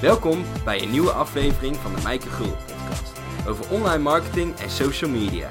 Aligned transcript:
Welkom 0.00 0.44
bij 0.64 0.82
een 0.82 0.90
nieuwe 0.90 1.10
aflevering 1.10 1.76
van 1.76 1.94
de 1.94 2.02
Mijke 2.02 2.28
Gul 2.28 2.56
podcast 2.56 3.18
over 3.46 3.70
online 3.70 4.02
marketing 4.02 4.56
en 4.56 4.70
social 4.70 5.10
media. 5.10 5.48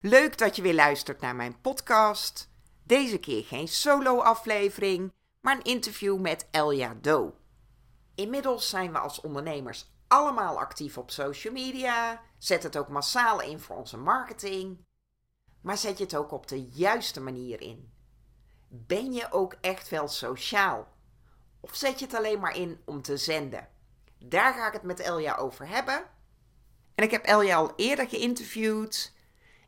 Leuk 0.00 0.38
dat 0.38 0.56
je 0.56 0.62
weer 0.62 0.74
luistert 0.74 1.20
naar 1.20 1.36
mijn 1.36 1.60
podcast. 1.60 2.50
Deze 2.82 3.18
keer 3.18 3.44
geen 3.44 3.68
solo-aflevering, 3.68 5.12
maar 5.40 5.56
een 5.56 5.62
interview 5.62 6.20
met 6.20 6.48
Elja 6.50 6.96
Do. 7.00 7.34
Inmiddels 8.14 8.68
zijn 8.68 8.92
we 8.92 8.98
als 8.98 9.20
ondernemers 9.20 9.90
allemaal 10.08 10.58
actief 10.58 10.98
op 10.98 11.10
social 11.10 11.52
media. 11.52 12.22
Zet 12.38 12.62
het 12.62 12.76
ook 12.76 12.88
massaal 12.88 13.40
in 13.40 13.60
voor 13.60 13.76
onze 13.76 13.96
marketing. 13.96 14.84
Maar 15.60 15.78
zet 15.78 15.98
je 15.98 16.04
het 16.04 16.16
ook 16.16 16.32
op 16.32 16.48
de 16.48 16.62
juiste 16.62 17.20
manier 17.20 17.60
in? 17.60 17.92
Ben 18.68 19.12
je 19.12 19.32
ook 19.32 19.56
echt 19.60 19.88
wel 19.88 20.08
sociaal? 20.08 20.92
Of 21.64 21.74
zet 21.74 21.98
je 21.98 22.04
het 22.04 22.14
alleen 22.14 22.40
maar 22.40 22.56
in 22.56 22.80
om 22.84 23.02
te 23.02 23.16
zenden? 23.16 23.68
Daar 24.18 24.54
ga 24.54 24.66
ik 24.66 24.72
het 24.72 24.82
met 24.82 25.00
Elja 25.00 25.34
over 25.36 25.68
hebben. 25.68 26.04
En 26.94 27.04
ik 27.04 27.10
heb 27.10 27.24
Elja 27.24 27.56
al 27.56 27.72
eerder 27.76 28.08
geïnterviewd. 28.08 29.12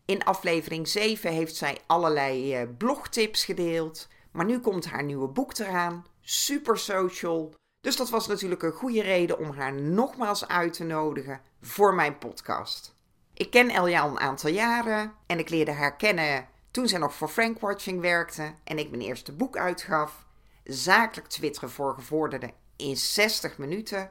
In 0.04 0.24
aflevering 0.24 0.88
7 0.88 1.32
heeft 1.32 1.56
zij 1.56 1.78
allerlei 1.86 2.54
eh, 2.54 2.68
blogtips 2.78 3.44
gedeeld. 3.44 4.08
Maar 4.30 4.44
nu 4.44 4.60
komt 4.60 4.86
haar 4.86 5.02
nieuwe 5.02 5.28
boek 5.28 5.58
eraan. 5.58 6.06
Super 6.20 6.78
social. 6.78 7.54
Dus 7.80 7.96
dat 7.96 8.10
was 8.10 8.26
natuurlijk 8.26 8.62
een 8.62 8.72
goede 8.72 9.02
reden 9.02 9.38
om 9.38 9.50
haar 9.50 9.72
nogmaals 9.72 10.48
uit 10.48 10.72
te 10.72 10.84
nodigen 10.84 11.40
voor 11.60 11.94
mijn 11.94 12.18
podcast. 12.18 12.94
Ik 13.34 13.50
ken 13.50 13.70
Elja 13.70 14.00
al 14.00 14.10
een 14.10 14.20
aantal 14.20 14.50
jaren 14.50 15.12
en 15.26 15.38
ik 15.38 15.48
leerde 15.48 15.72
haar 15.72 15.96
kennen 15.96 16.48
toen 16.70 16.88
zij 16.88 16.98
nog 16.98 17.14
voor 17.14 17.28
Frankwatching 17.28 18.00
werkte 18.00 18.54
en 18.64 18.78
ik 18.78 18.90
mijn 18.90 19.02
eerste 19.02 19.32
boek 19.32 19.56
uitgaf. 19.56 20.25
Zakelijk 20.66 21.28
twitteren 21.28 21.70
voor 21.70 21.94
gevorderden 21.94 22.52
in 22.76 22.96
60 22.96 23.58
minuten. 23.58 24.10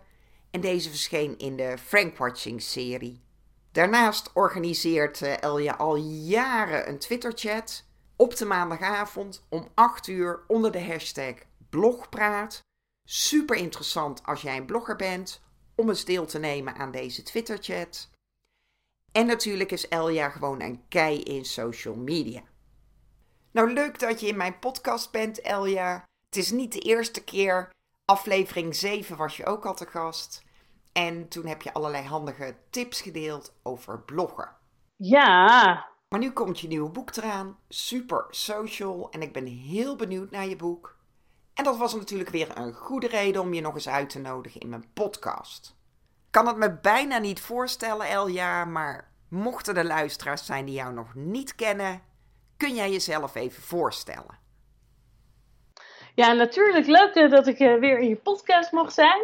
En 0.52 0.62
deze 0.62 0.90
verscheen 0.90 1.38
in 1.38 1.56
de 1.56 1.78
Frankwatching 1.78 2.62
serie. 2.62 3.22
Daarnaast 3.72 4.30
organiseert 4.34 5.22
eh, 5.22 5.42
Elja 5.42 5.74
al 5.74 5.96
jaren 5.96 6.90
een 6.90 7.00
Twitterchat 7.00 7.86
op 8.16 8.36
de 8.36 8.46
maandagavond 8.46 9.46
om 9.50 9.68
8 9.74 10.08
uur 10.08 10.44
onder 10.48 10.72
de 10.72 10.84
hashtag 10.84 11.36
blogpraat. 11.70 12.60
Super 13.04 13.56
interessant 13.56 14.24
als 14.24 14.42
jij 14.42 14.58
een 14.58 14.66
blogger 14.66 14.96
bent 14.96 15.42
om 15.76 15.90
eens 15.90 16.06
deel 16.06 16.26
te 16.26 16.40
nemen 16.40 16.76
aan 16.76 16.92
deze 16.92 17.24
Twitterchat. 17.24 18.10
En 19.12 19.26
natuurlijk 19.26 19.72
is 19.72 19.88
Elja 19.88 20.30
gewoon 20.30 20.62
een 20.62 20.84
kei 20.88 21.22
in 21.22 21.46
social 21.46 21.96
media. 21.96 22.42
Nou, 23.52 23.74
leuk 23.74 24.00
dat 24.00 24.20
je 24.20 24.28
in 24.28 24.38
mijn 24.38 24.60
podcast 24.60 25.12
bent, 25.12 25.42
Elja. 25.42 26.04
Het 26.36 26.44
is 26.44 26.52
niet 26.52 26.74
de 26.74 26.80
eerste 26.80 27.24
keer. 27.24 27.70
Aflevering 28.06 28.76
7 28.76 29.18
was 29.18 29.38
je 29.38 29.46
ook 29.46 29.66
al 29.66 29.76
te 29.76 29.86
gast. 29.86 30.44
En 30.92 31.28
toen 31.28 31.46
heb 31.46 31.62
je 31.62 31.74
allerlei 31.74 32.04
handige 32.04 32.56
tips 32.70 33.02
gedeeld 33.02 33.54
over 33.64 34.00
bloggen. 34.00 34.50
Ja. 34.96 35.88
Maar 36.10 36.20
nu 36.20 36.32
komt 36.32 36.60
je 36.60 36.68
nieuwe 36.68 36.90
boek 36.90 37.16
eraan. 37.16 37.58
Super 37.70 38.26
social. 38.30 39.10
En 39.12 39.22
ik 39.22 39.34
ben 39.34 39.46
heel 39.46 39.96
benieuwd 39.96 40.32
naar 40.32 40.46
je 40.46 40.56
boek. 40.56 40.98
En 41.54 41.64
dat 41.64 41.78
was 41.78 41.96
natuurlijk 41.96 42.30
weer 42.30 42.58
een 42.58 42.74
goede 42.74 43.08
reden 43.08 43.42
om 43.42 43.54
je 43.54 43.62
nog 43.62 43.74
eens 43.74 43.90
uit 43.90 44.10
te 44.10 44.20
nodigen 44.20 44.62
in 44.62 44.70
mijn 44.70 44.94
podcast. 44.94 45.76
Ik 46.26 46.32
kan 46.32 46.48
het 46.48 46.58
me 46.58 46.80
bijna 46.80 47.18
niet 47.18 47.40
voorstellen, 47.40 48.08
Elja, 48.08 48.66
maar 48.66 49.12
mochten 49.30 49.78
er 49.78 49.86
luisteraars 49.86 50.46
zijn 50.46 50.66
die 50.66 50.76
jou 50.76 50.94
nog 50.94 51.14
niet 51.14 51.56
kennen, 51.56 52.02
kun 52.58 52.76
jij 52.76 52.92
jezelf 52.92 53.36
even 53.36 53.64
voorstellen? 53.64 54.44
Ja, 56.16 56.34
natuurlijk 56.34 56.88
leuk 56.88 57.30
dat 57.30 57.48
ik 57.48 57.60
eh, 57.60 57.80
weer 57.80 58.00
in 58.00 58.10
je 58.10 58.16
podcast 58.16 58.72
mag 58.72 58.92
zijn. 58.92 59.22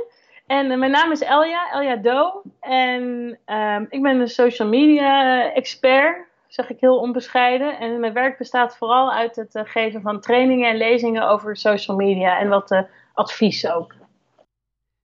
En 0.48 0.72
eh, 0.72 0.78
mijn 0.78 0.92
naam 0.92 1.12
is 1.12 1.22
Elja, 1.22 1.72
Elja 1.72 1.96
Do. 1.96 2.42
En 2.60 3.40
ehm, 3.46 3.86
ik 3.90 4.02
ben 4.02 4.20
een 4.20 4.28
social 4.28 4.68
media 4.68 5.44
expert, 5.54 6.28
zeg 6.48 6.70
ik 6.70 6.80
heel 6.80 6.98
onbescheiden. 6.98 7.80
En 7.80 8.00
mijn 8.00 8.14
werk 8.14 8.38
bestaat 8.38 8.78
vooral 8.78 9.12
uit 9.12 9.36
het 9.36 9.60
geven 9.64 10.02
van 10.02 10.22
trainingen 10.22 10.70
en 10.70 10.78
lezingen 10.78 11.28
over 11.28 11.58
social 11.58 11.98
media 11.98 12.40
en 12.40 12.50
wat 12.50 12.86
advies 13.14 13.68
ook. 13.68 13.94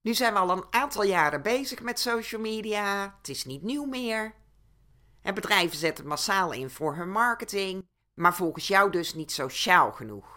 Nu 0.01 0.13
zijn 0.13 0.33
we 0.33 0.39
al 0.39 0.49
een 0.49 0.65
aantal 0.69 1.03
jaren 1.03 1.41
bezig 1.41 1.81
met 1.81 1.99
social 1.99 2.41
media. 2.41 3.15
Het 3.17 3.29
is 3.29 3.45
niet 3.45 3.63
nieuw 3.63 3.85
meer. 3.85 4.33
En 5.21 5.33
bedrijven 5.33 5.77
zetten 5.77 6.07
massaal 6.07 6.51
in 6.51 6.69
voor 6.69 6.95
hun 6.95 7.11
marketing, 7.11 7.87
maar 8.13 8.35
volgens 8.35 8.67
jou 8.67 8.91
dus 8.91 9.13
niet 9.13 9.31
sociaal 9.31 9.91
genoeg. 9.91 10.36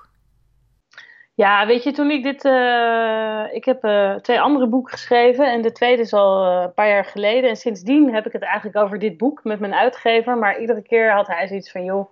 Ja, 1.34 1.66
weet 1.66 1.82
je, 1.82 1.92
toen 1.92 2.10
ik 2.10 2.22
dit. 2.22 2.44
Uh, 2.44 3.44
ik 3.52 3.64
heb 3.64 3.84
uh, 3.84 4.14
twee 4.14 4.40
andere 4.40 4.66
boeken 4.66 4.92
geschreven. 4.92 5.52
En 5.52 5.62
de 5.62 5.72
tweede 5.72 6.02
is 6.02 6.12
al 6.12 6.46
uh, 6.46 6.62
een 6.62 6.74
paar 6.74 6.88
jaar 6.88 7.04
geleden. 7.04 7.50
En 7.50 7.56
sindsdien 7.56 8.14
heb 8.14 8.26
ik 8.26 8.32
het 8.32 8.42
eigenlijk 8.42 8.76
over 8.76 8.98
dit 8.98 9.16
boek 9.16 9.44
met 9.44 9.60
mijn 9.60 9.74
uitgever. 9.74 10.38
Maar 10.38 10.60
iedere 10.60 10.82
keer 10.82 11.12
had 11.12 11.26
hij 11.26 11.46
zoiets 11.46 11.70
van: 11.70 11.84
joh, 11.84 12.06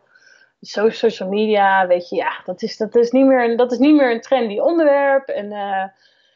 social 0.60 1.28
media, 1.28 1.86
weet 1.86 2.08
je, 2.08 2.16
ja, 2.16 2.32
dat 2.44 2.62
is, 2.62 2.76
dat 2.76 2.94
is, 2.94 3.10
niet, 3.10 3.26
meer, 3.26 3.56
dat 3.56 3.72
is 3.72 3.78
niet 3.78 3.94
meer 3.94 4.10
een 4.10 4.20
trendy 4.20 4.58
onderwerp. 4.58 5.28
En 5.28 5.52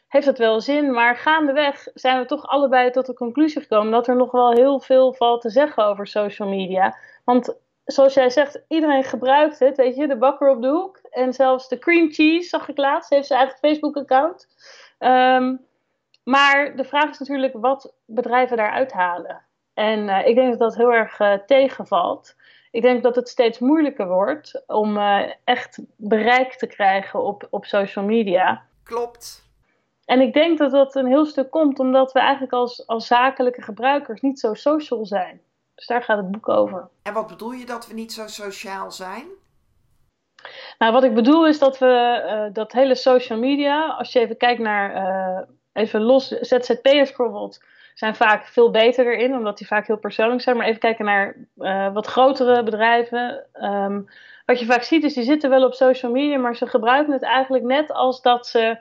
heeft 0.08 0.26
dat 0.26 0.38
wel 0.38 0.60
zin? 0.60 0.90
Maar 0.90 1.16
gaandeweg 1.16 1.88
zijn 1.94 2.18
we 2.18 2.24
toch 2.24 2.46
allebei 2.46 2.90
tot 2.90 3.06
de 3.06 3.14
conclusie 3.14 3.60
gekomen 3.60 3.92
dat 3.92 4.08
er 4.08 4.16
nog 4.16 4.30
wel 4.30 4.52
heel 4.52 4.80
veel 4.80 5.12
valt 5.12 5.40
te 5.40 5.50
zeggen 5.50 5.84
over 5.84 6.06
social 6.06 6.48
media. 6.48 6.96
Want 7.24 7.56
zoals 7.84 8.14
jij 8.14 8.30
zegt, 8.30 8.62
iedereen 8.68 9.04
gebruikt 9.04 9.58
het. 9.58 9.76
Weet 9.76 9.96
je, 9.96 10.08
de 10.08 10.16
bakker 10.16 10.50
op 10.50 10.62
de 10.62 10.68
hoek. 10.68 11.00
En 11.10 11.32
zelfs 11.32 11.68
de 11.68 11.78
cream 11.78 12.12
cheese, 12.12 12.48
zag 12.48 12.68
ik 12.68 12.76
laatst, 12.76 13.10
heeft 13.10 13.26
zijn 13.26 13.40
eigen 13.40 13.58
Facebook-account. 13.58 14.48
Um, 14.98 15.60
maar 16.24 16.76
de 16.76 16.84
vraag 16.84 17.10
is 17.10 17.18
natuurlijk 17.18 17.54
wat 17.56 17.94
bedrijven 18.04 18.56
daaruit 18.56 18.92
halen. 18.92 19.42
En 19.74 19.98
uh, 20.08 20.26
ik 20.26 20.34
denk 20.34 20.50
dat 20.50 20.58
dat 20.58 20.76
heel 20.76 20.92
erg 20.92 21.20
uh, 21.20 21.32
tegenvalt. 21.46 22.36
Ik 22.70 22.82
denk 22.82 23.02
dat 23.02 23.16
het 23.16 23.28
steeds 23.28 23.58
moeilijker 23.58 24.08
wordt 24.08 24.62
om 24.66 24.96
uh, 24.96 25.22
echt 25.44 25.78
bereik 25.96 26.54
te 26.54 26.66
krijgen 26.66 27.22
op, 27.22 27.46
op 27.50 27.64
social 27.64 28.04
media. 28.04 28.62
Klopt. 28.82 29.50
En 30.04 30.20
ik 30.20 30.32
denk 30.32 30.58
dat 30.58 30.70
dat 30.70 30.94
een 30.94 31.06
heel 31.06 31.26
stuk 31.26 31.50
komt 31.50 31.78
omdat 31.78 32.12
we 32.12 32.20
eigenlijk 32.20 32.52
als, 32.52 32.86
als 32.86 33.06
zakelijke 33.06 33.62
gebruikers 33.62 34.20
niet 34.20 34.40
zo 34.40 34.54
social 34.54 35.06
zijn. 35.06 35.40
Dus 35.74 35.86
daar 35.86 36.02
gaat 36.02 36.16
het 36.16 36.30
boek 36.30 36.48
over. 36.48 36.88
En 37.02 37.12
wat 37.12 37.26
bedoel 37.26 37.52
je 37.52 37.66
dat 37.66 37.86
we 37.86 37.94
niet 37.94 38.12
zo 38.12 38.28
sociaal 38.28 38.90
zijn? 38.90 39.26
Nou, 40.78 40.92
wat 40.92 41.04
ik 41.04 41.14
bedoel 41.14 41.46
is 41.46 41.58
dat 41.58 41.78
we 41.78 42.22
uh, 42.46 42.54
dat 42.54 42.72
hele 42.72 42.94
social 42.94 43.38
media, 43.38 43.86
als 43.86 44.12
je 44.12 44.20
even 44.20 44.36
kijkt 44.36 44.60
naar, 44.60 44.96
uh, 44.96 45.40
even 45.72 46.00
los, 46.00 46.28
ZZP'ers 46.28 46.82
bijvoorbeeld, 46.82 47.64
zijn 47.94 48.14
vaak 48.14 48.46
veel 48.46 48.70
beter 48.70 49.06
erin, 49.06 49.34
omdat 49.34 49.58
die 49.58 49.66
vaak 49.66 49.86
heel 49.86 49.98
persoonlijk 49.98 50.42
zijn. 50.42 50.56
Maar 50.56 50.66
even 50.66 50.80
kijken 50.80 51.04
naar 51.04 51.36
uh, 51.56 51.92
wat 51.92 52.06
grotere 52.06 52.62
bedrijven. 52.62 53.46
Um, 53.62 54.08
wat 54.46 54.58
je 54.60 54.66
vaak 54.66 54.82
ziet 54.82 55.04
is, 55.04 55.14
die 55.14 55.24
zitten 55.24 55.50
wel 55.50 55.64
op 55.64 55.74
social 55.74 56.12
media, 56.12 56.38
maar 56.38 56.56
ze 56.56 56.66
gebruiken 56.66 57.12
het 57.12 57.22
eigenlijk 57.22 57.64
net 57.64 57.92
als 57.92 58.22
dat 58.22 58.46
ze 58.46 58.78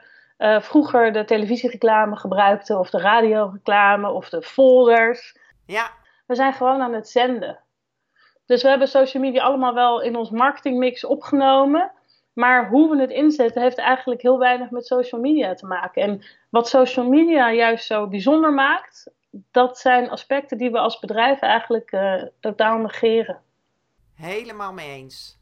vroeger 0.60 1.14
de 1.14 1.26
televisiereclame 1.26 2.16
gebruikten, 2.16 2.80
of 2.80 2.90
de 2.90 3.00
radioreclame, 3.00 4.10
of 4.10 4.30
de 4.30 4.42
folders. 4.42 5.36
Ja. 5.66 5.92
We 6.32 6.38
zijn 6.38 6.54
gewoon 6.54 6.82
aan 6.82 6.94
het 6.94 7.10
zenden. 7.10 7.60
Dus 8.46 8.62
we 8.62 8.70
hebben 8.70 8.88
social 8.88 9.24
media 9.24 9.44
allemaal 9.44 9.74
wel 9.74 10.02
in 10.02 10.16
ons 10.16 10.30
marketingmix 10.30 11.06
opgenomen. 11.06 11.92
Maar 12.34 12.70
hoe 12.70 12.90
we 12.90 13.02
het 13.02 13.10
inzetten 13.10 13.62
heeft 13.62 13.78
eigenlijk 13.78 14.22
heel 14.22 14.40
weinig 14.40 14.70
met 14.70 14.86
social 14.86 15.22
media 15.22 15.54
te 15.54 15.66
maken. 15.66 16.02
En 16.02 16.24
wat 16.50 16.70
social 16.70 17.08
media 17.08 17.52
juist 17.52 17.86
zo 17.86 18.08
bijzonder 18.08 18.54
maakt, 18.54 19.12
dat 19.32 19.78
zijn 19.78 20.10
aspecten 20.10 20.58
die 20.58 20.72
we 20.72 20.80
als 20.80 21.00
bedrijf 21.00 21.40
eigenlijk 21.40 21.92
uh, 21.92 22.24
totaal 22.40 22.78
negeren. 22.78 23.42
Helemaal 24.16 24.74
mee 24.74 24.90
eens. 24.90 25.40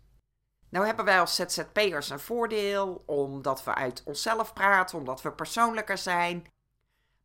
Nou 0.69 0.85
hebben 0.85 1.05
wij 1.05 1.19
als 1.19 1.35
ZZP'ers 1.35 2.09
een 2.09 2.19
voordeel 2.19 3.03
omdat 3.05 3.63
we 3.63 3.75
uit 3.75 4.03
onszelf 4.05 4.53
praten, 4.53 4.97
omdat 4.97 5.21
we 5.21 5.31
persoonlijker 5.31 5.97
zijn. 5.97 6.45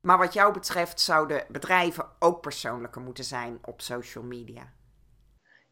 Maar 0.05 0.19
wat 0.19 0.33
jou 0.33 0.53
betreft 0.53 1.01
zouden 1.01 1.45
bedrijven 1.49 2.05
ook 2.19 2.41
persoonlijker 2.41 3.01
moeten 3.01 3.25
zijn 3.25 3.59
op 3.63 3.81
social 3.81 4.25
media. 4.25 4.63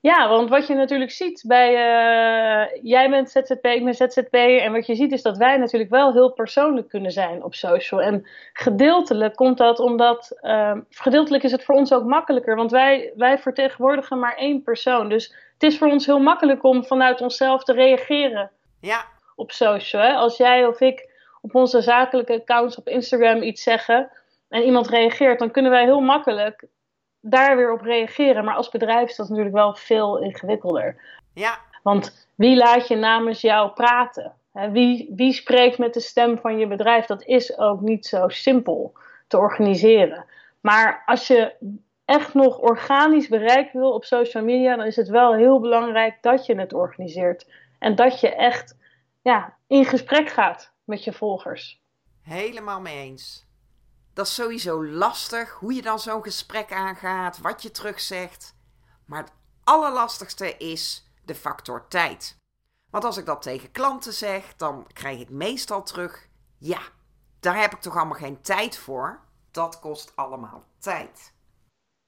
Ja, 0.00 0.28
want 0.28 0.48
wat 0.48 0.66
je 0.66 0.74
natuurlijk 0.74 1.10
ziet 1.10 1.44
bij. 1.46 1.70
Uh, 1.70 2.82
jij 2.82 3.10
bent 3.10 3.30
ZZP, 3.30 3.64
ik 3.66 3.84
ben 3.84 3.94
ZZP. 3.94 4.34
En 4.34 4.72
wat 4.72 4.86
je 4.86 4.94
ziet 4.94 5.12
is 5.12 5.22
dat 5.22 5.36
wij 5.36 5.56
natuurlijk 5.56 5.90
wel 5.90 6.12
heel 6.12 6.32
persoonlijk 6.32 6.88
kunnen 6.88 7.10
zijn 7.10 7.42
op 7.42 7.54
social. 7.54 8.02
En 8.02 8.26
gedeeltelijk 8.52 9.36
komt 9.36 9.58
dat 9.58 9.78
omdat. 9.78 10.38
Uh, 10.42 10.76
gedeeltelijk 10.90 11.44
is 11.44 11.52
het 11.52 11.64
voor 11.64 11.74
ons 11.74 11.92
ook 11.92 12.04
makkelijker. 12.04 12.56
Want 12.56 12.70
wij, 12.70 13.12
wij 13.16 13.38
vertegenwoordigen 13.38 14.18
maar 14.18 14.36
één 14.36 14.62
persoon. 14.62 15.08
Dus 15.08 15.34
het 15.52 15.62
is 15.62 15.78
voor 15.78 15.88
ons 15.88 16.06
heel 16.06 16.20
makkelijk 16.20 16.64
om 16.64 16.84
vanuit 16.84 17.20
onszelf 17.20 17.64
te 17.64 17.72
reageren 17.72 18.50
ja. 18.80 19.04
op 19.36 19.52
social. 19.52 20.02
Hè? 20.02 20.12
Als 20.12 20.36
jij 20.36 20.66
of 20.66 20.80
ik 20.80 21.10
op 21.42 21.54
onze 21.54 21.80
zakelijke 21.80 22.40
accounts 22.40 22.76
op 22.76 22.88
Instagram 22.88 23.42
iets 23.42 23.62
zeggen. 23.62 24.10
En 24.52 24.62
iemand 24.62 24.88
reageert, 24.88 25.38
dan 25.38 25.50
kunnen 25.50 25.70
wij 25.70 25.84
heel 25.84 26.00
makkelijk 26.00 26.64
daar 27.20 27.56
weer 27.56 27.72
op 27.72 27.80
reageren. 27.80 28.44
Maar 28.44 28.54
als 28.54 28.68
bedrijf 28.68 29.10
is 29.10 29.16
dat 29.16 29.28
natuurlijk 29.28 29.54
wel 29.54 29.74
veel 29.74 30.18
ingewikkelder. 30.18 30.96
Ja. 31.34 31.58
Want 31.82 32.28
wie 32.34 32.56
laat 32.56 32.88
je 32.88 32.96
namens 32.96 33.40
jou 33.40 33.70
praten? 33.70 34.32
Wie, 34.52 35.12
wie 35.16 35.32
spreekt 35.32 35.78
met 35.78 35.94
de 35.94 36.00
stem 36.00 36.38
van 36.38 36.58
je 36.58 36.66
bedrijf? 36.66 37.06
Dat 37.06 37.24
is 37.24 37.58
ook 37.58 37.80
niet 37.80 38.06
zo 38.06 38.28
simpel 38.28 38.92
te 39.28 39.38
organiseren. 39.38 40.24
Maar 40.60 41.02
als 41.06 41.26
je 41.26 41.54
echt 42.04 42.34
nog 42.34 42.58
organisch 42.58 43.28
bereik 43.28 43.72
wil 43.72 43.92
op 43.92 44.04
social 44.04 44.44
media, 44.44 44.76
dan 44.76 44.86
is 44.86 44.96
het 44.96 45.08
wel 45.08 45.34
heel 45.34 45.60
belangrijk 45.60 46.18
dat 46.20 46.46
je 46.46 46.54
het 46.54 46.72
organiseert. 46.72 47.50
En 47.78 47.94
dat 47.94 48.20
je 48.20 48.34
echt 48.34 48.76
ja, 49.22 49.56
in 49.66 49.84
gesprek 49.84 50.28
gaat 50.28 50.72
met 50.84 51.04
je 51.04 51.12
volgers. 51.12 51.80
Helemaal 52.22 52.80
mee 52.80 52.98
eens. 52.98 53.50
Dat 54.14 54.26
is 54.26 54.34
sowieso 54.34 54.84
lastig, 54.86 55.50
hoe 55.50 55.74
je 55.74 55.82
dan 55.82 55.98
zo'n 55.98 56.22
gesprek 56.22 56.72
aangaat, 56.72 57.38
wat 57.38 57.62
je 57.62 57.70
terugzegt. 57.70 58.54
Maar 59.06 59.22
het 59.22 59.32
allerlastigste 59.64 60.56
is 60.56 61.10
de 61.24 61.34
factor 61.34 61.88
tijd. 61.88 62.36
Want 62.90 63.04
als 63.04 63.16
ik 63.16 63.26
dat 63.26 63.42
tegen 63.42 63.70
klanten 63.70 64.12
zeg, 64.12 64.56
dan 64.56 64.86
krijg 64.92 65.20
ik 65.20 65.30
meestal 65.30 65.82
terug: 65.82 66.28
ja, 66.58 66.80
daar 67.40 67.60
heb 67.60 67.72
ik 67.72 67.80
toch 67.80 67.96
allemaal 67.96 68.18
geen 68.18 68.42
tijd 68.42 68.78
voor. 68.78 69.20
Dat 69.50 69.80
kost 69.80 70.12
allemaal 70.16 70.64
tijd. 70.78 71.32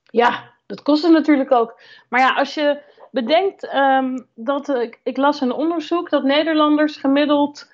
Ja, 0.03 0.53
dat 0.67 0.83
kost 0.83 1.03
het 1.03 1.13
natuurlijk 1.13 1.53
ook. 1.53 1.81
Maar 2.09 2.21
ja, 2.21 2.35
als 2.35 2.55
je 2.55 2.83
bedenkt 3.11 3.75
um, 3.75 4.29
dat 4.35 4.69
ik, 4.69 5.01
ik 5.03 5.17
las 5.17 5.41
een 5.41 5.53
onderzoek 5.53 6.11
dat 6.11 6.23
Nederlanders 6.23 6.97
gemiddeld 6.97 7.73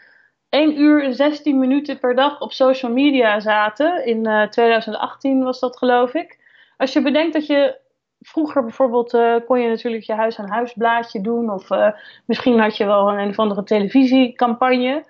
1 0.51 0.81
uur 0.81 1.05
en 1.05 1.15
16 1.15 1.59
minuten 1.59 1.99
per 1.99 2.15
dag 2.15 2.41
op 2.41 2.53
social 2.53 2.93
media 2.93 3.41
zaten. 3.41 4.07
In 4.07 4.27
uh, 4.27 4.43
eh, 4.43 4.49
2018 4.49 5.43
was 5.43 5.61
dat, 5.61 5.79
geloof 5.79 6.15
ik. 6.15 6.39
Als 6.77 6.93
je 6.93 7.03
bedenkt 7.03 7.33
dat 7.33 7.47
je 7.47 7.79
vroeger 8.21 8.63
bijvoorbeeld 8.63 9.15
uh, 9.15 9.37
kon 9.47 9.61
je 9.61 9.69
natuurlijk 9.69 10.05
je 10.05 10.13
huis 10.13 10.39
aan 10.39 10.49
huisblaadje 10.49 11.21
doen. 11.21 11.51
Of 11.51 11.71
uh, 11.71 11.91
misschien 12.25 12.59
had 12.61 12.77
je 12.77 12.85
wel 12.85 13.09
een, 13.09 13.19
een 13.19 13.29
of 13.29 13.39
andere 13.39 13.63
televisiecampagne. 13.63 15.05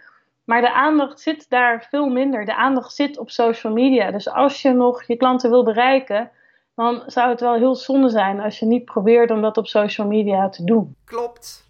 Maar 0.44 0.60
de 0.60 0.72
aandacht 0.72 1.20
zit 1.20 1.50
daar 1.50 1.86
veel 1.90 2.06
minder. 2.06 2.44
De 2.44 2.56
aandacht 2.56 2.94
zit 2.94 3.18
op 3.18 3.30
social 3.30 3.72
media. 3.72 4.10
Dus 4.10 4.28
als 4.28 4.62
je 4.62 4.72
nog 4.72 5.02
je 5.02 5.16
klanten 5.16 5.50
wil 5.50 5.64
bereiken, 5.64 6.30
dan 6.74 7.02
zou 7.06 7.30
het 7.30 7.40
wel 7.40 7.54
heel 7.54 7.74
zonde 7.74 8.08
zijn 8.08 8.40
als 8.40 8.58
je 8.58 8.66
niet 8.66 8.84
probeert 8.84 9.30
om 9.30 9.42
dat 9.42 9.56
op 9.56 9.66
social 9.66 10.06
media 10.06 10.48
te 10.48 10.64
doen. 10.64 10.96
Klopt. 11.04 11.68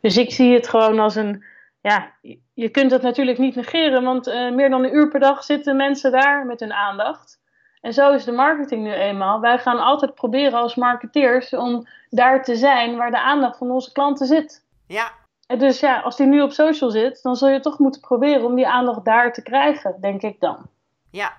Dus 0.00 0.16
ik 0.16 0.30
zie 0.30 0.54
het 0.54 0.68
gewoon 0.68 0.98
als 0.98 1.14
een. 1.14 1.44
Ja, 1.82 2.12
je 2.54 2.68
kunt 2.68 2.90
het 2.90 3.02
natuurlijk 3.02 3.38
niet 3.38 3.54
negeren, 3.54 4.04
want 4.04 4.28
uh, 4.28 4.52
meer 4.52 4.70
dan 4.70 4.84
een 4.84 4.94
uur 4.94 5.08
per 5.08 5.20
dag 5.20 5.44
zitten 5.44 5.76
mensen 5.76 6.12
daar 6.12 6.46
met 6.46 6.60
hun 6.60 6.72
aandacht. 6.72 7.40
En 7.80 7.92
zo 7.92 8.12
is 8.12 8.24
de 8.24 8.32
marketing 8.32 8.82
nu 8.82 8.92
eenmaal. 8.92 9.40
Wij 9.40 9.58
gaan 9.58 9.78
altijd 9.78 10.14
proberen 10.14 10.58
als 10.58 10.74
marketeers 10.74 11.52
om 11.52 11.86
daar 12.10 12.44
te 12.44 12.56
zijn 12.56 12.96
waar 12.96 13.10
de 13.10 13.20
aandacht 13.20 13.58
van 13.58 13.70
onze 13.70 13.92
klanten 13.92 14.26
zit. 14.26 14.66
Ja. 14.86 15.12
En 15.46 15.58
dus 15.58 15.80
ja, 15.80 16.00
als 16.00 16.16
die 16.16 16.26
nu 16.26 16.42
op 16.42 16.52
social 16.52 16.90
zit, 16.90 17.22
dan 17.22 17.36
zul 17.36 17.48
je 17.48 17.60
toch 17.60 17.78
moeten 17.78 18.00
proberen 18.00 18.44
om 18.44 18.54
die 18.54 18.68
aandacht 18.68 19.04
daar 19.04 19.32
te 19.32 19.42
krijgen, 19.42 20.00
denk 20.00 20.22
ik 20.22 20.40
dan. 20.40 20.66
Ja. 21.10 21.32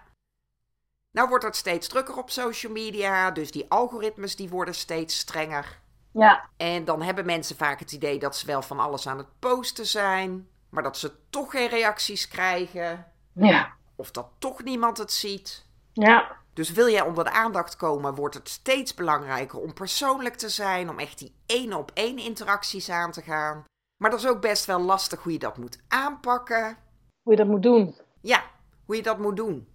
Nou 1.11 1.29
wordt 1.29 1.43
het 1.43 1.55
steeds 1.55 1.87
drukker 1.87 2.17
op 2.17 2.29
social 2.29 2.71
media, 2.71 3.31
dus 3.31 3.51
die 3.51 3.65
algoritmes 3.69 4.35
die 4.35 4.49
worden 4.49 4.75
steeds 4.75 5.17
strenger. 5.19 5.81
Ja. 6.13 6.49
En 6.57 6.85
dan 6.85 7.01
hebben 7.01 7.25
mensen 7.25 7.55
vaak 7.55 7.79
het 7.79 7.91
idee 7.91 8.19
dat 8.19 8.35
ze 8.35 8.45
wel 8.45 8.61
van 8.61 8.79
alles 8.79 9.07
aan 9.07 9.17
het 9.17 9.39
posten 9.39 9.85
zijn, 9.85 10.47
maar 10.69 10.83
dat 10.83 10.97
ze 10.97 11.11
toch 11.29 11.51
geen 11.51 11.69
reacties 11.69 12.27
krijgen. 12.27 13.11
Ja. 13.33 13.73
Of 13.95 14.11
dat 14.11 14.27
toch 14.39 14.63
niemand 14.63 14.97
het 14.97 15.11
ziet. 15.11 15.65
Ja. 15.93 16.41
Dus 16.53 16.71
wil 16.71 16.89
jij 16.89 17.01
onder 17.01 17.23
de 17.23 17.31
aandacht 17.31 17.75
komen, 17.75 18.15
wordt 18.15 18.35
het 18.35 18.49
steeds 18.49 18.93
belangrijker 18.93 19.59
om 19.59 19.73
persoonlijk 19.73 20.35
te 20.35 20.49
zijn, 20.49 20.89
om 20.89 20.99
echt 20.99 21.19
die 21.19 21.35
één 21.45 21.73
op 21.73 21.91
één 21.93 22.17
interacties 22.17 22.89
aan 22.89 23.11
te 23.11 23.21
gaan. 23.21 23.63
Maar 23.97 24.09
dat 24.09 24.19
is 24.19 24.27
ook 24.27 24.41
best 24.41 24.65
wel 24.65 24.79
lastig 24.79 25.23
hoe 25.23 25.31
je 25.31 25.39
dat 25.39 25.57
moet 25.57 25.79
aanpakken. 25.87 26.77
Hoe 27.21 27.31
je 27.31 27.37
dat 27.37 27.47
moet 27.47 27.63
doen. 27.63 27.95
Ja, 28.21 28.43
hoe 28.85 28.95
je 28.95 29.03
dat 29.03 29.19
moet 29.19 29.35
doen. 29.35 29.67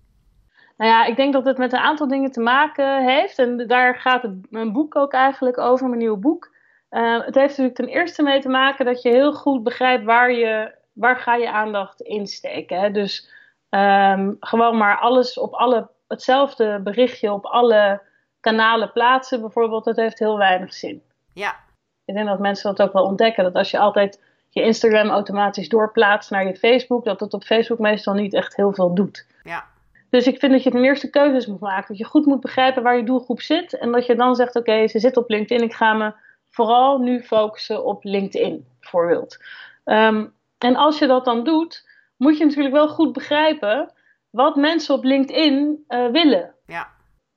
Nou 0.79 0.91
ja, 0.91 1.05
ik 1.05 1.17
denk 1.17 1.33
dat 1.33 1.45
het 1.45 1.59
met 1.59 1.73
een 1.73 1.79
aantal 1.79 2.09
dingen 2.09 2.33
te 2.33 2.41
maken 2.41 3.05
heeft. 3.05 3.39
En 3.39 3.67
daar 3.67 3.95
gaat 3.95 4.23
het, 4.23 4.51
mijn 4.51 4.73
boek 4.73 4.97
ook 4.97 5.13
eigenlijk 5.13 5.59
over, 5.59 5.87
mijn 5.87 5.99
nieuwe 5.99 6.17
boek. 6.17 6.57
Uh, 6.91 7.25
het 7.25 7.35
heeft 7.35 7.49
natuurlijk 7.49 7.75
ten 7.75 7.89
eerste 7.89 8.23
mee 8.23 8.41
te 8.41 8.49
maken 8.49 8.85
dat 8.85 9.03
je 9.03 9.09
heel 9.09 9.33
goed 9.33 9.63
begrijpt 9.63 10.05
waar, 10.05 10.33
je, 10.33 10.75
waar 10.93 11.17
ga 11.17 11.35
je 11.35 11.53
aandacht 11.53 12.01
insteken. 12.01 12.81
Hè? 12.81 12.91
Dus 12.91 13.31
um, 13.71 14.37
gewoon 14.41 14.77
maar 14.77 14.99
alles 14.99 15.39
op 15.39 15.53
alle, 15.53 15.89
hetzelfde 16.09 16.81
berichtje 16.81 17.33
op 17.33 17.45
alle 17.45 18.01
kanalen 18.41 18.93
plaatsen 18.93 19.41
bijvoorbeeld, 19.41 19.85
dat 19.85 19.97
heeft 19.97 20.19
heel 20.19 20.39
weinig 20.39 20.75
zin. 20.75 21.03
Ja. 21.33 21.57
Ik 22.05 22.15
denk 22.15 22.27
dat 22.27 22.39
mensen 22.39 22.75
dat 22.75 22.87
ook 22.87 22.93
wel 22.93 23.05
ontdekken. 23.05 23.45
Dat 23.45 23.55
als 23.55 23.71
je 23.71 23.79
altijd 23.79 24.23
je 24.49 24.63
Instagram 24.63 25.09
automatisch 25.09 25.69
doorplaatst 25.69 26.31
naar 26.31 26.47
je 26.47 26.57
Facebook, 26.57 27.05
dat 27.05 27.21
het 27.21 27.35
op 27.35 27.45
Facebook 27.45 27.79
meestal 27.79 28.15
niet 28.15 28.35
echt 28.35 28.57
heel 28.57 28.73
veel 28.73 28.95
doet. 28.95 29.27
Ja. 29.43 29.65
Dus 30.11 30.27
ik 30.27 30.39
vind 30.39 30.53
dat 30.53 30.63
je 30.63 30.71
ten 30.71 30.85
eerste 30.85 31.11
keuzes 31.11 31.47
moet 31.47 31.61
maken. 31.61 31.89
Dat 31.89 31.99
je 31.99 32.05
goed 32.05 32.27
moet 32.27 32.41
begrijpen 32.41 32.83
waar 32.83 32.97
je 32.97 33.05
doelgroep 33.05 33.41
zit. 33.41 33.79
En 33.79 33.93
dat 33.93 34.07
je 34.07 34.15
dan 34.15 34.35
zegt: 34.35 34.57
Oké, 34.57 34.89
ze 34.89 34.99
zit 34.99 35.17
op 35.17 35.29
LinkedIn. 35.29 35.65
Ik 35.65 35.75
ga 35.75 35.93
me 35.93 36.13
vooral 36.51 36.99
nu 36.99 37.23
focussen 37.23 37.85
op 37.85 38.05
LinkedIn, 38.05 38.67
bijvoorbeeld. 38.81 39.37
Um, 39.85 40.33
en 40.59 40.77
als 40.77 40.99
je 40.99 41.07
dat 41.07 41.25
dan 41.25 41.45
doet, 41.45 41.89
moet 42.17 42.39
je 42.39 42.45
natuurlijk 42.45 42.75
wel 42.75 42.89
goed 42.89 43.13
begrijpen 43.13 43.93
wat 44.31 44.57
mensen 44.57 44.95
op 44.95 45.05
LinkedIn 45.05 45.85
uh, 45.89 46.07
willen. 46.07 46.55
Ja. 46.67 46.89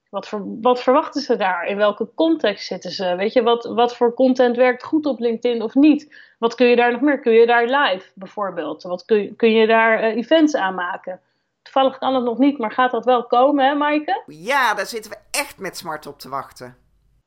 Wat, 0.09 0.27
voor, 0.27 0.43
wat 0.61 0.81
verwachten 0.81 1.21
ze 1.21 1.35
daar? 1.35 1.65
In 1.65 1.77
welke 1.77 2.09
context 2.15 2.67
zitten 2.67 2.91
ze? 2.91 3.15
Weet 3.15 3.33
je, 3.33 3.43
wat, 3.43 3.65
wat 3.65 3.95
voor 3.95 4.13
content 4.13 4.55
werkt 4.55 4.83
goed 4.83 5.05
op 5.05 5.19
LinkedIn 5.19 5.61
of 5.61 5.75
niet? 5.75 6.15
Wat 6.39 6.55
kun 6.55 6.67
je 6.67 6.75
daar 6.75 6.91
nog 6.91 7.01
meer? 7.01 7.19
Kun 7.19 7.33
je 7.33 7.45
daar 7.45 7.65
live 7.65 8.11
bijvoorbeeld? 8.15 8.83
Wat 8.83 9.05
kun, 9.05 9.21
je, 9.21 9.35
kun 9.35 9.51
je 9.51 9.67
daar 9.67 9.99
uh, 10.03 10.15
events 10.15 10.55
aan 10.55 10.75
maken? 10.75 11.19
Toevallig 11.61 11.97
kan 11.97 12.15
het 12.15 12.23
nog 12.23 12.37
niet, 12.37 12.57
maar 12.57 12.71
gaat 12.71 12.91
dat 12.91 13.05
wel 13.05 13.25
komen, 13.25 13.65
hè, 13.65 13.75
Maaike? 13.75 14.23
Ja, 14.25 14.73
daar 14.73 14.85
zitten 14.85 15.11
we 15.11 15.17
echt 15.31 15.59
met 15.59 15.77
smart 15.77 16.07
op 16.07 16.19
te 16.19 16.29
wachten. 16.29 16.77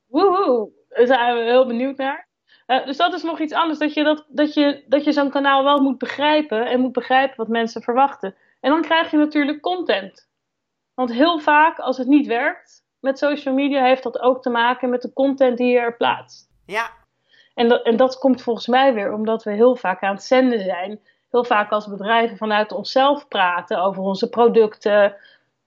Woehoe, 0.07 0.71
daar 0.89 1.07
zijn 1.07 1.37
we 1.37 1.43
heel 1.43 1.67
benieuwd 1.67 1.97
naar. 1.97 2.29
Uh, 2.67 2.87
dus 2.87 2.97
dat 2.97 3.15
is 3.15 3.23
nog 3.23 3.41
iets 3.41 3.53
anders, 3.53 3.79
dat 3.79 3.95
je, 3.95 4.05
dat, 4.05 4.25
dat 4.29 4.55
je, 4.55 4.85
dat 4.89 5.05
je 5.05 5.13
zo'n 5.13 5.31
kanaal 5.31 5.65
wel 5.65 5.81
moet 5.81 5.99
begrijpen 5.99 6.67
en 6.67 6.81
moet 6.81 6.93
begrijpen 6.93 7.37
wat 7.37 7.49
mensen 7.49 7.83
verwachten. 7.83 8.35
En 8.61 8.71
dan 8.71 8.83
krijg 8.83 9.11
je 9.11 9.17
natuurlijk 9.17 9.61
content. 9.61 10.29
Want 10.95 11.13
heel 11.13 11.39
vaak, 11.39 11.79
als 11.79 11.99
het 11.99 12.07
niet 12.07 12.27
werkt 12.27 12.85
met 13.01 13.19
social 13.19 13.55
media, 13.55 13.85
heeft 13.85 14.03
dat 14.03 14.21
ook 14.21 14.43
te 14.43 14.51
maken 14.51 14.91
met 14.91 15.03
de 15.03 15.13
content 15.13 15.59
die 15.59 15.73
je 15.73 15.79
er 15.79 15.97
plaatst. 15.97 16.49
Ja. 16.67 16.91
En 17.55 17.69
dat, 17.69 17.83
en 17.85 17.97
dat 17.97 18.19
komt 18.19 18.43
volgens 18.43 18.67
mij 18.67 18.95
weer 18.95 19.13
omdat 19.13 19.43
we 19.43 19.53
heel 19.53 19.77
vaak 19.77 20.03
aan 20.03 20.15
het 20.15 20.25
zenden 20.25 20.61
zijn 20.61 21.01
heel 21.35 21.45
vaak 21.45 21.71
als 21.71 21.87
bedrijven 21.87 22.37
vanuit 22.37 22.73
onszelf 22.73 23.29
praten 23.29 23.83
over 23.83 24.03
onze 24.03 24.29
producten 24.29 25.17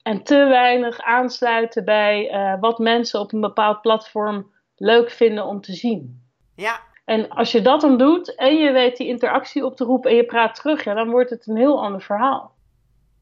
en 0.02 0.24
te 0.24 0.36
weinig 0.36 1.02
aansluiten 1.02 1.86
bij 1.86 2.34
uh, 2.34 2.60
wat 2.60 2.80
mensen 2.80 3.20
op 3.20 3.34
een 3.34 3.42
bepaald 3.42 3.82
platform 3.82 4.52
leuk 4.76 5.10
vinden 5.10 5.46
om 5.46 5.62
te 5.62 5.74
zien. 5.74 6.24
Ja. 6.56 6.80
En 7.06 7.30
als 7.30 7.52
je 7.52 7.62
dat 7.62 7.82
dan 7.82 7.98
doet 7.98 8.36
en 8.36 8.56
je 8.56 8.72
weet 8.72 8.98
die 8.98 9.08
interactie 9.08 9.66
op 9.66 9.76
te 9.76 9.84
roepen 9.84 10.10
en 10.10 10.16
je 10.16 10.26
praat 10.26 10.56
terug, 10.56 10.84
ja, 10.84 10.94
dan 10.94 11.10
wordt 11.10 11.30
het 11.30 11.48
een 11.48 11.58
heel 11.58 11.82
ander 11.82 12.02
verhaal. 12.02 12.56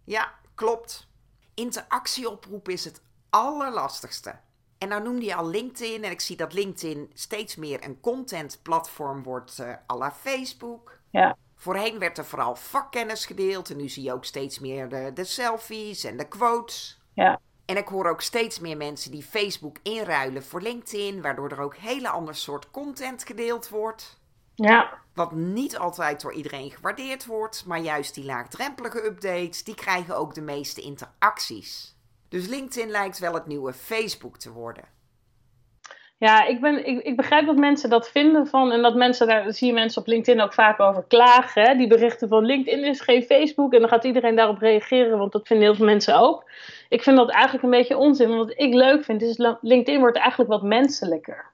Ja, 0.04 0.32
klopt. 0.56 1.08
Interactie 1.54 2.30
oproepen 2.30 2.74
is 2.74 2.86
het 2.86 3.02
allerlastigste. 3.30 4.36
En 4.78 4.88
nou 4.88 5.04
noemde 5.04 5.26
je 5.26 5.36
al 5.36 5.50
LinkedIn 5.50 6.04
en 6.04 6.12
ik 6.12 6.22
zie 6.22 6.38
dat 6.38 6.54
LinkedIn 6.54 7.12
steeds 7.14 7.56
meer 7.56 7.84
een 7.84 8.00
contentplatform 8.00 9.24
wordt 9.24 9.58
uh, 9.62 9.74
à 9.92 9.98
la 9.98 10.12
Facebook. 10.12 11.00
Ja. 11.10 11.38
Voorheen 11.66 12.00
werd 12.00 12.18
er 12.18 12.26
vooral 12.26 12.56
vakkennis 12.56 13.26
gedeeld 13.26 13.70
en 13.70 13.78
nu 13.78 13.90
zie 13.90 14.04
je 14.04 14.14
ook 14.14 14.26
steeds 14.26 14.60
meer 14.60 14.90
de, 14.90 15.12
de 15.14 15.24
selfies 15.24 16.04
en 16.04 16.18
de 16.18 16.28
quotes. 16.28 17.00
Ja. 17.14 17.40
En 17.66 17.78
ik 17.78 17.88
hoor 17.88 18.10
ook 18.10 18.22
steeds 18.22 18.60
meer 18.60 18.78
mensen 18.78 19.12
die 19.12 19.24
Facebook 19.24 19.78
inruilen 19.84 20.44
voor 20.44 20.62
LinkedIn, 20.62 21.22
waardoor 21.22 21.50
er 21.52 21.60
ook 21.60 21.76
hele 21.76 22.10
ander 22.10 22.36
soort 22.36 22.72
content 22.72 23.24
gedeeld 23.24 23.70
wordt. 23.70 24.20
Ja. 24.56 25.00
Wat 25.14 25.32
niet 25.32 25.78
altijd 25.78 26.22
door 26.22 26.34
iedereen 26.34 26.72
gewaardeerd 26.72 27.26
wordt, 27.26 27.66
maar 27.66 27.80
juist 27.80 28.14
die 28.14 28.26
laagdrempelige 28.26 29.06
updates, 29.06 29.64
die 29.64 29.76
krijgen 29.76 30.18
ook 30.18 30.34
de 30.34 30.42
meeste 30.42 30.82
interacties. 30.82 31.96
Dus 32.30 32.48
LinkedIn 32.48 32.90
lijkt 32.90 33.20
wel 33.20 33.34
het 33.34 33.46
nieuwe 33.46 33.74
Facebook 33.74 34.38
te 34.38 34.52
worden. 34.52 34.95
Ja, 36.18 36.46
ik, 36.46 36.62
ben, 36.62 36.88
ik, 36.88 37.02
ik 37.02 37.16
begrijp 37.16 37.46
dat 37.46 37.56
mensen 37.56 37.90
dat 37.90 38.10
vinden 38.10 38.48
van. 38.48 38.72
En 38.72 38.82
dat 38.82 38.96
mensen 38.96 39.28
daar 39.28 39.54
zie 39.54 39.68
je 39.68 39.74
mensen 39.74 40.02
op 40.02 40.08
LinkedIn 40.08 40.42
ook 40.42 40.54
vaak 40.54 40.80
over 40.80 41.04
klagen. 41.08 41.64
Hè? 41.64 41.76
Die 41.76 41.88
berichten 41.88 42.28
van 42.28 42.46
LinkedIn 42.46 42.84
is 42.84 43.02
geen 43.02 43.24
Facebook. 43.24 43.74
En 43.74 43.80
dan 43.80 43.90
gaat 43.90 44.04
iedereen 44.04 44.36
daarop 44.36 44.60
reageren, 44.60 45.18
want 45.18 45.32
dat 45.32 45.48
vinden 45.48 45.66
heel 45.66 45.76
veel 45.76 45.86
mensen 45.86 46.20
ook. 46.20 46.50
Ik 46.90 47.04
vind 47.04 47.18
dat 47.18 47.30
eigenlijk 47.30 47.64
een 47.64 47.70
beetje 47.70 47.98
onzin. 47.98 48.28
Want 48.28 48.40
wat 48.40 48.60
ik 48.60 48.74
leuk 48.74 49.04
vind, 49.04 49.22
is 49.22 49.56
LinkedIn 49.62 50.00
wordt 50.00 50.18
eigenlijk 50.18 50.50
wat 50.50 50.64
menselijker. 50.64 51.46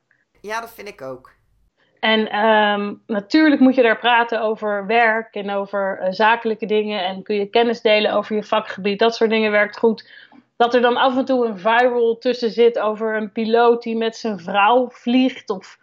Ja, 0.41 0.60
dat 0.60 0.74
vind 0.74 0.88
ik 0.88 1.01
ook. 1.01 1.32
En 2.00 2.46
um, 2.46 3.01
natuurlijk 3.08 3.62
moet 3.62 3.75
je 3.75 3.82
daar 3.82 4.00
praten 4.00 4.41
over 4.41 4.86
werk 4.86 5.36
en 5.36 5.50
over 5.50 6.00
uh, 6.01 6.08
zakelijke 6.10 6.65
dingen. 6.65 7.06
En 7.06 7.24
kun 7.24 7.36
je 7.36 7.46
kennis 7.46 7.82
delen 7.82 8.13
over 8.13 8.36
je 8.36 8.44
vakgebied. 8.44 9.00
Dat 9.00 9.15
soort 9.15 9.30
dingen 9.30 9.51
werkt 9.51 9.77
goed 9.77 10.10
dat 10.62 10.74
er 10.74 10.82
dan 10.82 10.98
af 10.98 11.18
en 11.18 11.25
toe 11.25 11.46
een 11.46 11.58
viral 11.58 12.18
tussen 12.18 12.51
zit 12.51 12.80
over 12.80 13.15
een 13.15 13.32
piloot 13.32 13.84
die 13.84 13.96
met 13.96 14.15
zijn 14.15 14.39
vrouw 14.39 14.89
vliegt. 14.89 15.50
Of 15.50 15.80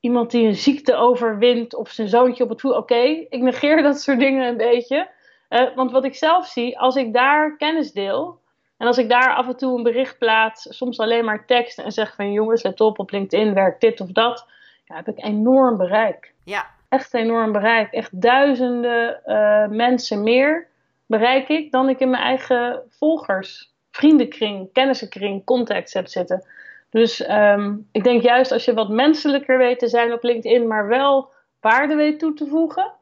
iemand 0.00 0.30
die 0.30 0.46
een 0.46 0.54
ziekte 0.54 0.94
overwint 0.94 1.74
of 1.74 1.90
zijn 1.90 2.08
zoontje 2.08 2.44
op 2.44 2.48
het 2.48 2.60
voet. 2.60 2.76
Oké, 2.76 3.02
ik 3.28 3.40
negeer 3.40 3.82
dat 3.82 4.00
soort 4.00 4.18
dingen 4.18 4.48
een 4.48 4.56
beetje. 4.56 5.08
Uh, 5.50 5.74
want 5.74 5.92
wat 5.92 6.04
ik 6.04 6.14
zelf 6.14 6.46
zie, 6.46 6.78
als 6.78 6.96
ik 6.96 7.12
daar 7.12 7.56
kennis 7.56 7.92
deel 7.92 8.38
en 8.76 8.86
als 8.86 8.98
ik 8.98 9.08
daar 9.08 9.34
af 9.34 9.48
en 9.48 9.56
toe 9.56 9.76
een 9.76 9.82
bericht 9.82 10.18
plaats, 10.18 10.76
soms 10.76 10.98
alleen 10.98 11.24
maar 11.24 11.46
tekst 11.46 11.78
en 11.78 11.92
zeg 11.92 12.14
van 12.14 12.32
jongens, 12.32 12.62
let 12.62 12.80
op, 12.80 12.98
op 12.98 13.10
LinkedIn 13.10 13.54
werkt 13.54 13.80
dit 13.80 14.00
of 14.00 14.08
dat, 14.08 14.46
ja, 14.84 14.94
heb 14.94 15.08
ik 15.08 15.24
enorm 15.24 15.76
bereik. 15.76 16.34
Ja. 16.44 16.66
Echt 16.88 17.14
enorm 17.14 17.52
bereik. 17.52 17.92
Echt 17.92 18.20
duizenden 18.20 19.20
uh, 19.26 19.66
mensen 19.66 20.22
meer 20.22 20.68
bereik 21.06 21.48
ik 21.48 21.70
dan 21.70 21.88
ik 21.88 22.00
in 22.00 22.10
mijn 22.10 22.22
eigen 22.22 22.82
volgers, 22.88 23.71
vriendenkring, 23.92 24.72
kennissenkring, 24.72 25.44
contacts 25.44 25.92
heb 25.92 26.06
zitten. 26.06 26.46
Dus 26.90 27.28
um, 27.28 27.88
ik 27.92 28.04
denk 28.04 28.22
juist 28.22 28.52
als 28.52 28.64
je 28.64 28.74
wat 28.74 28.88
menselijker 28.88 29.58
weet 29.58 29.78
te 29.78 29.88
zijn 29.88 30.12
op 30.12 30.22
LinkedIn, 30.22 30.66
maar 30.66 30.88
wel 30.88 31.32
waarde 31.60 31.94
weet 31.94 32.18
toe 32.18 32.34
te 32.34 32.46
voegen, 32.46 32.92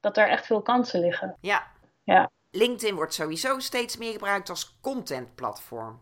dat 0.00 0.16
er 0.16 0.28
echt 0.28 0.46
veel 0.46 0.62
kansen 0.62 1.00
liggen. 1.00 1.36
Ja. 1.40 1.66
ja. 2.02 2.30
LinkedIn 2.50 2.94
wordt 2.94 3.14
sowieso 3.14 3.58
steeds 3.58 3.96
meer 3.96 4.12
gebruikt 4.12 4.48
als 4.50 4.78
contentplatform. 4.80 6.00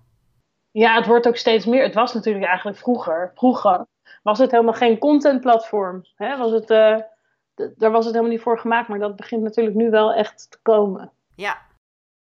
Ja, 0.70 0.94
het 0.94 1.06
wordt 1.06 1.28
ook 1.28 1.36
steeds 1.36 1.64
meer. 1.64 1.82
Het 1.82 1.94
was 1.94 2.14
natuurlijk 2.14 2.44
eigenlijk 2.44 2.78
vroeger. 2.78 3.32
Vroeger 3.34 3.86
was 4.22 4.38
het 4.38 4.50
helemaal 4.50 4.74
geen 4.74 4.98
contentplatform. 4.98 6.04
Hè? 6.14 6.36
Was 6.36 6.50
het, 6.50 6.70
uh, 6.70 6.98
daar 7.76 7.90
was 7.90 8.04
het 8.04 8.14
helemaal 8.14 8.34
niet 8.34 8.42
voor 8.42 8.58
gemaakt, 8.58 8.88
maar 8.88 8.98
dat 8.98 9.16
begint 9.16 9.42
natuurlijk 9.42 9.76
nu 9.76 9.90
wel 9.90 10.12
echt 10.12 10.50
te 10.50 10.58
komen. 10.62 11.12
Ja. 11.34 11.68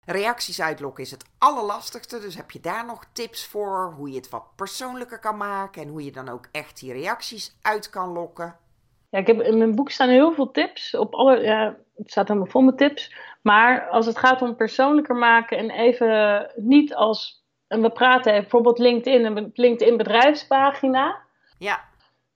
Reacties 0.06 0.60
uitlokken 0.60 1.04
is 1.04 1.10
het 1.10 1.24
allerlastigste, 1.38 2.20
dus 2.20 2.36
heb 2.36 2.50
je 2.50 2.60
daar 2.60 2.86
nog 2.86 3.04
tips 3.12 3.46
voor 3.46 3.94
hoe 3.96 4.10
je 4.10 4.16
het 4.16 4.28
wat 4.28 4.56
persoonlijker 4.56 5.18
kan 5.18 5.36
maken 5.36 5.82
en 5.82 5.88
hoe 5.88 6.04
je 6.04 6.12
dan 6.12 6.28
ook 6.28 6.48
echt 6.52 6.80
die 6.80 6.92
reacties 6.92 7.56
uit 7.62 7.90
kan 7.90 8.12
lokken? 8.12 8.56
Ja, 9.10 9.18
ik 9.18 9.26
heb, 9.26 9.40
in 9.40 9.58
mijn 9.58 9.74
boek 9.74 9.90
staan 9.90 10.08
heel 10.08 10.32
veel 10.32 10.50
tips. 10.50 10.94
Op 10.94 11.14
alle, 11.14 11.40
ja, 11.40 11.76
het 11.96 12.10
staat 12.10 12.28
helemaal 12.28 12.50
vol 12.50 12.62
met 12.62 12.78
tips. 12.78 13.14
Maar 13.42 13.88
als 13.88 14.06
het 14.06 14.18
gaat 14.18 14.42
om 14.42 14.56
persoonlijker 14.56 15.14
maken 15.14 15.58
en 15.58 15.70
even 15.70 16.50
niet 16.56 16.94
als. 16.94 17.44
En 17.68 17.82
we 17.82 17.90
praten 17.90 18.32
bijvoorbeeld 18.32 18.78
LinkedIn, 18.78 19.24
een 19.24 19.50
LinkedIn 19.54 19.96
bedrijfspagina. 19.96 21.18
Ja. 21.58 21.84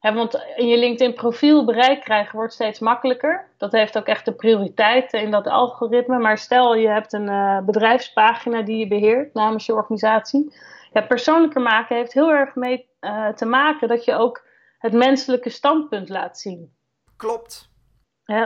Want 0.00 0.44
in 0.56 0.68
je 0.68 0.78
LinkedIn 0.78 1.14
profiel 1.14 1.64
bereik 1.64 2.00
krijgen 2.00 2.36
wordt 2.36 2.52
steeds 2.52 2.78
makkelijker. 2.78 3.48
Dat 3.56 3.72
heeft 3.72 3.98
ook 3.98 4.06
echt 4.06 4.24
de 4.24 4.32
prioriteit 4.32 5.12
in 5.12 5.30
dat 5.30 5.46
algoritme. 5.46 6.18
Maar 6.18 6.38
stel 6.38 6.74
je 6.74 6.88
hebt 6.88 7.12
een 7.12 7.28
uh, 7.28 7.60
bedrijfspagina 7.60 8.62
die 8.62 8.76
je 8.76 8.88
beheert 8.88 9.34
namens 9.34 9.66
je 9.66 9.74
organisatie. 9.74 10.54
Ja, 10.92 11.00
persoonlijker 11.00 11.60
maken 11.60 11.96
heeft 11.96 12.12
heel 12.12 12.30
erg 12.30 12.54
mee 12.54 12.88
uh, 13.00 13.28
te 13.28 13.44
maken 13.44 13.88
dat 13.88 14.04
je 14.04 14.14
ook 14.14 14.46
het 14.78 14.92
menselijke 14.92 15.50
standpunt 15.50 16.08
laat 16.08 16.38
zien. 16.38 16.72
Klopt. 17.16 17.68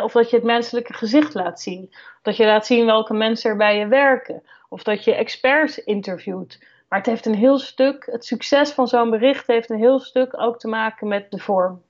of 0.02 0.12
dat 0.12 0.30
je 0.30 0.36
het 0.36 0.44
menselijke 0.44 0.92
gezicht 0.92 1.34
laat 1.34 1.60
zien. 1.60 1.94
Dat 2.22 2.36
je 2.36 2.44
laat 2.44 2.66
zien 2.66 2.86
welke 2.86 3.14
mensen 3.14 3.50
er 3.50 3.56
bij 3.56 3.78
je 3.78 3.86
werken. 3.86 4.42
Of 4.68 4.82
dat 4.82 5.04
je 5.04 5.14
experts 5.14 5.78
interviewt. 5.78 6.58
Maar 6.88 6.98
het 6.98 7.08
heeft 7.08 7.26
een 7.26 7.34
heel 7.34 7.58
stuk, 7.58 8.06
het 8.10 8.24
succes 8.24 8.72
van 8.72 8.88
zo'n 8.88 9.10
bericht 9.10 9.46
heeft 9.46 9.70
een 9.70 9.78
heel 9.78 9.98
stuk 9.98 10.40
ook 10.40 10.58
te 10.58 10.68
maken 10.68 11.08
met 11.08 11.30
de 11.30 11.38
vorm. 11.38 11.82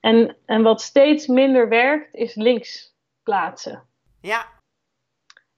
En, 0.00 0.36
en 0.46 0.62
wat 0.62 0.80
steeds 0.80 1.26
minder 1.26 1.68
werkt, 1.68 2.14
is 2.14 2.34
links 2.34 2.94
plaatsen. 3.22 3.82
Ja. 4.20 4.46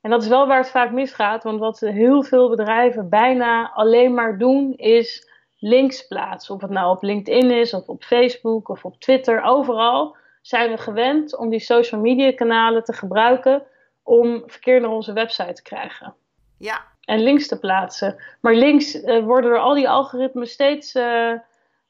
En 0.00 0.10
dat 0.10 0.22
is 0.22 0.28
wel 0.28 0.46
waar 0.46 0.58
het 0.58 0.70
vaak 0.70 0.92
misgaat, 0.92 1.42
want 1.42 1.58
wat 1.58 1.80
heel 1.80 2.22
veel 2.22 2.48
bedrijven 2.48 3.08
bijna 3.08 3.72
alleen 3.72 4.14
maar 4.14 4.38
doen, 4.38 4.74
is 4.76 5.28
links 5.58 6.06
plaatsen. 6.06 6.54
Of 6.54 6.60
het 6.60 6.70
nou 6.70 6.96
op 6.96 7.02
LinkedIn 7.02 7.50
is, 7.50 7.74
of 7.74 7.88
op 7.88 8.04
Facebook, 8.04 8.68
of 8.68 8.84
op 8.84 9.00
Twitter, 9.00 9.42
overal 9.42 10.16
zijn 10.42 10.70
we 10.70 10.78
gewend 10.78 11.36
om 11.36 11.48
die 11.50 11.60
social 11.60 12.00
media 12.00 12.32
kanalen 12.32 12.84
te 12.84 12.92
gebruiken 12.92 13.62
om 14.02 14.42
verkeer 14.46 14.80
naar 14.80 14.90
onze 14.90 15.12
website 15.12 15.52
te 15.52 15.62
krijgen. 15.62 16.14
Ja. 16.58 16.84
En 17.08 17.22
links 17.22 17.48
te 17.48 17.58
plaatsen. 17.58 18.16
Maar 18.40 18.54
links 18.54 18.94
uh, 18.94 19.24
worden 19.24 19.50
er 19.50 19.58
al 19.58 19.74
die 19.74 19.88
algoritmes 19.88 20.50
steeds, 20.50 20.94
uh, 20.94 21.32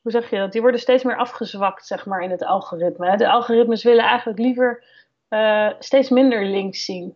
hoe 0.01 0.13
zeg 0.13 0.31
je 0.31 0.39
dat? 0.39 0.53
Die 0.53 0.61
worden 0.61 0.81
steeds 0.81 1.03
meer 1.05 1.17
afgezwakt, 1.17 1.87
zeg 1.87 2.07
maar, 2.07 2.23
in 2.23 2.31
het 2.31 2.45
algoritme. 2.45 3.17
De 3.17 3.29
algoritmes 3.29 3.83
willen 3.83 4.05
eigenlijk 4.05 4.39
liever 4.39 4.85
uh, 5.29 5.71
steeds 5.79 6.09
minder 6.09 6.45
links 6.45 6.85
zien. 6.85 7.15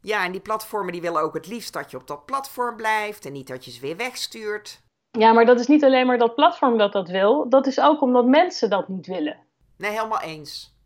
Ja, 0.00 0.24
en 0.24 0.32
die 0.32 0.40
platformen 0.40 0.92
die 0.92 1.00
willen 1.00 1.22
ook 1.22 1.34
het 1.34 1.46
liefst 1.46 1.72
dat 1.72 1.90
je 1.90 1.96
op 1.96 2.06
dat 2.06 2.24
platform 2.26 2.76
blijft 2.76 3.26
en 3.26 3.32
niet 3.32 3.48
dat 3.48 3.64
je 3.64 3.70
ze 3.70 3.80
weer 3.80 3.96
wegstuurt. 3.96 4.80
Ja, 5.10 5.32
maar 5.32 5.46
dat 5.46 5.60
is 5.60 5.66
niet 5.66 5.84
alleen 5.84 6.06
maar 6.06 6.18
dat 6.18 6.34
platform 6.34 6.78
dat 6.78 6.92
dat 6.92 7.08
wil. 7.08 7.48
Dat 7.48 7.66
is 7.66 7.80
ook 7.80 8.00
omdat 8.00 8.26
mensen 8.26 8.70
dat 8.70 8.88
niet 8.88 9.06
willen. 9.06 9.36
Nee, 9.78 9.90
helemaal 9.90 10.20
eens. 10.20 10.76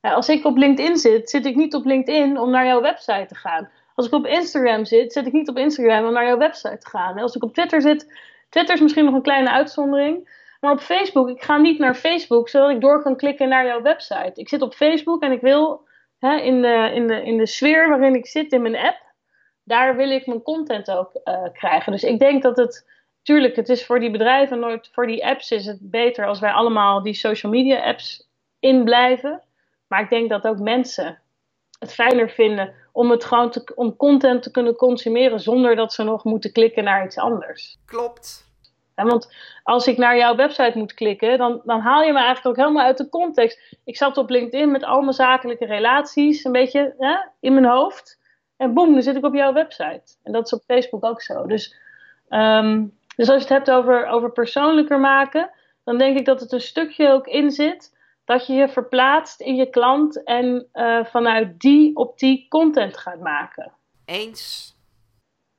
Als 0.00 0.28
ik 0.28 0.44
op 0.44 0.56
LinkedIn 0.56 0.96
zit, 0.96 1.30
zit 1.30 1.46
ik 1.46 1.56
niet 1.56 1.74
op 1.74 1.84
LinkedIn 1.84 2.38
om 2.38 2.50
naar 2.50 2.66
jouw 2.66 2.80
website 2.80 3.26
te 3.28 3.34
gaan. 3.34 3.70
Als 3.94 4.06
ik 4.06 4.12
op 4.12 4.26
Instagram 4.26 4.84
zit, 4.84 5.12
zit 5.12 5.26
ik 5.26 5.32
niet 5.32 5.48
op 5.48 5.56
Instagram 5.56 6.06
om 6.06 6.12
naar 6.12 6.26
jouw 6.26 6.38
website 6.38 6.78
te 6.78 6.88
gaan. 6.88 7.18
Als 7.18 7.34
ik 7.34 7.42
op 7.42 7.54
Twitter 7.54 7.82
zit, 7.82 8.18
Twitter 8.48 8.74
is 8.74 8.80
misschien 8.80 9.04
nog 9.04 9.14
een 9.14 9.22
kleine 9.22 9.50
uitzondering. 9.50 10.42
Maar 10.60 10.72
op 10.72 10.80
Facebook, 10.80 11.28
ik 11.28 11.42
ga 11.42 11.56
niet 11.56 11.78
naar 11.78 11.94
Facebook 11.94 12.48
zodat 12.48 12.70
ik 12.70 12.80
door 12.80 13.02
kan 13.02 13.16
klikken 13.16 13.48
naar 13.48 13.66
jouw 13.66 13.82
website. 13.82 14.32
Ik 14.34 14.48
zit 14.48 14.62
op 14.62 14.74
Facebook 14.74 15.22
en 15.22 15.32
ik 15.32 15.40
wil 15.40 15.86
hè, 16.18 16.36
in, 16.36 16.62
de, 16.62 16.90
in, 16.94 17.06
de, 17.06 17.24
in 17.24 17.36
de 17.36 17.46
sfeer 17.46 17.88
waarin 17.88 18.14
ik 18.14 18.26
zit 18.26 18.52
in 18.52 18.62
mijn 18.62 18.76
app, 18.76 19.00
daar 19.64 19.96
wil 19.96 20.10
ik 20.10 20.26
mijn 20.26 20.42
content 20.42 20.90
ook 20.90 21.10
uh, 21.24 21.42
krijgen. 21.52 21.92
Dus 21.92 22.02
ik 22.02 22.18
denk 22.18 22.42
dat 22.42 22.56
het 22.56 22.90
tuurlijk, 23.22 23.56
het 23.56 23.68
is 23.68 23.86
voor 23.86 24.00
die 24.00 24.10
bedrijven 24.10 24.58
nooit, 24.58 24.88
voor 24.92 25.06
die 25.06 25.26
apps 25.26 25.50
is 25.50 25.66
het 25.66 25.78
beter 25.80 26.26
als 26.26 26.40
wij 26.40 26.52
allemaal 26.52 27.02
die 27.02 27.14
social 27.14 27.52
media 27.52 27.82
apps 27.82 28.28
inblijven. 28.58 29.42
Maar 29.86 30.00
ik 30.00 30.10
denk 30.10 30.28
dat 30.28 30.46
ook 30.46 30.58
mensen 30.58 31.18
het 31.84 31.94
fijner 31.94 32.30
vinden 32.30 32.74
om 32.92 33.10
het 33.10 33.24
gewoon 33.24 33.50
te, 33.50 33.72
om 33.74 33.96
content 33.96 34.42
te 34.42 34.50
kunnen 34.50 34.76
consumeren 34.76 35.40
zonder 35.40 35.76
dat 35.76 35.92
ze 35.92 36.02
nog 36.02 36.24
moeten 36.24 36.52
klikken 36.52 36.84
naar 36.84 37.04
iets 37.04 37.18
anders. 37.18 37.78
Klopt. 37.86 38.52
Ja, 38.96 39.04
want 39.04 39.34
als 39.62 39.86
ik 39.86 39.96
naar 39.96 40.16
jouw 40.16 40.36
website 40.36 40.78
moet 40.78 40.94
klikken, 40.94 41.38
dan, 41.38 41.60
dan 41.64 41.80
haal 41.80 42.02
je 42.02 42.12
me 42.12 42.18
eigenlijk 42.18 42.46
ook 42.46 42.64
helemaal 42.64 42.86
uit 42.86 42.98
de 42.98 43.08
context. 43.08 43.76
Ik 43.84 43.96
zat 43.96 44.16
op 44.16 44.30
LinkedIn 44.30 44.70
met 44.70 44.84
al 44.84 45.00
mijn 45.00 45.12
zakelijke 45.12 45.66
relaties 45.66 46.44
een 46.44 46.52
beetje 46.52 46.94
hè, 46.98 47.16
in 47.40 47.54
mijn 47.54 47.66
hoofd. 47.66 48.20
En 48.56 48.74
boem, 48.74 48.92
dan 48.92 49.02
zit 49.02 49.16
ik 49.16 49.24
op 49.24 49.34
jouw 49.34 49.52
website. 49.52 50.16
En 50.22 50.32
dat 50.32 50.44
is 50.44 50.52
op 50.52 50.62
Facebook 50.66 51.04
ook 51.04 51.22
zo. 51.22 51.46
Dus 51.46 51.76
um, 52.30 52.98
dus 53.16 53.28
als 53.28 53.42
je 53.42 53.54
het 53.54 53.66
hebt 53.66 53.70
over, 53.70 54.06
over 54.06 54.32
persoonlijker 54.32 55.00
maken, 55.00 55.50
dan 55.84 55.98
denk 55.98 56.18
ik 56.18 56.24
dat 56.24 56.40
het 56.40 56.52
een 56.52 56.60
stukje 56.60 57.10
ook 57.10 57.26
in 57.26 57.50
zit 57.50 57.93
dat 58.24 58.46
je 58.46 58.52
je 58.52 58.68
verplaatst 58.68 59.40
in 59.40 59.54
je 59.54 59.70
klant 59.70 60.22
en 60.22 60.68
uh, 60.72 61.04
vanuit 61.04 61.60
die 61.60 61.96
optiek 61.96 62.48
content 62.50 62.96
gaat 62.96 63.20
maken. 63.20 63.72
Eens. 64.04 64.76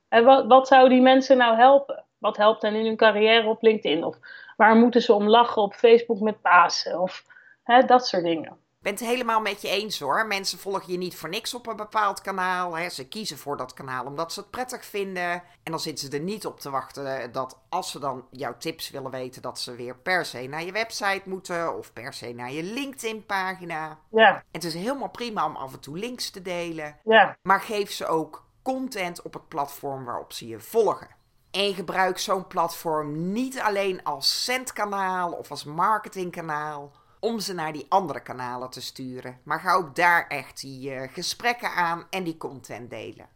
En 0.07 0.23
wat, 0.23 0.45
wat 0.47 0.67
zou 0.67 0.89
die 0.89 1.01
mensen 1.01 1.37
nou 1.37 1.55
helpen? 1.55 2.05
Wat 2.17 2.37
helpt 2.37 2.61
hen 2.61 2.75
in 2.75 2.85
hun 2.85 2.95
carrière 2.95 3.47
op 3.47 3.61
LinkedIn? 3.61 4.03
Of 4.03 4.17
waar 4.57 4.75
moeten 4.75 5.01
ze 5.01 5.13
om 5.13 5.27
lachen 5.27 5.61
op 5.61 5.73
Facebook 5.73 6.19
met 6.19 6.41
Pasen? 6.41 7.01
Of 7.01 7.25
hè, 7.63 7.81
dat 7.85 8.07
soort 8.07 8.23
dingen 8.23 8.57
ben 8.85 8.93
het 8.93 9.03
helemaal 9.03 9.41
met 9.41 9.61
je 9.61 9.69
eens 9.69 9.99
hoor. 9.99 10.27
Mensen 10.27 10.59
volgen 10.59 10.91
je 10.91 10.97
niet 10.97 11.15
voor 11.15 11.29
niks 11.29 11.53
op 11.53 11.67
een 11.67 11.75
bepaald 11.75 12.21
kanaal. 12.21 12.77
Hè. 12.77 12.89
Ze 12.89 13.07
kiezen 13.07 13.37
voor 13.37 13.57
dat 13.57 13.73
kanaal 13.73 14.05
omdat 14.05 14.33
ze 14.33 14.39
het 14.39 14.49
prettig 14.49 14.85
vinden. 14.85 15.31
En 15.63 15.71
dan 15.71 15.79
zitten 15.79 16.09
ze 16.09 16.17
er 16.17 16.23
niet 16.23 16.45
op 16.45 16.59
te 16.59 16.69
wachten 16.69 17.31
dat 17.31 17.59
als 17.69 17.91
ze 17.91 17.99
dan 17.99 18.25
jouw 18.31 18.57
tips 18.57 18.89
willen 18.89 19.11
weten, 19.11 19.41
dat 19.41 19.59
ze 19.59 19.75
weer 19.75 19.95
per 19.97 20.25
se 20.25 20.47
naar 20.47 20.63
je 20.63 20.71
website 20.71 21.21
moeten 21.25 21.77
of 21.77 21.93
per 21.93 22.13
se 22.13 22.33
naar 22.33 22.51
je 22.51 22.63
LinkedIn-pagina. 22.63 23.99
Ja. 24.09 24.43
Het 24.51 24.63
is 24.63 24.73
helemaal 24.73 25.09
prima 25.09 25.45
om 25.45 25.55
af 25.55 25.73
en 25.73 25.79
toe 25.79 25.97
links 25.97 26.29
te 26.29 26.41
delen. 26.41 26.99
Ja. 27.03 27.37
Maar 27.41 27.61
geef 27.61 27.91
ze 27.91 28.07
ook 28.07 28.45
content 28.61 29.21
op 29.21 29.33
het 29.33 29.47
platform 29.47 30.05
waarop 30.05 30.33
ze 30.33 30.47
je 30.47 30.59
volgen. 30.59 31.07
En 31.51 31.73
gebruik 31.73 32.17
zo'n 32.17 32.47
platform 32.47 33.31
niet 33.31 33.59
alleen 33.59 34.03
als 34.03 34.43
centkanaal 34.43 35.31
of 35.31 35.49
als 35.51 35.63
marketingkanaal 35.63 36.91
om 37.25 37.39
ze 37.39 37.53
naar 37.53 37.73
die 37.73 37.85
andere 37.89 38.19
kanalen 38.19 38.69
te 38.69 38.81
sturen. 38.81 39.39
Maar 39.43 39.59
ga 39.59 39.73
ook 39.73 39.95
daar 39.95 40.27
echt 40.27 40.61
die 40.61 40.91
uh, 40.91 41.13
gesprekken 41.13 41.71
aan 41.71 42.07
en 42.09 42.23
die 42.23 42.37
content 42.37 42.89
delen. 42.89 43.29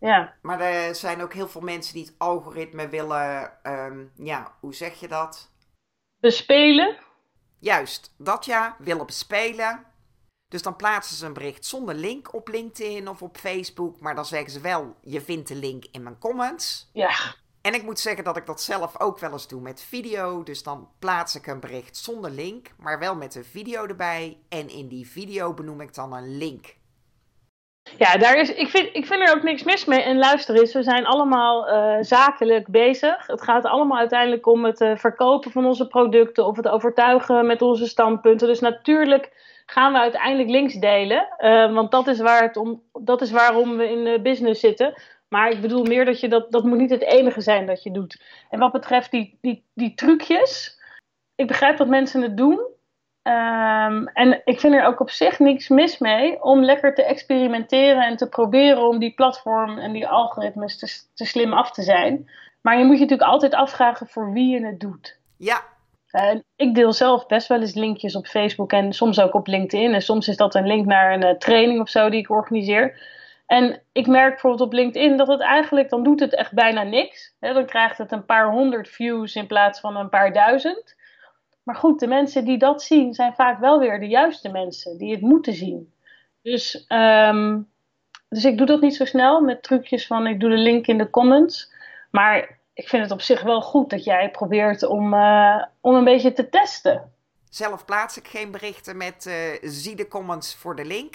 Ja. 0.00 0.34
Maar 0.42 0.60
er 0.60 0.94
zijn 0.94 1.22
ook 1.22 1.32
heel 1.32 1.48
veel 1.48 1.60
mensen 1.60 1.94
die 1.94 2.04
het 2.04 2.14
algoritme 2.18 2.88
willen, 2.88 3.52
um, 3.62 4.12
ja, 4.16 4.54
hoe 4.60 4.74
zeg 4.74 5.00
je 5.00 5.08
dat? 5.08 5.50
Bespelen. 6.20 6.96
Juist, 7.58 8.14
dat 8.18 8.44
ja, 8.44 8.76
willen 8.78 9.06
bespelen. 9.06 9.84
Dus 10.48 10.62
dan 10.62 10.76
plaatsen 10.76 11.16
ze 11.16 11.26
een 11.26 11.32
bericht 11.32 11.64
zonder 11.64 11.94
link 11.94 12.34
op 12.34 12.48
LinkedIn 12.48 13.08
of 13.08 13.22
op 13.22 13.36
Facebook. 13.36 14.00
Maar 14.00 14.14
dan 14.14 14.26
zeggen 14.26 14.50
ze 14.50 14.60
wel, 14.60 14.96
je 15.00 15.20
vindt 15.20 15.48
de 15.48 15.54
link 15.54 15.84
in 15.90 16.02
mijn 16.02 16.18
comments. 16.18 16.90
Ja. 16.92 17.34
En 17.62 17.74
ik 17.74 17.82
moet 17.82 17.98
zeggen 17.98 18.24
dat 18.24 18.36
ik 18.36 18.46
dat 18.46 18.60
zelf 18.60 19.00
ook 19.00 19.18
wel 19.18 19.32
eens 19.32 19.48
doe 19.48 19.60
met 19.60 19.82
video. 19.82 20.42
Dus 20.42 20.62
dan 20.62 20.88
plaats 20.98 21.36
ik 21.36 21.46
een 21.46 21.60
bericht 21.60 21.96
zonder 21.96 22.30
link, 22.30 22.70
maar 22.78 22.98
wel 22.98 23.14
met 23.14 23.34
een 23.34 23.44
video 23.44 23.86
erbij. 23.86 24.38
En 24.48 24.68
in 24.68 24.88
die 24.88 25.08
video 25.08 25.54
benoem 25.54 25.80
ik 25.80 25.94
dan 25.94 26.12
een 26.12 26.36
link. 26.36 26.74
Ja, 27.98 28.16
daar 28.16 28.36
is, 28.36 28.54
ik, 28.54 28.68
vind, 28.68 28.88
ik 28.92 29.06
vind 29.06 29.28
er 29.28 29.36
ook 29.36 29.42
niks 29.42 29.62
mis 29.62 29.84
mee. 29.84 30.02
En 30.02 30.18
luister 30.18 30.60
eens, 30.60 30.72
we 30.72 30.82
zijn 30.82 31.06
allemaal 31.06 31.68
uh, 31.68 31.96
zakelijk 32.00 32.68
bezig. 32.68 33.26
Het 33.26 33.42
gaat 33.42 33.64
allemaal 33.64 33.98
uiteindelijk 33.98 34.46
om 34.46 34.64
het 34.64 34.80
uh, 34.80 34.96
verkopen 34.96 35.50
van 35.50 35.66
onze 35.66 35.86
producten 35.86 36.46
of 36.46 36.56
het 36.56 36.68
overtuigen 36.68 37.46
met 37.46 37.62
onze 37.62 37.86
standpunten. 37.86 38.48
Dus 38.48 38.60
natuurlijk 38.60 39.30
gaan 39.66 39.92
we 39.92 39.98
uiteindelijk 39.98 40.48
links 40.48 40.74
delen. 40.74 41.28
Uh, 41.38 41.74
want 41.74 41.90
dat 41.90 42.06
is, 42.06 42.20
waar 42.20 42.42
het 42.42 42.56
om, 42.56 42.82
dat 42.92 43.20
is 43.20 43.30
waarom 43.30 43.76
we 43.76 43.90
in 43.90 44.04
de 44.04 44.20
business 44.22 44.60
zitten. 44.60 44.94
Maar 45.32 45.50
ik 45.50 45.60
bedoel 45.60 45.84
meer 45.84 46.04
dat 46.04 46.20
je 46.20 46.28
dat, 46.28 46.52
dat 46.52 46.64
moet 46.64 46.78
niet 46.78 46.90
het 46.90 47.02
enige 47.02 47.40
zijn 47.40 47.66
dat 47.66 47.82
je 47.82 47.90
doet. 47.90 48.22
En 48.50 48.58
wat 48.58 48.72
betreft 48.72 49.10
die, 49.10 49.38
die, 49.40 49.64
die 49.74 49.94
trucjes. 49.94 50.80
Ik 51.34 51.46
begrijp 51.46 51.76
dat 51.76 51.88
mensen 51.88 52.22
het 52.22 52.36
doen. 52.36 52.58
Um, 53.22 54.08
en 54.08 54.40
ik 54.44 54.60
vind 54.60 54.74
er 54.74 54.84
ook 54.84 55.00
op 55.00 55.10
zich 55.10 55.38
niks 55.38 55.68
mis 55.68 55.98
mee 55.98 56.42
om 56.42 56.64
lekker 56.64 56.94
te 56.94 57.04
experimenteren 57.04 58.02
en 58.02 58.16
te 58.16 58.28
proberen 58.28 58.88
om 58.88 58.98
die 58.98 59.14
platform 59.14 59.78
en 59.78 59.92
die 59.92 60.08
algoritmes 60.08 60.78
te, 60.78 61.14
te 61.14 61.24
slim 61.24 61.52
af 61.52 61.70
te 61.70 61.82
zijn. 61.82 62.30
Maar 62.60 62.78
je 62.78 62.84
moet 62.84 62.96
je 62.96 63.02
natuurlijk 63.02 63.30
altijd 63.30 63.54
afvragen 63.54 64.06
voor 64.06 64.32
wie 64.32 64.48
je 64.48 64.66
het 64.66 64.80
doet. 64.80 65.18
Ja. 65.36 65.62
En 66.10 66.44
ik 66.56 66.74
deel 66.74 66.92
zelf 66.92 67.26
best 67.26 67.48
wel 67.48 67.60
eens 67.60 67.74
linkjes 67.74 68.16
op 68.16 68.26
Facebook 68.26 68.72
en 68.72 68.92
soms 68.92 69.20
ook 69.20 69.34
op 69.34 69.46
LinkedIn. 69.46 69.94
En 69.94 70.02
soms 70.02 70.28
is 70.28 70.36
dat 70.36 70.54
een 70.54 70.66
link 70.66 70.86
naar 70.86 71.12
een 71.12 71.24
uh, 71.24 71.30
training 71.30 71.80
of 71.80 71.88
zo 71.88 72.10
die 72.10 72.20
ik 72.20 72.30
organiseer. 72.30 73.20
En 73.52 73.82
ik 73.92 74.06
merk 74.06 74.30
bijvoorbeeld 74.30 74.62
op 74.62 74.72
LinkedIn 74.72 75.16
dat 75.16 75.28
het 75.28 75.40
eigenlijk, 75.40 75.90
dan 75.90 76.02
doet 76.02 76.20
het 76.20 76.34
echt 76.34 76.52
bijna 76.52 76.82
niks. 76.82 77.34
He, 77.40 77.52
dan 77.52 77.66
krijgt 77.66 77.98
het 77.98 78.12
een 78.12 78.24
paar 78.24 78.50
honderd 78.50 78.88
views 78.88 79.34
in 79.34 79.46
plaats 79.46 79.80
van 79.80 79.96
een 79.96 80.08
paar 80.08 80.32
duizend. 80.32 80.96
Maar 81.62 81.74
goed, 81.74 82.00
de 82.00 82.06
mensen 82.06 82.44
die 82.44 82.58
dat 82.58 82.82
zien 82.82 83.14
zijn 83.14 83.34
vaak 83.34 83.58
wel 83.58 83.78
weer 83.78 84.00
de 84.00 84.08
juiste 84.08 84.48
mensen 84.48 84.98
die 84.98 85.12
het 85.12 85.20
moeten 85.20 85.52
zien. 85.52 85.92
Dus, 86.42 86.84
um, 86.88 87.68
dus 88.28 88.44
ik 88.44 88.58
doe 88.58 88.66
dat 88.66 88.80
niet 88.80 88.96
zo 88.96 89.04
snel 89.04 89.40
met 89.40 89.62
trucjes 89.62 90.06
van 90.06 90.26
ik 90.26 90.40
doe 90.40 90.50
de 90.50 90.56
link 90.56 90.86
in 90.86 90.98
de 90.98 91.10
comments. 91.10 91.72
Maar 92.10 92.58
ik 92.74 92.88
vind 92.88 93.02
het 93.02 93.12
op 93.12 93.20
zich 93.20 93.42
wel 93.42 93.60
goed 93.60 93.90
dat 93.90 94.04
jij 94.04 94.30
probeert 94.30 94.82
om, 94.82 95.14
uh, 95.14 95.64
om 95.80 95.94
een 95.94 96.04
beetje 96.04 96.32
te 96.32 96.48
testen. 96.48 97.12
Zelf 97.50 97.84
plaats 97.84 98.16
ik 98.16 98.28
geen 98.28 98.50
berichten 98.50 98.96
met 98.96 99.26
uh, 99.28 99.34
zie 99.70 99.96
de 99.96 100.08
comments 100.08 100.54
voor 100.54 100.76
de 100.76 100.84
link. 100.84 101.14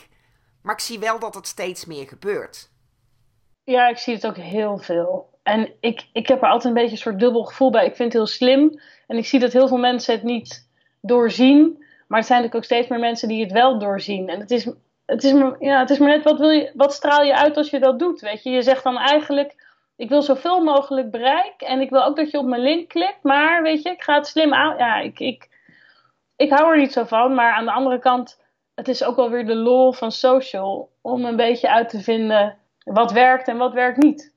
Maar 0.68 0.76
ik 0.76 0.82
zie 0.82 1.00
wel 1.00 1.20
dat 1.20 1.36
het 1.36 1.48
steeds 1.48 1.86
meer 1.86 2.08
gebeurt. 2.08 2.70
Ja, 3.64 3.88
ik 3.88 3.98
zie 3.98 4.14
het 4.14 4.28
ook 4.28 4.38
heel 4.38 4.78
veel. 4.78 5.30
En 5.44 5.74
ik, 5.80 6.08
ik 6.14 6.28
heb 6.28 6.42
er 6.42 6.48
altijd 6.48 6.66
een 6.66 6.82
beetje 6.82 6.96
een 6.96 7.02
soort 7.02 7.20
dubbel 7.20 7.44
gevoel 7.44 7.72
bij. 7.72 7.86
Ik 7.86 7.96
vind 7.96 8.14
het 8.14 8.22
heel 8.22 8.32
slim. 8.32 8.80
En 9.08 9.18
ik 9.18 9.26
zie 9.26 9.40
dat 9.40 9.54
heel 9.54 9.68
veel 9.68 9.78
mensen 9.78 10.14
het 10.14 10.24
niet 10.24 10.70
doorzien. 11.02 11.86
Maar 12.08 12.20
er 12.20 12.26
zijn 12.26 12.54
ook 12.54 12.64
steeds 12.64 12.88
meer 12.88 13.00
mensen 13.00 13.28
die 13.28 13.44
het 13.44 13.52
wel 13.52 13.80
doorzien. 13.80 14.30
En 14.30 14.40
het 14.40 14.52
is, 14.52 14.70
het 15.06 15.24
is, 15.24 15.32
ja, 15.60 15.80
het 15.80 15.90
is 15.90 15.98
maar 15.98 16.10
net 16.10 16.24
wat, 16.24 16.40
wil 16.40 16.50
je, 16.50 16.72
wat 16.74 16.94
straal 16.94 17.24
je 17.24 17.36
uit 17.36 17.58
als 17.58 17.70
je 17.70 17.80
dat 17.80 18.00
doet. 18.00 18.22
Weet 18.22 18.44
je? 18.44 18.50
je 18.50 18.62
zegt 18.62 18.84
dan 18.84 18.98
eigenlijk: 18.98 19.56
Ik 19.96 20.10
wil 20.10 20.22
zoveel 20.22 20.64
mogelijk 20.64 21.12
bereik. 21.12 21.62
En 21.62 21.82
ik 21.82 21.90
wil 21.90 22.04
ook 22.04 22.16
dat 22.16 22.32
je 22.32 22.38
op 22.38 22.46
mijn 22.46 22.62
link 22.62 22.90
klikt. 22.90 23.24
Maar 23.24 23.64
weet 23.64 23.82
je, 23.82 23.90
ik 23.90 24.04
ga 24.04 24.16
het 24.16 24.28
slim 24.28 24.54
aan. 24.54 24.78
Ja, 24.78 25.00
ik, 25.00 25.20
ik, 25.20 25.50
ik 26.36 26.50
hou 26.50 26.72
er 26.72 26.78
niet 26.78 26.94
zo 26.94 27.04
van. 27.04 27.34
Maar 27.34 27.54
aan 27.54 27.66
de 27.66 27.72
andere 27.72 28.00
kant, 28.00 28.46
het 28.78 28.88
is 28.88 29.04
ook 29.04 29.16
wel 29.16 29.30
weer 29.30 29.46
de 29.46 29.56
lol 29.56 29.94
van 29.94 30.12
social. 30.12 30.92
Om 31.02 31.26
een 31.26 31.36
beetje 31.36 31.70
uit 31.70 31.90
te 31.90 32.02
vinden 32.02 32.58
wat 32.84 33.12
werkt 33.12 33.48
en 33.48 33.58
wat 33.58 33.74
werkt 33.74 34.04
niet. 34.04 34.34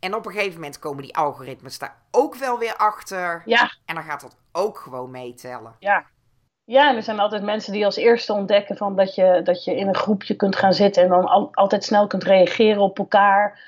En 0.00 0.14
op 0.14 0.26
een 0.26 0.32
gegeven 0.32 0.54
moment 0.54 0.78
komen 0.78 1.02
die 1.02 1.16
algoritmes 1.16 1.78
daar 1.78 2.02
ook 2.10 2.34
wel 2.34 2.58
weer 2.58 2.76
achter. 2.76 3.42
Ja. 3.44 3.70
En 3.84 3.94
dan 3.94 4.04
gaat 4.04 4.20
dat 4.20 4.36
ook 4.52 4.78
gewoon 4.78 5.10
meetellen. 5.10 5.76
Ja. 5.78 6.06
Ja, 6.64 6.90
en 6.90 6.96
er 6.96 7.02
zijn 7.02 7.20
altijd 7.20 7.42
mensen 7.42 7.72
die 7.72 7.84
als 7.84 7.96
eerste 7.96 8.32
ontdekken 8.32 8.76
van 8.76 8.96
dat, 8.96 9.14
je, 9.14 9.40
dat 9.44 9.64
je 9.64 9.76
in 9.76 9.88
een 9.88 9.94
groepje 9.94 10.34
kunt 10.34 10.56
gaan 10.56 10.72
zitten 10.72 11.02
en 11.02 11.08
dan 11.08 11.26
al, 11.26 11.48
altijd 11.52 11.84
snel 11.84 12.06
kunt 12.06 12.24
reageren 12.24 12.82
op 12.82 12.98
elkaar. 12.98 13.60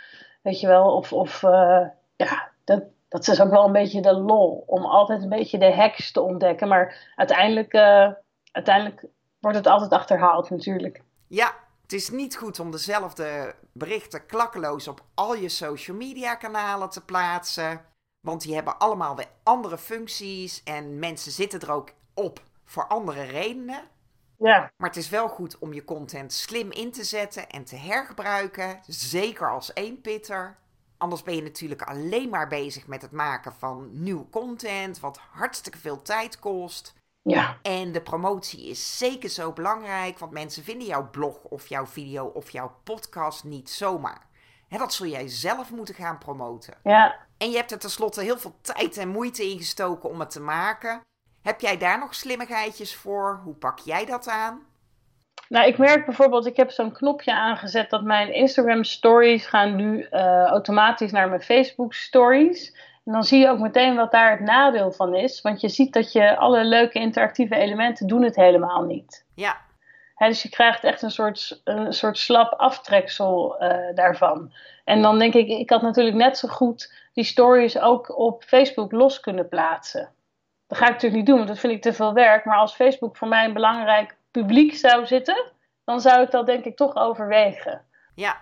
Weet 0.43 0.61
je 0.61 0.67
wel, 0.67 0.97
of, 0.97 1.13
of 1.13 1.43
uh, 1.43 1.87
ja, 2.17 2.49
dat, 2.65 2.83
dat 3.09 3.29
is 3.29 3.41
ook 3.41 3.51
wel 3.51 3.65
een 3.65 3.73
beetje 3.73 4.01
de 4.01 4.13
lol. 4.13 4.65
Om 4.67 4.85
altijd 4.85 5.23
een 5.23 5.29
beetje 5.29 5.59
de 5.59 5.75
hacks 5.75 6.13
te 6.13 6.21
ontdekken. 6.21 6.69
Maar 6.69 7.13
uiteindelijk, 7.17 7.75
uh, 7.75 8.11
uiteindelijk 8.53 9.05
wordt 9.47 9.65
het 9.65 9.75
altijd 9.75 9.93
achterhaald 9.93 10.51
natuurlijk. 10.51 11.03
Ja, 11.27 11.55
het 11.83 11.93
is 11.93 12.11
niet 12.11 12.37
goed 12.37 12.61
om 12.61 12.71
dezelfde 12.71 13.55
berichten 13.73 14.27
klakkeloos 14.27 14.89
op 14.89 15.05
al 15.15 15.35
je 15.35 15.49
social 15.49 15.97
media 15.97 16.35
kanalen 16.35 16.91
te 16.91 17.05
plaatsen. 17.05 17.85
Want 18.21 18.43
die 18.43 18.55
hebben 18.55 18.79
allemaal 18.79 19.17
weer 19.17 19.29
andere 19.43 19.79
functies 19.79 20.63
en 20.63 20.99
mensen 20.99 21.33
zitten 21.33 21.61
er 21.61 21.73
ook 21.73 21.91
op 22.15 22.41
voor 22.65 22.87
andere 22.87 23.23
redenen. 23.23 23.81
Ja. 24.39 24.71
Maar 24.77 24.89
het 24.89 24.99
is 24.99 25.09
wel 25.09 25.29
goed 25.29 25.59
om 25.59 25.73
je 25.73 25.85
content 25.85 26.33
slim 26.33 26.71
in 26.71 26.93
te 26.93 27.05
zetten 27.05 27.49
en 27.49 27.65
te 27.65 27.77
hergebruiken. 27.77 28.81
Zeker 28.87 29.51
als 29.51 29.71
eenpitter. 29.75 30.57
Anders 30.97 31.23
ben 31.23 31.35
je 31.35 31.43
natuurlijk 31.43 31.83
alleen 31.83 32.29
maar 32.29 32.49
bezig 32.49 32.87
met 32.87 33.03
het 33.03 33.13
maken 33.13 33.53
van 33.53 33.89
nieuw 33.93 34.29
content, 34.31 35.01
wat 35.01 35.19
hartstikke 35.31 35.79
veel 35.79 36.03
tijd 36.03 36.39
kost. 36.39 36.95
Ja. 37.27 37.57
En 37.63 37.93
de 37.93 38.01
promotie 38.01 38.69
is 38.69 38.99
zeker 38.99 39.29
zo 39.29 39.53
belangrijk, 39.53 40.19
want 40.19 40.33
mensen 40.33 40.65
vinden 40.65 40.87
jouw 40.87 41.11
blog 41.11 41.43
of 41.43 41.67
jouw 41.67 41.87
video 41.87 42.25
of 42.27 42.51
jouw 42.51 42.73
podcast 42.85 43.45
niet 43.45 43.71
zomaar. 43.71 44.27
He, 44.69 44.79
dat 44.79 44.95
zul 44.95 45.07
jij 45.07 45.29
zelf 45.29 45.71
moeten 45.71 45.95
gaan 45.95 46.19
promoten. 46.19 46.75
Ja. 46.83 47.15
En 47.39 47.51
je 47.51 47.57
hebt 47.57 47.71
er 47.71 47.79
tenslotte 47.79 48.23
heel 48.23 48.39
veel 48.39 48.57
tijd 48.61 48.97
en 48.97 49.09
moeite 49.09 49.51
in 49.51 49.59
gestoken 49.59 50.09
om 50.11 50.21
het 50.21 50.31
te 50.31 50.41
maken. 50.41 51.01
Heb 51.43 51.61
jij 51.61 51.79
daar 51.79 51.99
nog 51.99 52.15
slimmigheidjes 52.15 52.95
voor? 52.95 53.41
Hoe 53.45 53.55
pak 53.55 53.79
jij 53.79 54.05
dat 54.05 54.29
aan? 54.29 54.63
Nou, 55.49 55.67
ik 55.67 55.79
merk 55.79 56.05
bijvoorbeeld, 56.07 56.47
ik 56.47 56.57
heb 56.57 56.71
zo'n 56.71 56.93
knopje 56.93 57.35
aangezet 57.35 57.91
dat 57.91 58.03
mijn 58.03 58.35
Instagram 58.35 58.85
stories 58.85 59.47
gaan 59.47 59.77
nu 59.77 60.09
uh, 60.11 60.45
automatisch 60.45 61.13
naar 61.13 61.29
mijn 61.29 61.43
Facebook 61.43 61.95
stories. 61.95 62.77
En 63.07 63.13
dan 63.13 63.25
zie 63.25 63.41
je 63.41 63.49
ook 63.49 63.59
meteen 63.59 63.97
wat 63.97 64.11
daar 64.11 64.31
het 64.31 64.41
nadeel 64.41 64.93
van 64.93 65.15
is. 65.15 65.41
Want 65.41 65.61
je 65.61 65.69
ziet 65.69 65.93
dat 65.93 66.13
je 66.13 66.37
alle 66.37 66.65
leuke 66.65 66.99
interactieve 66.99 67.57
elementen 67.57 68.07
doen 68.07 68.23
het 68.23 68.37
helemaal 68.37 68.83
niet. 68.83 69.27
Ja. 69.35 69.57
He, 70.15 70.27
dus 70.27 70.43
je 70.43 70.49
krijgt 70.49 70.85
echt 70.85 71.03
een 71.03 71.11
soort, 71.11 71.61
een 71.65 71.93
soort 71.93 72.19
slap 72.19 72.53
aftreksel 72.53 73.63
uh, 73.63 73.95
daarvan. 73.95 74.53
En 74.85 75.03
dan 75.03 75.19
denk 75.19 75.35
ik, 75.35 75.49
ik 75.49 75.71
had 75.71 75.83
natuurlijk 75.83 76.17
net 76.17 76.39
zo 76.39 76.49
goed 76.49 76.95
die 77.13 77.25
stories 77.25 77.79
ook 77.79 78.19
op 78.19 78.43
Facebook 78.43 78.93
los 78.93 79.21
kunnen 79.21 79.49
plaatsen. 79.49 80.09
Dat 80.67 80.79
ga 80.79 80.85
ik 80.85 80.93
natuurlijk 80.93 81.17
niet 81.17 81.27
doen, 81.27 81.37
want 81.37 81.49
dat 81.49 81.59
vind 81.59 81.73
ik 81.73 81.83
te 81.83 81.93
veel 81.93 82.13
werk. 82.13 82.45
Maar 82.45 82.59
als 82.59 82.75
Facebook 82.75 83.17
voor 83.17 83.29
mij 83.29 83.45
een 83.45 83.53
belangrijk 83.53 84.17
publiek 84.31 84.75
zou 84.75 85.07
zitten, 85.07 85.45
dan 85.85 86.01
zou 86.01 86.23
ik 86.23 86.31
dat 86.31 86.47
denk 86.47 86.65
ik 86.65 86.77
toch 86.77 86.97
overwegen. 86.97 87.85
Ja. 88.15 88.37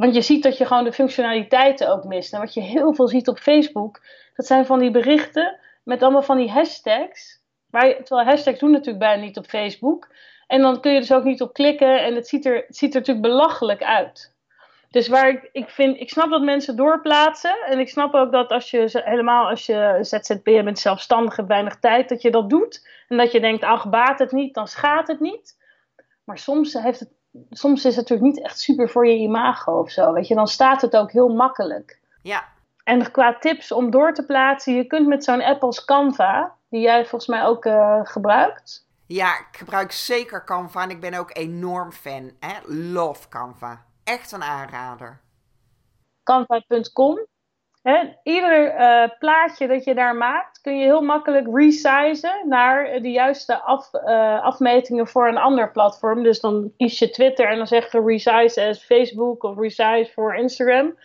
Want 0.00 0.14
je 0.14 0.22
ziet 0.22 0.42
dat 0.42 0.58
je 0.58 0.66
gewoon 0.66 0.84
de 0.84 0.92
functionaliteiten 0.92 1.92
ook 1.92 2.04
mist. 2.04 2.32
En 2.32 2.40
wat 2.40 2.54
je 2.54 2.60
heel 2.60 2.94
veel 2.94 3.08
ziet 3.08 3.28
op 3.28 3.38
Facebook, 3.38 4.00
dat 4.34 4.46
zijn 4.46 4.66
van 4.66 4.78
die 4.78 4.90
berichten 4.90 5.58
met 5.84 6.02
allemaal 6.02 6.22
van 6.22 6.36
die 6.36 6.50
hashtags. 6.50 7.42
Waar 7.70 7.96
terwijl 8.04 8.28
hashtags 8.28 8.58
doen 8.58 8.70
natuurlijk 8.70 8.98
bijna 8.98 9.22
niet 9.22 9.36
op 9.36 9.46
Facebook. 9.46 10.08
En 10.46 10.60
dan 10.60 10.80
kun 10.80 10.92
je 10.92 11.00
dus 11.00 11.12
ook 11.12 11.24
niet 11.24 11.42
op 11.42 11.52
klikken 11.52 12.04
en 12.04 12.14
het 12.14 12.28
ziet 12.28 12.46
er, 12.46 12.64
ziet 12.68 12.94
er 12.94 12.98
natuurlijk 12.98 13.26
belachelijk 13.26 13.82
uit. 13.82 14.34
Dus 14.90 15.08
waar 15.08 15.28
ik, 15.28 15.48
ik 15.52 15.68
vind, 15.68 16.00
ik 16.00 16.10
snap 16.10 16.30
dat 16.30 16.42
mensen 16.42 16.76
doorplaatsen. 16.76 17.56
En 17.66 17.78
ik 17.78 17.88
snap 17.88 18.14
ook 18.14 18.32
dat 18.32 18.50
als 18.50 18.70
je 18.70 19.00
helemaal 19.04 19.48
als 19.48 19.66
je 19.66 19.98
ZZP'er 20.00 20.64
bent, 20.64 20.78
zelfstandig, 20.78 21.36
hebt 21.36 21.48
weinig 21.48 21.78
tijd, 21.78 22.08
dat 22.08 22.22
je 22.22 22.30
dat 22.30 22.50
doet. 22.50 22.88
En 23.08 23.16
dat 23.16 23.32
je 23.32 23.40
denkt, 23.40 23.62
ach, 23.62 23.90
baat 23.90 24.18
het 24.18 24.32
niet, 24.32 24.54
dan 24.54 24.68
schaadt 24.68 25.08
het 25.08 25.20
niet. 25.20 25.58
Maar 26.24 26.38
soms, 26.38 26.72
heeft 26.72 27.00
het, 27.00 27.10
soms 27.50 27.84
is 27.84 27.96
het 27.96 28.08
natuurlijk 28.08 28.34
niet 28.34 28.44
echt 28.44 28.60
super 28.60 28.90
voor 28.90 29.06
je 29.06 29.18
imago 29.18 29.78
of 29.78 29.90
zo. 29.90 30.12
Weet 30.12 30.28
je, 30.28 30.34
dan 30.34 30.48
staat 30.48 30.80
het 30.80 30.96
ook 30.96 31.12
heel 31.12 31.28
makkelijk. 31.28 32.00
Ja. 32.22 32.44
En 32.84 33.10
qua 33.10 33.38
tips 33.38 33.72
om 33.72 33.90
door 33.90 34.12
te 34.12 34.26
plaatsen, 34.26 34.74
je 34.74 34.84
kunt 34.84 35.06
met 35.06 35.24
zo'n 35.24 35.42
app 35.42 35.62
als 35.62 35.84
Canva, 35.84 36.54
die 36.68 36.80
jij 36.80 37.00
volgens 37.00 37.26
mij 37.26 37.44
ook 37.44 37.64
uh, 37.64 38.00
gebruikt. 38.02 38.88
Ja, 39.06 39.38
ik 39.38 39.56
gebruik 39.56 39.92
zeker 39.92 40.44
Canva 40.44 40.82
en 40.82 40.90
ik 40.90 41.00
ben 41.00 41.14
ook 41.14 41.36
enorm 41.36 41.92
fan. 41.92 42.32
Hè? 42.40 42.52
Love 42.66 43.28
Canva. 43.28 43.84
Echt 44.04 44.32
een 44.32 44.42
aanrader. 44.42 45.20
Canva.com. 46.22 47.26
Ieder 48.22 48.80
uh, 48.80 49.08
plaatje 49.18 49.66
dat 49.66 49.84
je 49.84 49.94
daar 49.94 50.14
maakt, 50.14 50.60
kun 50.60 50.78
je 50.78 50.84
heel 50.84 51.02
makkelijk 51.02 51.46
resizen 51.52 52.48
naar 52.48 53.02
de 53.02 53.10
juiste 53.10 53.60
af, 53.60 53.90
uh, 53.92 54.42
afmetingen 54.42 55.06
voor 55.06 55.28
een 55.28 55.38
ander 55.38 55.70
platform. 55.70 56.22
Dus 56.22 56.40
dan 56.40 56.72
kies 56.76 56.98
je 56.98 57.10
Twitter 57.10 57.48
en 57.48 57.56
dan 57.56 57.66
zeg 57.66 57.92
je 57.92 58.02
resize 58.04 58.66
as 58.68 58.84
Facebook 58.84 59.42
of 59.42 59.58
resize 59.58 60.10
voor 60.14 60.36
Instagram. 60.36 60.98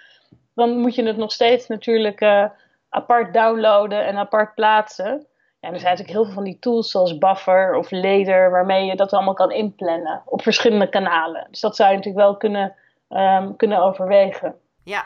Dan 0.53 0.77
moet 0.77 0.95
je 0.95 1.03
het 1.03 1.17
nog 1.17 1.31
steeds 1.31 1.67
natuurlijk 1.67 2.21
uh, 2.21 2.45
apart 2.89 3.33
downloaden 3.33 4.05
en 4.05 4.17
apart 4.17 4.55
plaatsen. 4.55 5.27
Ja, 5.59 5.71
er 5.71 5.79
zijn 5.79 5.91
natuurlijk 5.91 6.17
heel 6.17 6.25
veel 6.25 6.33
van 6.33 6.43
die 6.43 6.59
tools 6.59 6.91
zoals 6.91 7.17
Buffer 7.17 7.75
of 7.75 7.91
Leder, 7.91 8.51
waarmee 8.51 8.85
je 8.85 8.95
dat 8.95 9.13
allemaal 9.13 9.33
kan 9.33 9.51
inplannen 9.51 10.21
op 10.25 10.41
verschillende 10.41 10.89
kanalen. 10.89 11.47
Dus 11.49 11.59
dat 11.59 11.75
zou 11.75 11.89
je 11.89 11.95
natuurlijk 11.95 12.25
wel 12.25 12.37
kunnen, 12.37 12.75
um, 13.09 13.55
kunnen 13.55 13.79
overwegen. 13.79 14.55
Ja, 14.83 15.05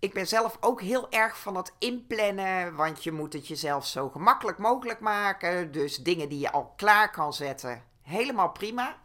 ik 0.00 0.14
ben 0.14 0.26
zelf 0.26 0.56
ook 0.60 0.80
heel 0.80 1.10
erg 1.10 1.38
van 1.38 1.56
het 1.56 1.74
inplannen, 1.78 2.74
want 2.74 3.04
je 3.04 3.12
moet 3.12 3.32
het 3.32 3.46
jezelf 3.48 3.86
zo 3.86 4.08
gemakkelijk 4.08 4.58
mogelijk 4.58 5.00
maken. 5.00 5.72
Dus 5.72 5.96
dingen 5.96 6.28
die 6.28 6.38
je 6.38 6.52
al 6.52 6.72
klaar 6.76 7.10
kan 7.10 7.32
zetten, 7.32 7.82
helemaal 8.02 8.50
prima. 8.52 8.96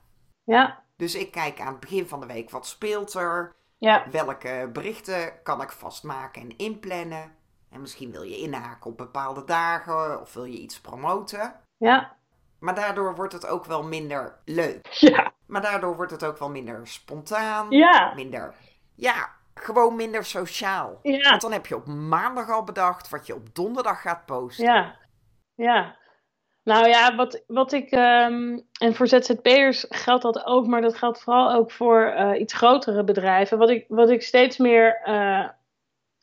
Ja, 0.43 0.83
Dus 0.97 1.15
ik 1.15 1.31
kijk 1.31 1.59
aan 1.59 1.67
het 1.67 1.79
begin 1.79 2.07
van 2.07 2.19
de 2.19 2.25
week 2.25 2.49
wat 2.49 2.67
speelt 2.67 3.13
er. 3.13 3.55
Ja, 3.77 4.09
Welke 4.11 4.69
berichten 4.73 5.41
kan 5.43 5.61
ik 5.61 5.71
vastmaken 5.71 6.41
en 6.41 6.57
inplannen. 6.57 7.35
En 7.69 7.81
misschien 7.81 8.11
wil 8.11 8.21
je 8.23 8.37
inhaken 8.37 8.91
op 8.91 8.97
bepaalde 8.97 9.43
dagen 9.43 10.21
of 10.21 10.33
wil 10.33 10.43
je 10.45 10.57
iets 10.59 10.81
promoten. 10.81 11.59
ja, 11.77 12.15
Maar 12.59 12.75
daardoor 12.75 13.15
wordt 13.15 13.33
het 13.33 13.47
ook 13.47 13.65
wel 13.65 13.83
minder 13.83 14.39
leuk. 14.45 14.87
ja, 14.87 15.31
Maar 15.45 15.61
daardoor 15.61 15.95
wordt 15.95 16.11
het 16.11 16.25
ook 16.25 16.37
wel 16.37 16.49
minder 16.49 16.87
spontaan. 16.87 17.69
ja. 17.69 18.13
Minder, 18.13 18.53
ja, 18.95 19.29
gewoon 19.59 19.95
minder 19.95 20.25
sociaal. 20.25 20.99
Ja. 21.01 21.29
Want 21.29 21.41
dan 21.41 21.51
heb 21.51 21.65
je 21.65 21.75
op 21.75 21.85
maandag 21.85 22.49
al 22.49 22.63
bedacht 22.63 23.09
wat 23.09 23.27
je 23.27 23.35
op 23.35 23.55
donderdag 23.55 24.01
gaat 24.01 24.25
posten. 24.25 24.65
Ja, 24.65 24.95
ja. 25.55 25.95
Nou 26.63 26.87
ja, 26.87 27.15
wat, 27.15 27.43
wat 27.47 27.71
ik, 27.71 27.91
ehm, 27.91 28.59
en 28.79 28.95
voor 28.95 29.07
ZZP'ers 29.07 29.85
geldt 29.89 30.23
dat 30.23 30.45
ook, 30.45 30.67
maar 30.67 30.81
dat 30.81 30.97
geldt 30.97 31.21
vooral 31.21 31.53
ook 31.53 31.71
voor 31.71 32.01
eh, 32.01 32.39
iets 32.39 32.53
grotere 32.53 33.03
bedrijven. 33.03 33.57
Wat 33.57 33.69
ik, 33.69 33.85
wat 33.87 34.09
ik 34.09 34.21
steeds 34.21 34.57
meer 34.57 35.01
eh, 35.03 35.49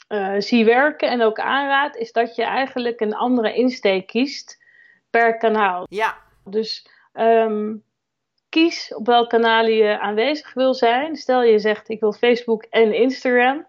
eh, 0.09 0.40
zie 0.40 0.64
werken 0.64 1.09
en 1.11 1.23
ook 1.23 1.38
aanraad, 1.38 1.97
is 1.97 2.12
dat 2.12 2.35
je 2.35 2.45
eigenlijk 2.45 3.01
een 3.01 3.14
andere 3.14 3.55
insteek 3.55 4.07
kiest 4.07 4.64
per 5.11 5.37
kanaal. 5.38 5.87
Ja, 5.88 6.16
Dus 6.45 6.88
ehm, 7.12 7.75
kies 8.52 8.94
op 8.94 9.06
welk 9.06 9.28
kanaal 9.28 9.66
je 9.66 9.98
aanwezig 10.00 10.54
wil 10.54 10.74
zijn. 10.74 11.16
Stel 11.16 11.42
je 11.42 11.58
zegt 11.58 11.88
ik 11.88 12.00
wil 12.00 12.12
Facebook 12.12 12.62
en 12.62 12.94
Instagram. 12.94 13.66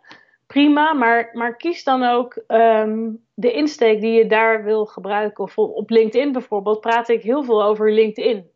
Prima, 0.48 0.94
maar, 0.94 1.30
maar 1.34 1.56
kies 1.56 1.84
dan 1.84 2.04
ook 2.04 2.44
ehm, 2.48 3.12
de 3.34 3.52
insteek 3.52 4.02
die 4.02 4.12
je 4.12 4.28
daar 4.28 4.64
wil 4.64 4.86
gebruiken. 4.86 5.44
Of 5.44 5.58
op 5.58 5.90
LinkedIn 5.90 6.32
bijvoorbeeld 6.32 6.82
praat 6.82 7.10
ik 7.10 7.22
heel 7.22 7.44
veel 7.44 7.64
over 7.64 7.92
LinkedIn. 7.92 8.52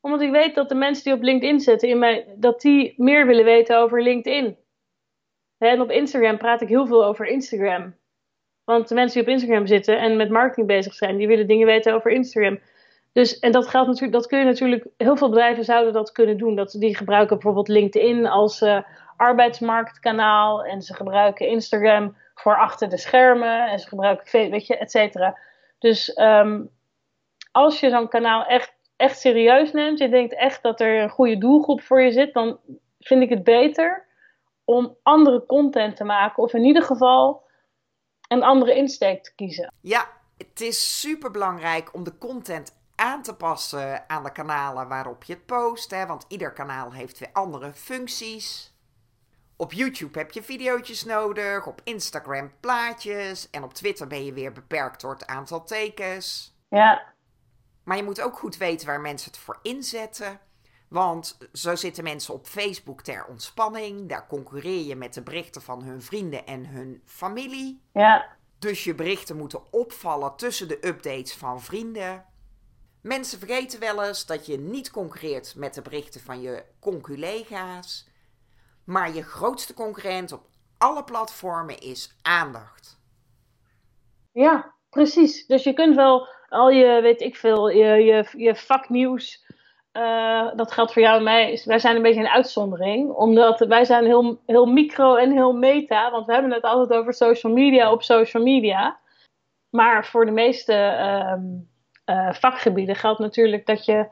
Omdat 0.00 0.20
ik 0.20 0.30
weet 0.30 0.54
dat 0.54 0.68
de 0.68 0.74
mensen 0.74 1.04
die 1.04 1.12
op 1.12 1.22
LinkedIn 1.22 1.60
zitten, 1.60 1.88
in 1.88 1.98
mij, 1.98 2.34
dat 2.36 2.60
die 2.60 2.94
meer 2.96 3.26
willen 3.26 3.44
weten 3.44 3.78
over 3.78 4.02
LinkedIn. 4.02 4.56
En 5.58 5.80
op 5.80 5.90
Instagram 5.90 6.38
praat 6.38 6.62
ik 6.62 6.68
heel 6.68 6.86
veel 6.86 7.04
over 7.04 7.26
Instagram. 7.26 7.94
Want 8.64 8.88
de 8.88 8.94
mensen 8.94 9.18
die 9.18 9.28
op 9.28 9.34
Instagram 9.34 9.66
zitten 9.66 9.98
en 9.98 10.16
met 10.16 10.30
marketing 10.30 10.66
bezig 10.66 10.94
zijn, 10.94 11.16
die 11.16 11.26
willen 11.26 11.46
dingen 11.46 11.66
weten 11.66 11.94
over 11.94 12.10
Instagram. 12.10 12.58
Dus, 13.16 13.38
en 13.38 13.52
dat 13.52 13.68
geldt 13.68 13.86
natuurlijk, 13.86 14.12
dat 14.12 14.26
kun 14.26 14.38
je 14.38 14.44
natuurlijk, 14.44 14.86
heel 14.96 15.16
veel 15.16 15.28
bedrijven 15.28 15.64
zouden 15.64 15.92
dat 15.92 16.12
kunnen 16.12 16.36
doen. 16.38 16.56
Dat, 16.56 16.74
die 16.78 16.96
gebruiken 16.96 17.36
bijvoorbeeld 17.36 17.68
LinkedIn 17.68 18.26
als 18.26 18.60
eh, 18.60 18.82
arbeidsmarktkanaal. 19.16 20.64
En 20.64 20.82
ze 20.82 20.94
gebruiken 20.94 21.48
Instagram 21.48 22.16
voor 22.34 22.56
achter 22.56 22.88
de 22.88 22.96
schermen. 22.96 23.70
En 23.70 23.78
ze 23.78 23.88
gebruiken, 23.88 24.50
weet 24.50 24.66
je, 24.66 24.76
et 24.76 24.90
cetera. 24.90 25.38
Dus 25.78 26.12
ehm, 26.12 26.64
als 27.52 27.80
je 27.80 27.90
zo'n 27.90 28.08
kanaal 28.08 28.44
echt, 28.46 28.74
echt 28.96 29.18
serieus 29.18 29.72
neemt, 29.72 29.98
je 29.98 30.08
denkt 30.08 30.34
echt 30.34 30.62
dat 30.62 30.80
er 30.80 31.02
een 31.02 31.10
goede 31.10 31.38
doelgroep 31.38 31.82
voor 31.82 32.02
je 32.02 32.12
zit, 32.12 32.32
dan 32.32 32.58
vind 33.00 33.22
ik 33.22 33.28
het 33.28 33.44
beter 33.44 34.06
om 34.64 34.96
andere 35.02 35.46
content 35.46 35.96
te 35.96 36.04
maken. 36.04 36.42
Of 36.42 36.54
in 36.54 36.64
ieder 36.64 36.82
geval 36.82 37.42
een 38.28 38.42
andere 38.42 38.74
insteek 38.74 39.22
te 39.22 39.34
kiezen. 39.34 39.72
ja, 39.80 40.06
het 40.36 40.60
is 40.60 41.00
super 41.00 41.30
belangrijk 41.30 41.94
om 41.94 42.04
de 42.04 42.18
content 42.18 42.84
aan 42.96 43.22
te 43.22 43.34
passen 43.34 44.08
aan 44.08 44.24
de 44.24 44.32
kanalen 44.32 44.88
waarop 44.88 45.24
je 45.24 45.32
het 45.32 45.46
post. 45.46 45.90
Hè, 45.90 46.06
want 46.06 46.24
ieder 46.28 46.52
kanaal 46.52 46.92
heeft 46.92 47.18
weer 47.18 47.32
andere 47.32 47.74
functies. 47.74 48.74
Op 49.56 49.72
YouTube 49.72 50.18
heb 50.18 50.30
je 50.30 50.42
video's 50.42 51.04
nodig, 51.04 51.66
op 51.66 51.80
Instagram 51.84 52.52
plaatjes 52.60 53.50
en 53.50 53.62
op 53.62 53.74
Twitter 53.74 54.06
ben 54.06 54.24
je 54.24 54.32
weer 54.32 54.52
beperkt 54.52 55.00
door 55.00 55.12
het 55.12 55.26
aantal 55.26 55.64
tekens. 55.64 56.56
Ja, 56.68 57.14
Maar 57.84 57.96
je 57.96 58.02
moet 58.02 58.20
ook 58.20 58.38
goed 58.38 58.56
weten 58.56 58.86
waar 58.86 59.00
mensen 59.00 59.30
het 59.30 59.40
voor 59.40 59.58
inzetten. 59.62 60.40
Want 60.88 61.38
zo 61.52 61.74
zitten 61.76 62.04
mensen 62.04 62.34
op 62.34 62.46
Facebook 62.46 63.02
ter 63.02 63.24
ontspanning. 63.24 64.08
Daar 64.08 64.26
concurreer 64.26 64.84
je 64.86 64.96
met 64.96 65.14
de 65.14 65.22
berichten 65.22 65.62
van 65.62 65.82
hun 65.82 66.02
vrienden 66.02 66.46
en 66.46 66.66
hun 66.66 67.02
familie. 67.04 67.80
ja, 67.92 68.36
Dus 68.58 68.84
je 68.84 68.94
berichten 68.94 69.36
moeten 69.36 69.72
opvallen 69.72 70.36
tussen 70.36 70.68
de 70.68 70.86
updates 70.86 71.34
van 71.34 71.62
vrienden. 71.62 72.24
Mensen 73.06 73.38
vergeten 73.38 73.80
wel 73.80 74.02
eens 74.02 74.26
dat 74.26 74.46
je 74.46 74.58
niet 74.58 74.90
concurreert 74.90 75.54
met 75.56 75.74
de 75.74 75.82
berichten 75.82 76.20
van 76.20 76.40
je 76.40 76.62
conculega's. 76.80 78.08
Maar 78.84 79.14
je 79.14 79.22
grootste 79.22 79.74
concurrent 79.74 80.32
op 80.32 80.40
alle 80.78 81.04
platformen 81.04 81.78
is 81.78 82.16
aandacht. 82.22 83.00
Ja, 84.32 84.74
precies. 84.90 85.46
Dus 85.46 85.64
je 85.64 85.72
kunt 85.72 85.96
wel 85.96 86.28
al 86.48 86.70
je, 86.70 87.00
weet 87.02 87.20
ik 87.20 87.36
veel, 87.36 87.68
je, 87.68 87.86
je, 87.86 88.28
je 88.36 88.56
vaknieuws. 88.56 89.44
eh, 89.92 90.48
dat 90.56 90.72
geldt 90.72 90.92
voor 90.92 91.02
jou 91.02 91.16
en 91.16 91.22
mij. 91.24 91.62
Wij 91.64 91.78
zijn 91.78 91.96
een 91.96 92.02
beetje 92.02 92.20
een 92.20 92.28
uitzondering. 92.28 93.10
Omdat 93.10 93.58
wij 93.58 93.84
zijn 93.84 94.04
heel, 94.04 94.40
heel 94.46 94.66
micro 94.66 95.14
en 95.14 95.32
heel 95.32 95.52
meta. 95.52 96.10
Want 96.10 96.26
we 96.26 96.32
hebben 96.32 96.52
het 96.52 96.62
altijd 96.62 97.00
over 97.00 97.14
social 97.14 97.52
media 97.52 97.92
op 97.92 98.02
social 98.02 98.42
media. 98.42 98.98
Maar 99.70 100.06
voor 100.06 100.24
de 100.24 100.32
meeste 100.32 100.72
ehm, 100.74 101.44
eh, 102.06 102.32
vakgebieden 102.32 102.96
geldt 102.96 103.18
natuurlijk 103.18 103.66
dat 103.66 103.84
je 103.84 104.08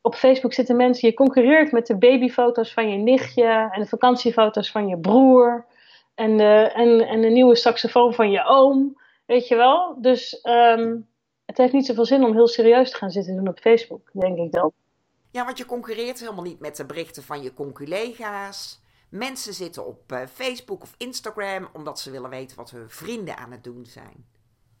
op 0.00 0.14
Facebook 0.14 0.52
zitten 0.52 0.76
mensen. 0.76 1.08
Je 1.08 1.14
concurreert 1.14 1.72
met 1.72 1.86
de 1.86 1.96
babyfoto's 1.96 2.72
van 2.72 2.90
je 2.90 2.96
nichtje. 2.96 3.68
En 3.72 3.80
de 3.80 3.86
vakantiefoto's 3.86 4.70
van 4.70 4.88
je 4.88 4.98
broer. 4.98 5.66
En 6.14 6.36
de, 6.36 6.72
en, 6.74 7.00
en 7.00 7.32
nieuwe 7.32 7.56
saxofoon 7.56 8.14
van 8.14 8.30
je 8.30 8.44
oom. 8.44 9.00
Weet 9.26 9.48
je 9.48 9.56
wel? 9.56 9.96
Dus 10.00 10.40
ehm, 10.40 10.96
het 11.46 11.56
heeft 11.58 11.72
niet 11.72 11.86
zoveel 11.86 12.04
zin 12.04 12.24
om 12.24 12.32
heel 12.32 12.48
serieus 12.48 12.90
te 12.90 12.96
gaan 12.96 13.10
zitten 13.10 13.36
doen 13.36 13.48
op 13.48 13.58
Facebook, 13.58 14.10
denk 14.12 14.38
ik 14.38 14.52
dan. 14.52 14.72
Ja, 15.30 15.44
want 15.44 15.58
je 15.58 15.66
concurreert 15.66 16.20
helemaal 16.20 16.44
niet 16.44 16.60
met 16.60 16.76
de 16.76 16.86
berichten 16.86 17.22
van 17.22 17.42
je 17.42 17.54
conculega's. 17.54 18.80
Mensen 19.10 19.54
zitten 19.54 19.86
op 19.86 20.12
eh, 20.12 20.26
Facebook 20.26 20.82
of 20.82 20.94
Instagram 20.96 21.68
omdat 21.72 22.00
ze 22.00 22.10
willen 22.10 22.30
weten 22.30 22.56
wat 22.56 22.70
hun 22.70 22.90
vrienden 22.90 23.36
aan 23.36 23.52
het 23.52 23.64
doen 23.64 23.86
zijn. 23.86 24.26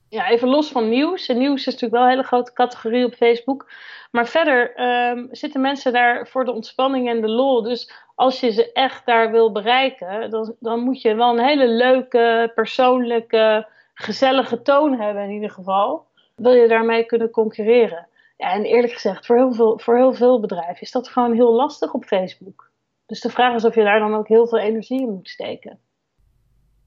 Ja, 0.08 0.28
even 0.28 0.48
los 0.48 0.70
van 0.70 0.88
nieuws. 0.88 1.28
En 1.28 1.38
nieuws 1.38 1.58
is 1.58 1.64
natuurlijk 1.64 1.92
wel 1.92 2.02
een 2.02 2.08
hele 2.08 2.22
grote 2.22 2.52
categorie 2.52 3.04
op 3.04 3.14
Facebook. 3.14 3.70
Maar 4.10 4.26
verder 4.26 4.74
ehm, 4.74 5.26
zitten 5.30 5.60
mensen 5.60 5.92
daar 5.92 6.28
voor 6.28 6.44
de 6.44 6.52
ontspanning 6.52 7.08
en 7.08 7.20
de 7.20 7.28
lol. 7.28 7.62
Dus 7.62 7.92
als 8.14 8.40
je 8.40 8.50
ze 8.50 8.72
echt 8.72 9.06
daar 9.06 9.30
wil 9.30 9.52
bereiken, 9.52 10.30
dan, 10.30 10.54
dan 10.60 10.80
moet 10.80 11.02
je 11.02 11.14
wel 11.14 11.32
een 11.32 11.44
hele 11.44 11.68
leuke, 11.68 12.52
persoonlijke, 12.54 13.68
gezellige 13.94 14.62
toon 14.62 15.00
hebben 15.00 15.22
in 15.22 15.30
ieder 15.30 15.50
geval. 15.50 16.06
Wil 16.36 16.52
je 16.52 16.68
daarmee 16.68 17.04
kunnen 17.04 17.30
concurreren? 17.30 18.08
Ja, 18.36 18.52
en 18.52 18.64
eerlijk 18.64 18.92
gezegd, 18.92 19.26
voor 19.26 19.36
heel, 19.36 19.52
veel, 19.52 19.78
voor 19.78 19.96
heel 19.96 20.12
veel 20.12 20.40
bedrijven 20.40 20.80
is 20.80 20.90
dat 20.90 21.08
gewoon 21.08 21.32
heel 21.32 21.52
lastig 21.52 21.92
op 21.92 22.04
Facebook. 22.04 22.70
Dus 23.06 23.20
de 23.20 23.30
vraag 23.30 23.54
is 23.54 23.64
of 23.64 23.74
je 23.74 23.82
daar 23.82 23.98
dan 23.98 24.14
ook 24.14 24.28
heel 24.28 24.46
veel 24.46 24.58
energie 24.58 25.00
in 25.00 25.12
moet 25.12 25.28
steken. 25.28 25.80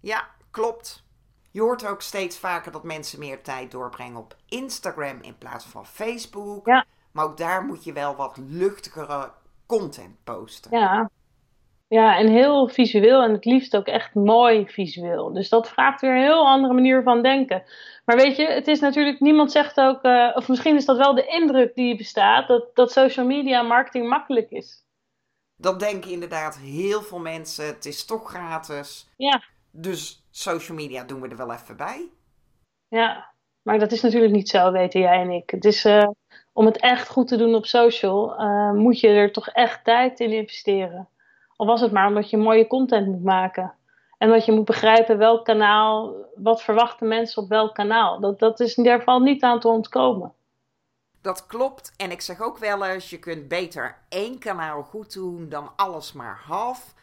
Ja, 0.01 0.27
klopt. 0.51 1.03
Je 1.51 1.61
hoort 1.61 1.87
ook 1.87 2.01
steeds 2.01 2.37
vaker 2.37 2.71
dat 2.71 2.83
mensen 2.83 3.19
meer 3.19 3.43
tijd 3.43 3.71
doorbrengen 3.71 4.17
op 4.17 4.35
Instagram 4.49 5.21
in 5.21 5.37
plaats 5.37 5.65
van 5.65 5.85
Facebook. 5.85 6.65
Ja. 6.65 6.85
Maar 7.11 7.25
ook 7.25 7.37
daar 7.37 7.65
moet 7.65 7.83
je 7.83 7.93
wel 7.93 8.15
wat 8.15 8.37
luchtigere 8.47 9.31
content 9.65 10.23
posten. 10.23 10.77
Ja. 10.77 11.09
ja, 11.87 12.17
en 12.17 12.27
heel 12.27 12.67
visueel 12.67 13.21
en 13.21 13.31
het 13.31 13.45
liefst 13.45 13.75
ook 13.75 13.85
echt 13.85 14.13
mooi 14.13 14.67
visueel. 14.67 15.33
Dus 15.33 15.49
dat 15.49 15.69
vraagt 15.69 16.01
weer 16.01 16.15
een 16.15 16.21
heel 16.21 16.47
andere 16.47 16.73
manier 16.73 17.03
van 17.03 17.21
denken. 17.21 17.63
Maar 18.05 18.15
weet 18.15 18.35
je, 18.35 18.47
het 18.47 18.67
is 18.67 18.79
natuurlijk, 18.79 19.19
niemand 19.19 19.51
zegt 19.51 19.79
ook, 19.79 20.01
eh, 20.01 20.31
of 20.33 20.47
misschien 20.47 20.75
is 20.75 20.85
dat 20.85 20.97
wel 20.97 21.15
de 21.15 21.25
indruk 21.25 21.75
die 21.75 21.97
bestaat, 21.97 22.47
dat, 22.47 22.75
dat 22.75 22.91
social 22.91 23.25
media 23.25 23.61
marketing 23.61 24.09
makkelijk 24.09 24.51
is. 24.51 24.85
Dat 25.55 25.79
denken 25.79 26.11
inderdaad 26.11 26.57
heel 26.57 27.01
veel 27.01 27.19
mensen. 27.19 27.65
Het 27.65 27.85
is 27.85 28.05
toch 28.05 28.29
gratis. 28.29 29.09
Ja, 29.17 29.41
Dus 29.71 30.25
social 30.31 30.77
media 30.77 31.03
doen 31.03 31.21
we 31.21 31.27
er 31.27 31.37
wel 31.37 31.53
even 31.53 31.77
bij. 31.77 32.09
ja. 32.87 33.29
Maar 33.61 33.79
dat 33.79 33.91
is 33.91 34.01
natuurlijk 34.01 34.33
niet 34.33 34.49
zo, 34.49 34.71
weten 34.71 34.99
jij 34.99 35.21
en 35.21 35.29
ik. 35.29 35.49
Het 35.49 35.65
is, 35.65 35.85
eh, 35.85 36.07
om 36.53 36.65
het 36.65 36.77
echt 36.77 37.09
goed 37.09 37.27
te 37.27 37.37
doen 37.37 37.55
op 37.55 37.65
social, 37.65 38.35
eh, 38.35 38.71
moet 38.71 38.99
je 38.99 39.07
er 39.07 39.31
toch 39.31 39.47
echt 39.47 39.83
tijd 39.83 40.19
in 40.19 40.31
investeren. 40.31 41.09
Al 41.55 41.65
was 41.65 41.81
het 41.81 41.91
maar 41.91 42.07
omdat 42.07 42.29
je 42.29 42.37
mooie 42.37 42.67
content 42.67 43.07
moet 43.07 43.23
maken. 43.23 43.73
En 44.17 44.29
dat 44.29 44.45
je 44.45 44.51
moet 44.51 44.65
begrijpen 44.65 45.17
welk 45.17 45.45
kanaal, 45.45 46.15
wat 46.35 46.61
verwachten 46.61 47.07
mensen 47.07 47.43
op 47.43 47.49
welk 47.49 47.75
kanaal. 47.75 48.19
Dat, 48.19 48.39
dat 48.39 48.59
is 48.59 48.75
in 48.75 48.83
ieder 48.83 48.99
geval 48.99 49.19
niet 49.19 49.43
aan 49.43 49.59
te 49.59 49.67
ontkomen. 49.67 50.33
Dat 51.21 51.47
klopt. 51.47 51.93
En 51.97 52.11
ik 52.11 52.21
zeg 52.21 52.41
ook 52.41 52.57
wel 52.57 52.85
eens, 52.85 53.09
je 53.09 53.19
kunt 53.19 53.47
beter 53.47 53.97
één 54.09 54.39
kanaal 54.39 54.83
goed 54.83 55.13
doen 55.13 55.49
dan 55.49 55.71
alles 55.75 56.13
maar 56.13 56.41
half. 56.45 56.93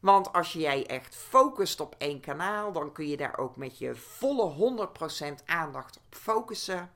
Want 0.00 0.32
als 0.32 0.52
jij 0.52 0.86
echt 0.86 1.16
focust 1.16 1.80
op 1.80 1.94
één 1.98 2.20
kanaal, 2.20 2.72
dan 2.72 2.92
kun 2.92 3.06
je 3.08 3.16
daar 3.16 3.38
ook 3.38 3.56
met 3.56 3.78
je 3.78 3.94
volle 3.94 4.52
100% 5.40 5.44
aandacht 5.46 5.96
op 5.96 6.14
focussen. 6.14 6.90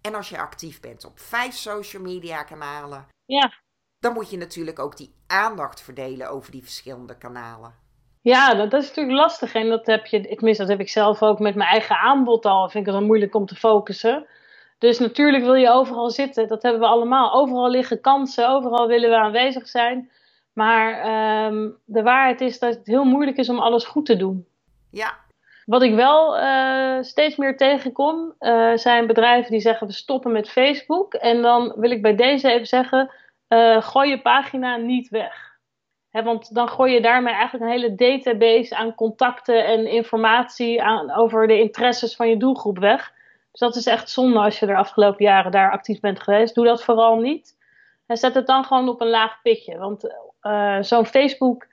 En 0.00 0.14
als 0.14 0.28
je 0.28 0.38
actief 0.38 0.80
bent 0.80 1.04
op 1.04 1.18
vijf 1.18 1.54
social 1.54 2.02
media 2.02 2.42
kanalen, 2.42 3.06
Ja, 3.26 3.52
dan 3.98 4.12
moet 4.12 4.30
je 4.30 4.36
natuurlijk 4.36 4.78
ook 4.78 4.96
die 4.96 5.14
aandacht 5.26 5.80
verdelen 5.82 6.30
over 6.30 6.52
die 6.52 6.62
verschillende 6.62 7.18
kanalen. 7.18 7.74
ja 8.20 8.54
dat, 8.54 8.70
dat 8.70 8.82
is 8.82 8.88
natuurlijk 8.88 9.16
lastig. 9.16 9.54
En 9.54 9.68
dat 9.68 9.86
heb 9.86 10.06
je, 10.06 10.20
tenminste, 10.20 10.62
dat 10.62 10.72
heb 10.72 10.80
ik 10.80 10.88
zelf 10.88 11.22
ook 11.22 11.38
met 11.38 11.54
mijn 11.54 11.68
eigen 11.68 11.96
aanbod 11.96 12.44
al. 12.46 12.68
Vind 12.68 12.86
ik 12.86 12.90
het 12.90 12.98
dan 13.00 13.06
moeilijk 13.08 13.34
om 13.34 13.46
te 13.46 13.54
focussen. 13.54 14.26
Dus 14.78 14.98
natuurlijk 14.98 15.44
wil 15.44 15.54
je 15.54 15.70
overal 15.70 16.10
zitten. 16.10 16.48
Dat 16.48 16.62
hebben 16.62 16.80
we 16.80 16.86
allemaal. 16.86 17.32
Overal 17.32 17.70
liggen 17.70 18.00
kansen. 18.00 18.48
Overal 18.48 18.86
willen 18.86 19.10
we 19.10 19.16
aanwezig 19.16 19.68
zijn. 19.68 20.10
Maar 20.54 21.00
ehm, 21.00 21.70
de 21.84 22.02
waarheid 22.02 22.40
is 22.40 22.58
dat 22.58 22.74
het 22.74 22.86
heel 22.86 23.04
moeilijk 23.04 23.36
is 23.36 23.48
om 23.48 23.58
alles 23.58 23.84
goed 23.84 24.06
te 24.06 24.16
doen. 24.16 24.46
Ja. 24.90 25.22
Wat 25.64 25.82
ik 25.82 25.94
wel 25.94 26.38
uh, 26.38 26.96
steeds 27.00 27.36
meer 27.36 27.56
tegenkom, 27.56 28.34
uh, 28.40 28.76
zijn 28.76 29.06
bedrijven 29.06 29.50
die 29.50 29.60
zeggen 29.60 29.86
we 29.86 29.92
stoppen 29.92 30.32
met 30.32 30.50
Facebook. 30.50 31.14
En 31.14 31.42
dan 31.42 31.72
wil 31.76 31.90
ik 31.90 32.02
bij 32.02 32.14
deze 32.14 32.50
even 32.50 32.66
zeggen, 32.66 33.10
uh, 33.48 33.82
gooi 33.82 34.10
je 34.10 34.20
pagina 34.20 34.76
niet 34.76 35.08
weg. 35.08 35.52
He, 36.10 36.22
want 36.22 36.54
dan 36.54 36.68
gooi 36.68 36.92
je 36.92 37.00
daarmee 37.00 37.34
eigenlijk 37.34 37.64
een 37.64 37.70
hele 37.70 37.94
database 37.94 38.76
aan 38.76 38.94
contacten 38.94 39.66
en 39.66 39.86
informatie 39.86 40.82
aan, 40.82 41.14
over 41.14 41.46
de 41.46 41.58
interesses 41.58 42.16
van 42.16 42.28
je 42.28 42.36
doelgroep 42.36 42.78
weg. 42.78 43.12
Dus 43.50 43.60
dat 43.60 43.76
is 43.76 43.86
echt 43.86 44.10
zonde 44.10 44.38
als 44.38 44.58
je 44.58 44.66
de 44.66 44.76
afgelopen 44.76 45.24
jaren 45.24 45.50
daar 45.50 45.70
actief 45.70 46.00
bent 46.00 46.22
geweest. 46.22 46.54
Doe 46.54 46.64
dat 46.64 46.84
vooral 46.84 47.16
niet. 47.16 47.56
En 48.06 48.16
zet 48.16 48.34
het 48.34 48.46
dan 48.46 48.64
gewoon 48.64 48.88
op 48.88 49.00
een 49.00 49.10
laag 49.10 49.42
pitje. 49.42 49.78
Want 49.78 50.14
uh, 50.46 50.82
zo'n 50.82 51.06
Facebook 51.06 51.66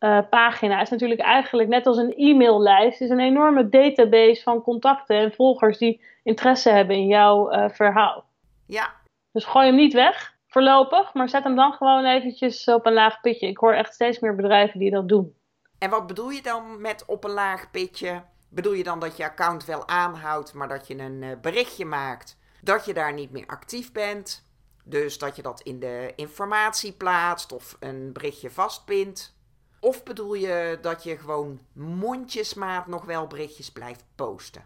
uh, 0.00 0.18
pagina 0.30 0.80
is 0.80 0.90
natuurlijk 0.90 1.20
eigenlijk 1.20 1.68
net 1.68 1.86
als 1.86 1.96
een 1.96 2.14
e-maillijst. 2.16 3.00
is 3.00 3.10
een 3.10 3.20
enorme 3.20 3.68
database 3.68 4.42
van 4.42 4.62
contacten 4.62 5.16
en 5.16 5.32
volgers 5.32 5.78
die 5.78 6.02
interesse 6.22 6.70
hebben 6.70 6.96
in 6.96 7.06
jouw 7.06 7.52
uh, 7.52 7.68
verhaal. 7.68 8.24
Ja. 8.66 8.92
Dus 9.32 9.44
gooi 9.44 9.66
hem 9.66 9.76
niet 9.76 9.92
weg 9.92 10.38
voorlopig, 10.46 11.14
maar 11.14 11.28
zet 11.28 11.44
hem 11.44 11.56
dan 11.56 11.72
gewoon 11.72 12.04
eventjes 12.04 12.64
op 12.64 12.86
een 12.86 12.92
laag 12.92 13.20
pitje. 13.20 13.46
Ik 13.46 13.58
hoor 13.58 13.72
echt 13.72 13.94
steeds 13.94 14.18
meer 14.18 14.34
bedrijven 14.34 14.78
die 14.78 14.90
dat 14.90 15.08
doen. 15.08 15.34
En 15.78 15.90
wat 15.90 16.06
bedoel 16.06 16.30
je 16.30 16.42
dan 16.42 16.80
met 16.80 17.04
op 17.06 17.24
een 17.24 17.30
laag 17.30 17.70
pitje? 17.70 18.22
Bedoel 18.50 18.72
je 18.72 18.84
dan 18.84 19.00
dat 19.00 19.16
je 19.16 19.24
account 19.24 19.64
wel 19.64 19.88
aanhoudt, 19.88 20.54
maar 20.54 20.68
dat 20.68 20.86
je 20.86 20.98
een 20.98 21.38
berichtje 21.40 21.84
maakt 21.84 22.38
dat 22.60 22.84
je 22.84 22.94
daar 22.94 23.12
niet 23.12 23.30
meer 23.30 23.46
actief 23.46 23.92
bent? 23.92 24.49
Dus 24.90 25.18
dat 25.18 25.36
je 25.36 25.42
dat 25.42 25.60
in 25.60 25.80
de 25.80 26.12
informatie 26.16 26.92
plaatst 26.92 27.52
of 27.52 27.76
een 27.80 28.12
berichtje 28.12 28.50
vastpint? 28.50 29.38
Of 29.80 30.02
bedoel 30.02 30.34
je 30.34 30.78
dat 30.82 31.02
je 31.02 31.18
gewoon 31.18 31.60
mondjesmaat 31.72 32.86
nog 32.86 33.04
wel 33.04 33.26
berichtjes 33.26 33.72
blijft 33.72 34.04
posten? 34.14 34.64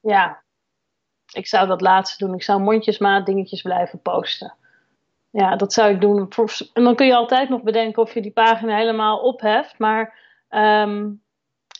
Ja, 0.00 0.42
ik 1.32 1.46
zou 1.46 1.66
dat 1.66 1.80
laatste 1.80 2.24
doen. 2.24 2.34
Ik 2.34 2.42
zou 2.42 2.60
mondjesmaat 2.60 3.26
dingetjes 3.26 3.62
blijven 3.62 4.02
posten. 4.02 4.54
Ja, 5.30 5.56
dat 5.56 5.72
zou 5.72 5.90
ik 5.90 6.00
doen. 6.00 6.28
En 6.72 6.84
dan 6.84 6.94
kun 6.94 7.06
je 7.06 7.14
altijd 7.14 7.48
nog 7.48 7.62
bedenken 7.62 8.02
of 8.02 8.14
je 8.14 8.22
die 8.22 8.32
pagina 8.32 8.76
helemaal 8.76 9.18
opheft. 9.18 9.78
Maar, 9.78 10.18
um, 10.50 11.22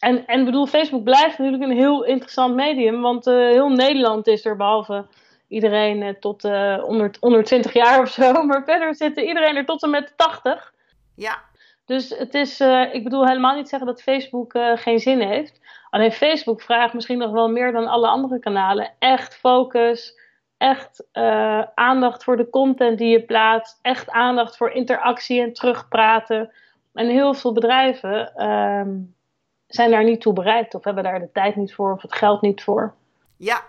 en, 0.00 0.26
en 0.26 0.44
bedoel, 0.44 0.66
Facebook 0.66 1.04
blijft 1.04 1.38
natuurlijk 1.38 1.62
een 1.62 1.76
heel 1.76 2.04
interessant 2.04 2.54
medium. 2.54 3.00
Want 3.00 3.26
uh, 3.26 3.34
heel 3.34 3.68
Nederland 3.68 4.26
is 4.26 4.44
er, 4.44 4.56
behalve 4.56 5.06
iedereen 5.52 6.02
uh, 6.02 6.08
tot 6.08 6.44
uh, 6.44 6.82
onder, 6.84 7.10
onder 7.20 7.44
20 7.44 7.72
jaar 7.72 8.00
of 8.00 8.08
zo. 8.08 8.32
Maar 8.46 8.64
verder 8.64 8.94
zit 8.94 9.16
iedereen 9.16 9.56
er 9.56 9.64
tot 9.64 9.82
en 9.82 9.90
met 9.90 10.12
80. 10.16 10.72
Ja. 11.14 11.42
Dus 11.84 12.08
het 12.08 12.34
is, 12.34 12.60
uh, 12.60 12.94
ik 12.94 13.04
bedoel 13.04 13.26
helemaal 13.26 13.56
niet 13.56 13.68
zeggen 13.68 13.88
dat 13.88 14.02
Facebook 14.02 14.54
uh, 14.54 14.76
geen 14.76 14.98
zin 14.98 15.20
heeft. 15.20 15.60
Alleen 15.90 16.12
Facebook 16.12 16.62
vraagt 16.62 16.94
misschien 16.94 17.18
nog 17.18 17.30
wel 17.30 17.50
meer 17.50 17.72
dan 17.72 17.86
alle 17.86 18.08
andere 18.08 18.38
kanalen. 18.38 18.90
Echt 18.98 19.34
focus, 19.34 20.18
echt 20.56 21.04
aandacht 21.74 22.24
voor 22.24 22.36
de 22.36 22.50
content 22.50 22.98
die 22.98 23.08
je 23.08 23.22
plaatst, 23.22 23.78
echt 23.82 24.10
aandacht 24.10 24.56
voor 24.56 24.70
interactie 24.70 25.40
en 25.40 25.52
terugpraten. 25.52 26.52
En 26.92 27.08
heel 27.08 27.34
veel 27.34 27.52
bedrijven 27.52 28.34
ehm, 28.34 28.90
zijn 29.66 29.90
daar 29.90 30.04
niet 30.04 30.20
toe 30.20 30.32
bereid 30.32 30.74
of 30.74 30.84
hebben 30.84 31.04
daar 31.04 31.20
de 31.20 31.32
tijd 31.32 31.56
niet 31.56 31.74
voor 31.74 31.92
of 31.92 32.02
het 32.02 32.14
geld 32.14 32.40
niet 32.40 32.62
voor. 32.62 32.94
Ja, 33.36 33.62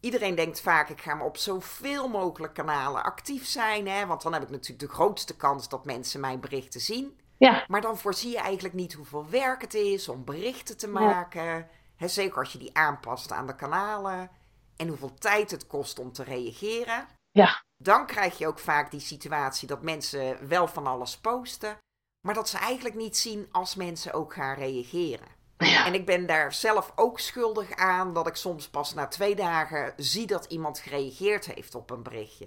iedereen 0.00 0.34
denkt 0.34 0.60
vaak, 0.60 0.88
ik 0.88 1.00
ga 1.00 1.14
maar 1.14 1.26
op 1.26 1.36
zoveel 1.36 2.08
mogelijk 2.08 2.54
kanalen 2.54 3.02
actief 3.02 3.46
zijn. 3.46 3.88
Hè? 3.88 4.06
Want 4.06 4.22
dan 4.22 4.32
heb 4.32 4.42
ik 4.42 4.50
natuurlijk 4.50 4.88
de 4.88 4.94
grootste 4.94 5.36
kans 5.36 5.68
dat 5.68 5.84
mensen 5.84 6.20
mijn 6.20 6.40
berichten 6.40 6.80
zien. 6.80 7.20
Ja. 7.38 7.64
Maar 7.68 7.80
dan 7.80 7.98
voorzie 7.98 8.30
je 8.30 8.38
eigenlijk 8.38 8.74
niet 8.74 8.92
hoeveel 8.92 9.30
werk 9.30 9.60
het 9.60 9.74
is 9.74 10.08
om 10.08 10.24
berichten 10.24 10.76
te 10.76 10.88
maken. 10.88 11.68
Ja. 11.96 12.08
zeker 12.08 12.38
als 12.38 12.52
je 12.52 12.58
die 12.58 12.76
aanpast 12.76 13.32
aan 13.32 13.46
de 13.46 13.56
kanalen. 13.56 14.30
En 14.76 14.88
hoeveel 14.88 15.14
tijd 15.14 15.50
het 15.50 15.66
kost 15.66 15.98
om 15.98 16.12
te 16.12 16.22
reageren. 16.22 17.06
Ja. 17.30 17.62
Dan 17.76 18.06
krijg 18.06 18.38
je 18.38 18.46
ook 18.46 18.58
vaak 18.58 18.90
die 18.90 19.00
situatie 19.00 19.68
dat 19.68 19.82
mensen 19.82 20.48
wel 20.48 20.68
van 20.68 20.86
alles 20.86 21.18
posten. 21.18 21.78
Maar 22.26 22.34
dat 22.34 22.48
ze 22.48 22.58
eigenlijk 22.58 22.94
niet 22.94 23.16
zien 23.16 23.48
als 23.52 23.74
mensen 23.74 24.12
ook 24.12 24.34
gaan 24.34 24.54
reageren. 24.54 25.39
Ja. 25.68 25.86
En 25.86 25.94
ik 25.94 26.06
ben 26.06 26.26
daar 26.26 26.52
zelf 26.52 26.92
ook 26.96 27.20
schuldig 27.20 27.76
aan 27.76 28.14
dat 28.14 28.26
ik 28.26 28.34
soms 28.34 28.68
pas 28.68 28.94
na 28.94 29.06
twee 29.06 29.34
dagen 29.34 29.92
zie 29.96 30.26
dat 30.26 30.44
iemand 30.44 30.78
gereageerd 30.78 31.54
heeft 31.54 31.74
op 31.74 31.90
een 31.90 32.02
berichtje. 32.02 32.46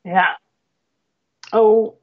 Ja. 0.00 0.40
Oh, 1.50 2.00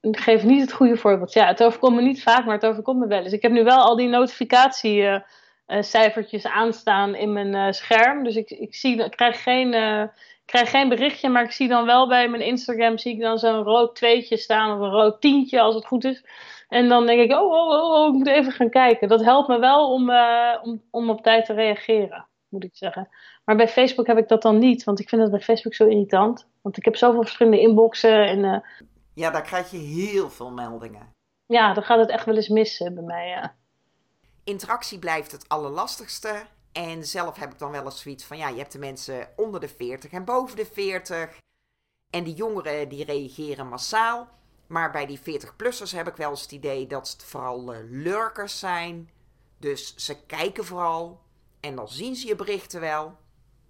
ik 0.00 0.20
geef 0.20 0.42
niet 0.42 0.60
het 0.60 0.72
goede 0.72 0.96
voorbeeld. 0.96 1.32
Ja, 1.32 1.46
het 1.46 1.62
overkomt 1.62 1.96
me 1.96 2.02
niet 2.02 2.22
vaak, 2.22 2.44
maar 2.44 2.54
het 2.54 2.66
overkomt 2.66 2.98
me 2.98 3.06
wel 3.06 3.22
eens. 3.22 3.32
Ik 3.32 3.42
heb 3.42 3.52
nu 3.52 3.64
wel 3.64 3.82
al 3.82 3.96
die 3.96 4.08
notificatiecijfertjes 4.08 6.44
uh, 6.44 6.56
aanstaan 6.56 7.14
in 7.14 7.32
mijn 7.32 7.54
uh, 7.54 7.72
scherm. 7.72 8.24
Dus 8.24 8.36
ik, 8.36 8.50
ik, 8.50 8.74
zie, 8.74 9.04
ik, 9.04 9.10
krijg 9.10 9.42
geen, 9.42 9.74
uh, 9.74 10.02
ik 10.02 10.42
krijg 10.44 10.70
geen 10.70 10.88
berichtje, 10.88 11.28
maar 11.28 11.44
ik 11.44 11.52
zie 11.52 11.68
dan 11.68 11.84
wel 11.84 12.08
bij 12.08 12.28
mijn 12.28 12.42
Instagram 12.42 12.98
zie 12.98 13.14
ik 13.14 13.20
dan 13.20 13.38
zo'n 13.38 13.62
rood 13.62 13.96
tweetje 13.96 14.36
staan 14.36 14.76
of 14.76 14.80
een 14.80 14.90
rood 14.90 15.20
tientje 15.20 15.60
als 15.60 15.74
het 15.74 15.86
goed 15.86 16.04
is. 16.04 16.24
En 16.70 16.88
dan 16.88 17.06
denk 17.06 17.20
ik, 17.20 17.32
oh, 17.32 17.52
oh, 17.52 17.68
oh, 17.68 17.92
oh 17.92 18.08
ik 18.08 18.14
moet 18.14 18.26
even 18.26 18.52
gaan 18.52 18.70
kijken. 18.70 19.08
Dat 19.08 19.24
helpt 19.24 19.48
me 19.48 19.58
wel 19.58 19.92
om, 19.92 20.10
om, 20.62 20.82
om 20.90 21.10
op 21.10 21.22
tijd 21.22 21.44
te 21.44 21.52
reageren, 21.52 22.26
moet 22.48 22.64
ik 22.64 22.76
zeggen. 22.76 23.08
Maar 23.44 23.56
bij 23.56 23.68
Facebook 23.68 24.06
heb 24.06 24.18
ik 24.18 24.28
dat 24.28 24.42
dan 24.42 24.58
niet, 24.58 24.84
want 24.84 25.00
ik 25.00 25.08
vind 25.08 25.22
dat 25.22 25.30
bij 25.30 25.40
Facebook 25.40 25.74
zo 25.74 25.86
irritant. 25.86 26.48
Want 26.62 26.76
ik 26.76 26.84
heb 26.84 26.96
zoveel 26.96 27.22
verschillende 27.22 27.60
inboxen 27.60 28.26
en... 28.26 28.64
Ja, 29.14 29.30
daar 29.30 29.42
krijg 29.42 29.70
je 29.70 29.76
heel 29.76 30.30
veel 30.30 30.50
meldingen. 30.50 31.12
Ja, 31.46 31.74
dan 31.74 31.82
gaat 31.82 31.98
het 31.98 32.10
echt 32.10 32.24
wel 32.24 32.36
eens 32.36 32.48
missen 32.48 32.94
bij 32.94 33.02
mij, 33.02 33.28
ja. 33.28 33.54
Interactie 34.44 34.98
blijft 34.98 35.32
het 35.32 35.48
allerlastigste. 35.48 36.42
En 36.72 37.04
zelf 37.04 37.38
heb 37.38 37.52
ik 37.52 37.58
dan 37.58 37.70
wel 37.70 37.84
eens 37.84 38.02
zoiets 38.02 38.24
van, 38.24 38.36
ja, 38.36 38.48
je 38.48 38.58
hebt 38.58 38.72
de 38.72 38.78
mensen 38.78 39.28
onder 39.36 39.60
de 39.60 39.68
40 39.68 40.10
en 40.10 40.24
boven 40.24 40.56
de 40.56 40.66
40. 40.66 41.38
En 42.10 42.24
die 42.24 42.34
jongeren 42.34 42.88
die 42.88 43.04
reageren 43.04 43.68
massaal. 43.68 44.28
Maar 44.70 44.90
bij 44.90 45.06
die 45.06 45.18
40-plussers 45.18 45.90
heb 45.90 46.08
ik 46.08 46.16
wel 46.16 46.30
eens 46.30 46.42
het 46.42 46.52
idee 46.52 46.86
dat 46.86 47.10
het 47.10 47.24
vooral 47.24 47.74
uh, 47.74 47.78
lurkers 47.88 48.58
zijn. 48.58 49.10
Dus 49.58 49.94
ze 49.96 50.26
kijken 50.26 50.64
vooral. 50.64 51.20
En 51.60 51.74
dan 51.74 51.88
zien 51.88 52.16
ze 52.16 52.26
je 52.26 52.36
berichten 52.36 52.80
wel. 52.80 53.18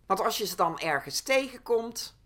Want 0.06 0.20
als 0.20 0.38
je 0.38 0.46
ze 0.46 0.56
dan 0.56 0.78
ergens 0.78 1.20
tegenkomt... 1.20 2.18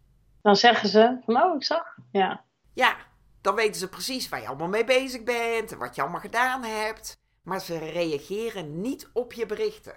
Dan 0.42 0.56
zeggen 0.56 0.88
ze 0.88 1.18
van, 1.24 1.42
oh, 1.42 1.54
ik 1.54 1.64
zag. 1.64 1.96
Ja. 2.12 2.44
Ja, 2.72 2.96
dan 3.40 3.54
weten 3.54 3.74
ze 3.74 3.88
precies 3.88 4.28
waar 4.28 4.40
je 4.40 4.46
allemaal 4.46 4.68
mee 4.68 4.84
bezig 4.84 5.22
bent 5.22 5.72
en 5.72 5.78
wat 5.78 5.94
je 5.94 6.02
allemaal 6.02 6.20
gedaan 6.20 6.64
hebt. 6.64 7.20
Maar 7.42 7.60
ze 7.60 7.78
reageren 7.78 8.80
niet 8.80 9.08
op 9.12 9.32
je 9.32 9.46
berichten. 9.46 9.96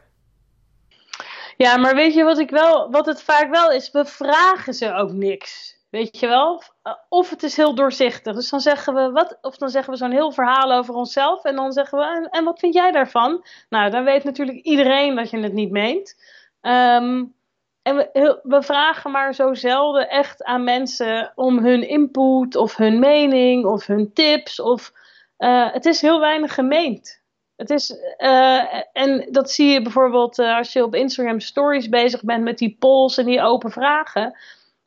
Ja, 1.57 1.77
maar 1.77 1.95
weet 1.95 2.13
je 2.13 2.23
wat, 2.23 2.37
ik 2.37 2.49
wel, 2.49 2.91
wat 2.91 3.05
het 3.05 3.23
vaak 3.23 3.49
wel 3.49 3.71
is? 3.71 3.91
We 3.91 4.05
vragen 4.05 4.73
ze 4.73 4.93
ook 4.93 5.11
niks. 5.11 5.76
Weet 5.97 6.19
je 6.19 6.27
wel? 6.27 6.61
Of 7.09 7.29
het 7.29 7.43
is 7.43 7.57
heel 7.57 7.75
doorzichtig. 7.75 8.35
Dus 8.35 8.49
dan 8.49 8.59
zeggen 8.59 8.93
we 8.93 9.11
wat, 9.11 9.37
of 9.41 9.57
dan 9.57 9.69
zeggen 9.69 9.93
we 9.93 9.99
zo'n 9.99 10.11
heel 10.11 10.31
verhaal 10.31 10.71
over 10.71 10.93
onszelf. 10.93 11.43
En 11.43 11.55
dan 11.55 11.71
zeggen 11.71 11.97
we, 11.97 12.27
en, 12.29 12.43
wat 12.43 12.59
vind 12.59 12.73
jij 12.73 12.91
daarvan? 12.91 13.45
Nou, 13.69 13.89
dan 13.91 14.03
weet 14.03 14.23
natuurlijk 14.23 14.57
iedereen 14.57 15.15
dat 15.15 15.29
je 15.29 15.37
het 15.37 15.53
niet 15.53 15.71
meent. 15.71 16.15
Um, 16.61 17.35
en 17.81 17.95
we, 17.95 18.39
we, 18.43 18.61
vragen 18.61 19.11
maar 19.11 19.33
zo 19.33 19.53
zelden 19.53 20.09
echt 20.09 20.43
aan 20.43 20.63
mensen 20.63 21.31
om 21.35 21.57
hun 21.57 21.87
input 21.87 22.55
of 22.55 22.75
hun 22.75 22.99
mening 22.99 23.65
of 23.65 23.85
hun 23.85 24.13
tips. 24.13 24.59
Of, 24.59 24.91
uh, 25.37 25.73
het 25.73 25.85
is 25.85 26.01
heel 26.01 26.19
weinig 26.19 26.53
gemeend. 26.53 27.21
Het 27.55 27.69
is, 27.69 27.95
uh, 28.17 28.73
en 28.93 29.27
dat 29.31 29.51
zie 29.51 29.69
je 29.69 29.81
bijvoorbeeld 29.81 30.39
als 30.39 30.73
je 30.73 30.83
op 30.83 30.95
Instagram 30.95 31.39
stories 31.39 31.89
bezig 31.89 32.23
bent 32.23 32.43
met 32.43 32.57
die 32.57 32.75
polls 32.79 33.17
en 33.17 33.25
die 33.25 33.41
open 33.41 33.71
vragen. 33.71 34.35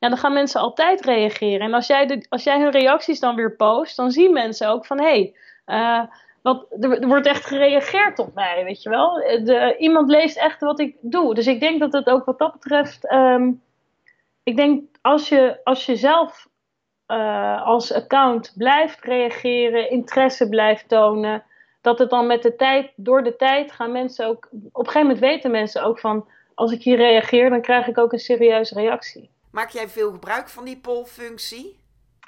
Ja, 0.01 0.09
dan 0.09 0.19
gaan 0.19 0.33
mensen 0.33 0.61
altijd 0.61 1.05
reageren. 1.05 1.61
En 1.61 1.75
als 1.75 1.87
jij, 1.87 2.07
de, 2.07 2.27
als 2.29 2.45
jij 2.45 2.61
hun 2.61 2.71
reacties 2.71 3.21
dan 3.21 3.35
weer 3.35 3.57
post, 3.57 3.97
dan 3.97 4.11
zien 4.11 4.33
mensen 4.33 4.69
ook 4.69 4.87
van 4.87 5.01
hé, 5.01 5.33
hey, 5.65 6.09
wat, 6.43 6.67
er, 6.81 7.07
wordt 7.07 7.27
echt 7.27 7.47
gereageerd 7.47 8.19
op 8.19 8.35
mij, 8.35 8.65
weet 8.65 8.83
je 8.83 8.89
wel. 8.89 9.15
De, 9.15 9.77
iemand 9.79 10.11
leest 10.11 10.37
echt 10.37 10.61
wat 10.61 10.81
ik 10.81 10.97
doe. 11.01 11.35
Dus 11.35 11.47
ik 11.47 11.61
denk 11.61 11.81
dat 11.81 11.93
het 11.93 12.11
ook 12.11 12.25
wat 12.25 12.39
dat 12.39 12.53
betreft. 12.53 13.13
Um, 13.13 13.63
ik 14.43 14.57
denk 14.57 14.83
als 15.01 15.29
je, 15.29 15.61
als 15.65 15.87
je 15.87 15.97
zelf 15.97 16.49
uh, 17.07 17.67
als 17.67 17.93
account 17.93 18.55
blijft 18.57 19.05
reageren, 19.05 19.91
interesse 19.91 20.49
blijft 20.49 20.89
tonen. 20.89 21.45
Dat 21.81 21.99
het 21.99 22.11
dan 22.11 22.27
met 22.27 22.43
de 22.43 22.57
tijd, 22.57 22.93
door 22.97 23.23
de 23.23 23.37
tijd 23.37 23.73
gaan 23.73 23.93
mensen 23.93 24.27
ook. 24.27 24.49
Op 24.53 24.87
een 24.87 24.93
gegeven 24.93 25.01
moment 25.01 25.19
weten 25.19 25.51
mensen 25.51 25.85
ook 25.85 26.01
van. 26.01 26.29
Als 26.55 26.73
ik 26.73 26.83
hier 26.83 26.97
reageer, 26.97 27.51
dan 27.51 27.61
krijg 27.61 27.87
ik 27.87 27.99
ook 27.99 28.13
een 28.13 28.19
serieuze 28.19 28.75
reactie. 28.75 29.31
Maak 29.51 29.71
jij 29.71 29.89
veel 29.89 30.11
gebruik 30.11 30.49
van 30.49 30.65
die 30.65 30.77
pollfunctie? 30.77 31.81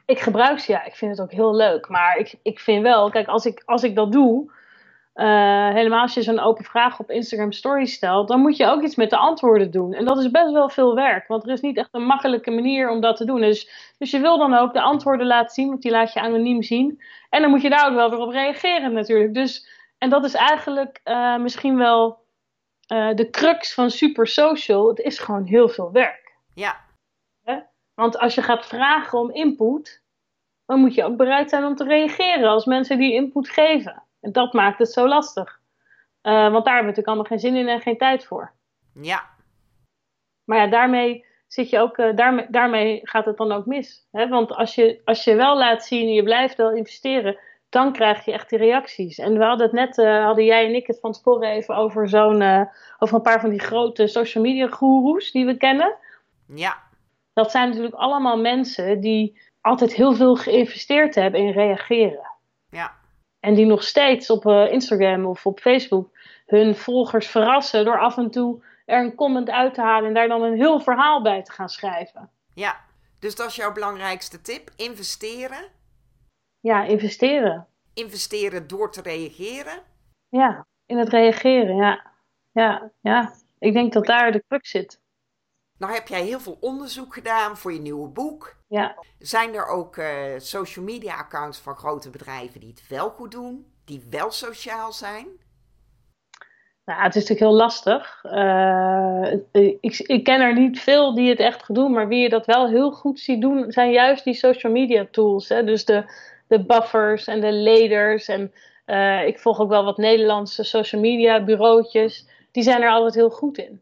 ik 0.06 0.20
gebruik 0.20 0.58
ze, 0.58 0.72
ja. 0.72 0.84
Ik 0.84 0.94
vind 0.94 1.10
het 1.10 1.20
ook 1.20 1.32
heel 1.32 1.54
leuk. 1.54 1.88
Maar 1.88 2.16
ik, 2.16 2.34
ik 2.42 2.58
vind 2.58 2.82
wel, 2.82 3.10
kijk, 3.10 3.28
als 3.28 3.44
ik, 3.44 3.62
als 3.64 3.82
ik 3.82 3.94
dat 3.94 4.12
doe, 4.12 4.50
eh, 5.12 5.68
helemaal 5.68 6.00
als 6.00 6.14
je 6.14 6.22
zo'n 6.22 6.40
open 6.40 6.64
vraag 6.64 7.00
op 7.00 7.10
Instagram 7.10 7.52
Story 7.52 7.84
stelt, 7.84 8.28
dan 8.28 8.40
moet 8.40 8.56
je 8.56 8.66
ook 8.66 8.82
iets 8.82 8.94
met 8.94 9.10
de 9.10 9.16
antwoorden 9.16 9.70
doen. 9.70 9.92
En 9.92 10.04
dat 10.04 10.18
is 10.18 10.30
best 10.30 10.52
wel 10.52 10.68
veel 10.68 10.94
werk, 10.94 11.28
want 11.28 11.44
er 11.44 11.52
is 11.52 11.60
niet 11.60 11.76
echt 11.76 11.88
een 11.92 12.04
makkelijke 12.04 12.50
manier 12.50 12.90
om 12.90 13.00
dat 13.00 13.16
te 13.16 13.24
doen. 13.24 13.40
Dus, 13.40 13.92
dus 13.98 14.10
je 14.10 14.20
wil 14.20 14.38
dan 14.38 14.54
ook 14.54 14.72
de 14.72 14.80
antwoorden 14.80 15.26
laten 15.26 15.54
zien, 15.54 15.68
want 15.68 15.82
die 15.82 15.90
laat 15.90 16.12
je 16.12 16.20
anoniem 16.20 16.62
zien. 16.62 17.02
En 17.30 17.40
dan 17.40 17.50
moet 17.50 17.62
je 17.62 17.70
daar 17.70 17.88
ook 17.88 17.94
wel 17.94 18.10
weer 18.10 18.18
op 18.18 18.30
reageren 18.30 18.92
natuurlijk. 18.92 19.34
Dus, 19.34 19.68
en 19.98 20.10
dat 20.10 20.24
is 20.24 20.34
eigenlijk 20.34 21.00
uh, 21.04 21.36
misschien 21.36 21.76
wel 21.76 22.18
uh, 22.92 23.14
de 23.14 23.30
crux 23.30 23.74
van 23.74 23.90
super 23.90 24.26
social. 24.26 24.88
Het 24.88 24.98
is 24.98 25.18
gewoon 25.18 25.44
heel 25.44 25.68
veel 25.68 25.92
werk. 25.92 26.34
Ja. 26.54 26.76
Want 27.94 28.18
als 28.18 28.34
je 28.34 28.42
gaat 28.42 28.66
vragen 28.66 29.18
om 29.18 29.30
input, 29.30 30.02
dan 30.66 30.80
moet 30.80 30.94
je 30.94 31.04
ook 31.04 31.16
bereid 31.16 31.50
zijn 31.50 31.64
om 31.64 31.74
te 31.74 31.84
reageren 31.84 32.48
als 32.48 32.64
mensen 32.64 32.98
die 32.98 33.12
input 33.12 33.48
geven. 33.48 34.02
En 34.20 34.32
dat 34.32 34.52
maakt 34.52 34.78
het 34.78 34.92
zo 34.92 35.08
lastig. 35.08 35.60
Uh, 36.22 36.32
want 36.32 36.64
daar 36.64 36.74
hebben 36.74 36.92
we 36.92 36.98
natuurlijk 36.98 37.06
allemaal 37.06 37.24
geen 37.24 37.38
zin 37.38 37.56
in 37.56 37.68
en 37.68 37.80
geen 37.80 37.98
tijd 37.98 38.24
voor. 38.24 38.52
Ja. 38.94 39.22
Maar 40.44 40.58
ja, 40.58 40.66
daarmee, 40.66 41.24
zit 41.46 41.70
je 41.70 41.78
ook, 41.78 41.98
uh, 41.98 42.16
daarmee, 42.16 42.46
daarmee 42.48 43.00
gaat 43.02 43.24
het 43.24 43.36
dan 43.36 43.52
ook 43.52 43.66
mis. 43.66 44.06
Hè? 44.10 44.28
Want 44.28 44.52
als 44.52 44.74
je, 44.74 45.00
als 45.04 45.24
je 45.24 45.34
wel 45.34 45.56
laat 45.56 45.84
zien 45.84 46.06
en 46.06 46.14
je 46.14 46.22
blijft 46.22 46.56
wel 46.56 46.72
investeren, 46.72 47.38
dan 47.68 47.92
krijg 47.92 48.24
je 48.24 48.32
echt 48.32 48.48
die 48.48 48.58
reacties. 48.58 49.18
En 49.18 49.38
we 49.38 49.44
hadden 49.44 49.66
het 49.66 49.74
net, 49.74 49.98
uh, 49.98 50.24
hadden 50.24 50.44
jij 50.44 50.66
en 50.66 50.74
ik 50.74 50.86
het 50.86 51.00
van 51.00 51.12
tevoren 51.12 51.48
even 51.48 51.76
over 51.76 52.08
zo'n, 52.08 52.68
over 52.98 53.16
een 53.16 53.22
paar 53.22 53.40
van 53.40 53.50
die 53.50 53.60
grote 53.60 54.06
social 54.06 54.44
media 54.44 54.66
goeroes 54.66 55.30
die 55.30 55.46
we 55.46 55.56
kennen. 55.56 55.96
Ja. 56.54 56.90
Dat 57.32 57.50
zijn 57.50 57.68
natuurlijk 57.68 57.94
allemaal 57.94 58.40
mensen 58.40 59.00
die 59.00 59.40
altijd 59.60 59.94
heel 59.94 60.14
veel 60.14 60.36
geïnvesteerd 60.36 61.14
hebben 61.14 61.40
in 61.40 61.52
reageren. 61.52 62.30
Ja. 62.70 62.94
En 63.40 63.54
die 63.54 63.66
nog 63.66 63.82
steeds 63.82 64.30
op 64.30 64.46
uh, 64.46 64.72
Instagram 64.72 65.26
of 65.26 65.46
op 65.46 65.60
Facebook 65.60 66.10
hun 66.46 66.76
volgers 66.76 67.26
verrassen 67.26 67.84
door 67.84 68.00
af 68.00 68.16
en 68.16 68.30
toe 68.30 68.62
er 68.86 69.04
een 69.04 69.14
comment 69.14 69.50
uit 69.50 69.74
te 69.74 69.80
halen 69.80 70.08
en 70.08 70.14
daar 70.14 70.28
dan 70.28 70.42
een 70.42 70.56
heel 70.56 70.80
verhaal 70.80 71.22
bij 71.22 71.42
te 71.42 71.52
gaan 71.52 71.68
schrijven. 71.68 72.30
Ja, 72.54 72.80
dus 73.18 73.34
dat 73.34 73.48
is 73.48 73.56
jouw 73.56 73.72
belangrijkste 73.72 74.40
tip: 74.40 74.70
investeren. 74.76 75.64
Ja, 76.60 76.84
investeren. 76.84 77.66
Investeren 77.94 78.66
door 78.66 78.92
te 78.92 79.02
reageren. 79.02 79.82
Ja, 80.28 80.66
in 80.86 80.98
het 80.98 81.08
reageren, 81.08 81.76
ja. 81.76 82.10
Ja, 82.52 82.90
ja. 83.00 83.32
Ik 83.58 83.72
denk 83.72 83.92
dat 83.92 84.06
daar 84.06 84.32
de 84.32 84.44
crux 84.48 84.70
zit. 84.70 85.00
Nou 85.82 85.94
heb 85.94 86.08
jij 86.08 86.22
heel 86.22 86.40
veel 86.40 86.56
onderzoek 86.60 87.14
gedaan 87.14 87.56
voor 87.56 87.72
je 87.72 87.80
nieuwe 87.80 88.08
boek. 88.08 88.56
Ja. 88.68 88.96
Zijn 89.18 89.54
er 89.54 89.66
ook 89.66 89.96
uh, 89.96 90.06
social 90.36 90.84
media 90.84 91.14
accounts 91.14 91.58
van 91.58 91.76
grote 91.76 92.10
bedrijven 92.10 92.60
die 92.60 92.68
het 92.68 92.88
wel 92.88 93.10
goed 93.10 93.30
doen, 93.30 93.66
die 93.84 94.06
wel 94.10 94.30
sociaal 94.30 94.92
zijn? 94.92 95.26
Nou, 96.84 97.02
het 97.02 97.14
is 97.14 97.28
natuurlijk 97.28 97.40
heel 97.40 97.58
lastig. 97.58 98.24
Uh, 98.24 99.32
ik, 99.80 99.98
ik, 99.98 100.24
ken 100.24 100.40
er 100.40 100.54
niet 100.54 100.80
veel 100.80 101.14
die 101.14 101.28
het 101.28 101.38
echt 101.38 101.64
goed 101.64 101.74
doen, 101.74 101.92
maar 101.92 102.08
wie 102.08 102.22
je 102.22 102.28
dat 102.28 102.46
wel 102.46 102.68
heel 102.68 102.92
goed 102.92 103.20
ziet 103.20 103.40
doen, 103.40 103.72
zijn 103.72 103.90
juist 103.90 104.24
die 104.24 104.34
social 104.34 104.72
media 104.72 105.06
tools. 105.10 105.48
Hè? 105.48 105.64
Dus 105.64 105.84
de, 105.84 106.04
de 106.48 106.64
buffers 106.64 107.26
en 107.26 107.40
de 107.40 107.52
leaders. 107.52 108.28
En 108.28 108.52
uh, 108.86 109.26
ik 109.26 109.38
volg 109.38 109.60
ook 109.60 109.68
wel 109.68 109.84
wat 109.84 109.96
Nederlandse 109.96 110.64
social 110.64 111.00
media 111.00 111.44
bureautjes. 111.44 112.28
Die 112.50 112.62
zijn 112.62 112.82
er 112.82 112.90
altijd 112.90 113.14
heel 113.14 113.30
goed 113.30 113.58
in. 113.58 113.80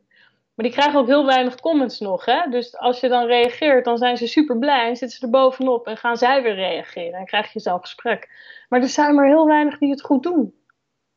Maar 0.61 0.69
die 0.69 0.79
krijgen 0.79 1.01
ook 1.01 1.07
heel 1.07 1.27
weinig 1.27 1.61
comments 1.61 2.01
nog. 2.01 2.25
Hè? 2.25 2.51
Dus 2.51 2.77
als 2.77 3.01
je 3.01 3.09
dan 3.09 3.27
reageert, 3.27 3.85
dan 3.85 3.99
zijn 3.99 4.17
ze 4.17 4.27
super 4.27 4.59
blij 4.59 4.89
en 4.89 4.97
zitten 4.97 5.19
ze 5.19 5.25
er 5.25 5.31
bovenop 5.31 5.87
en 5.87 5.97
gaan 5.97 6.17
zij 6.17 6.43
weer 6.43 6.55
reageren. 6.55 7.19
En 7.19 7.25
krijg 7.25 7.53
je 7.53 7.61
zelf 7.61 7.81
gesprek. 7.81 8.31
Maar 8.69 8.81
er 8.81 8.89
zijn 8.89 9.15
maar 9.15 9.27
heel 9.27 9.47
weinig 9.47 9.79
die 9.79 9.91
het 9.91 10.03
goed 10.03 10.23
doen. 10.23 10.55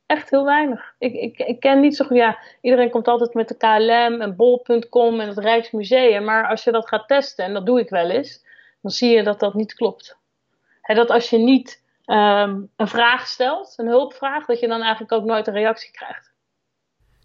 Echt 0.06 0.30
heel 0.30 0.46
weinig. 0.46 0.96
Ik, 1.00 1.14
ik, 1.14 1.38
ik 1.38 1.60
ken 1.60 1.80
niet 1.80 1.96
zo 1.96 2.06
goed. 2.06 2.18
Ja, 2.18 2.40
iedereen 2.62 2.90
komt 2.90 3.08
altijd 3.08 3.34
met 3.34 3.48
de 3.48 3.58
KLM 3.58 4.22
en 4.22 4.36
bol.com 4.36 5.20
en 5.20 5.28
het 5.28 5.38
Rijksmuseum. 5.38 6.24
Maar 6.24 6.48
als 6.48 6.64
je 6.64 6.72
dat 6.72 6.88
gaat 6.88 7.08
testen, 7.08 7.46
en 7.46 7.54
dat 7.54 7.66
doe 7.66 7.80
ik 7.80 7.90
wel 7.90 8.10
eens, 8.10 8.46
dan 8.82 8.92
zie 8.92 9.16
je 9.16 9.24
dat 9.24 9.40
dat 9.40 9.54
niet 9.54 9.74
klopt. 9.74 10.18
He, 10.82 10.96
dat 10.96 11.10
als 11.10 11.30
je 11.30 11.38
niet 11.38 11.84
um, 12.06 12.72
een 12.76 12.88
vraag 12.88 13.28
stelt, 13.28 13.74
een 13.78 13.88
hulpvraag, 13.88 14.46
dat 14.46 14.60
je 14.60 14.68
dan 14.68 14.82
eigenlijk 14.82 15.12
ook 15.12 15.24
nooit 15.24 15.48
een 15.48 15.54
reactie 15.54 15.92
krijgt. 15.92 16.33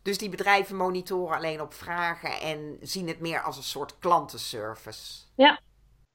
Dus 0.03 0.19
die 0.19 0.29
bedrijven 0.29 0.77
monitoren 0.77 1.37
alleen 1.37 1.61
op 1.61 1.73
vragen 1.75 2.41
en 2.41 2.77
zien 2.81 3.09
het 3.09 3.21
meer 3.21 3.43
als 3.43 3.57
een 3.57 3.63
soort 3.63 3.99
klantenservice. 3.99 5.23
Ja, 5.37 5.61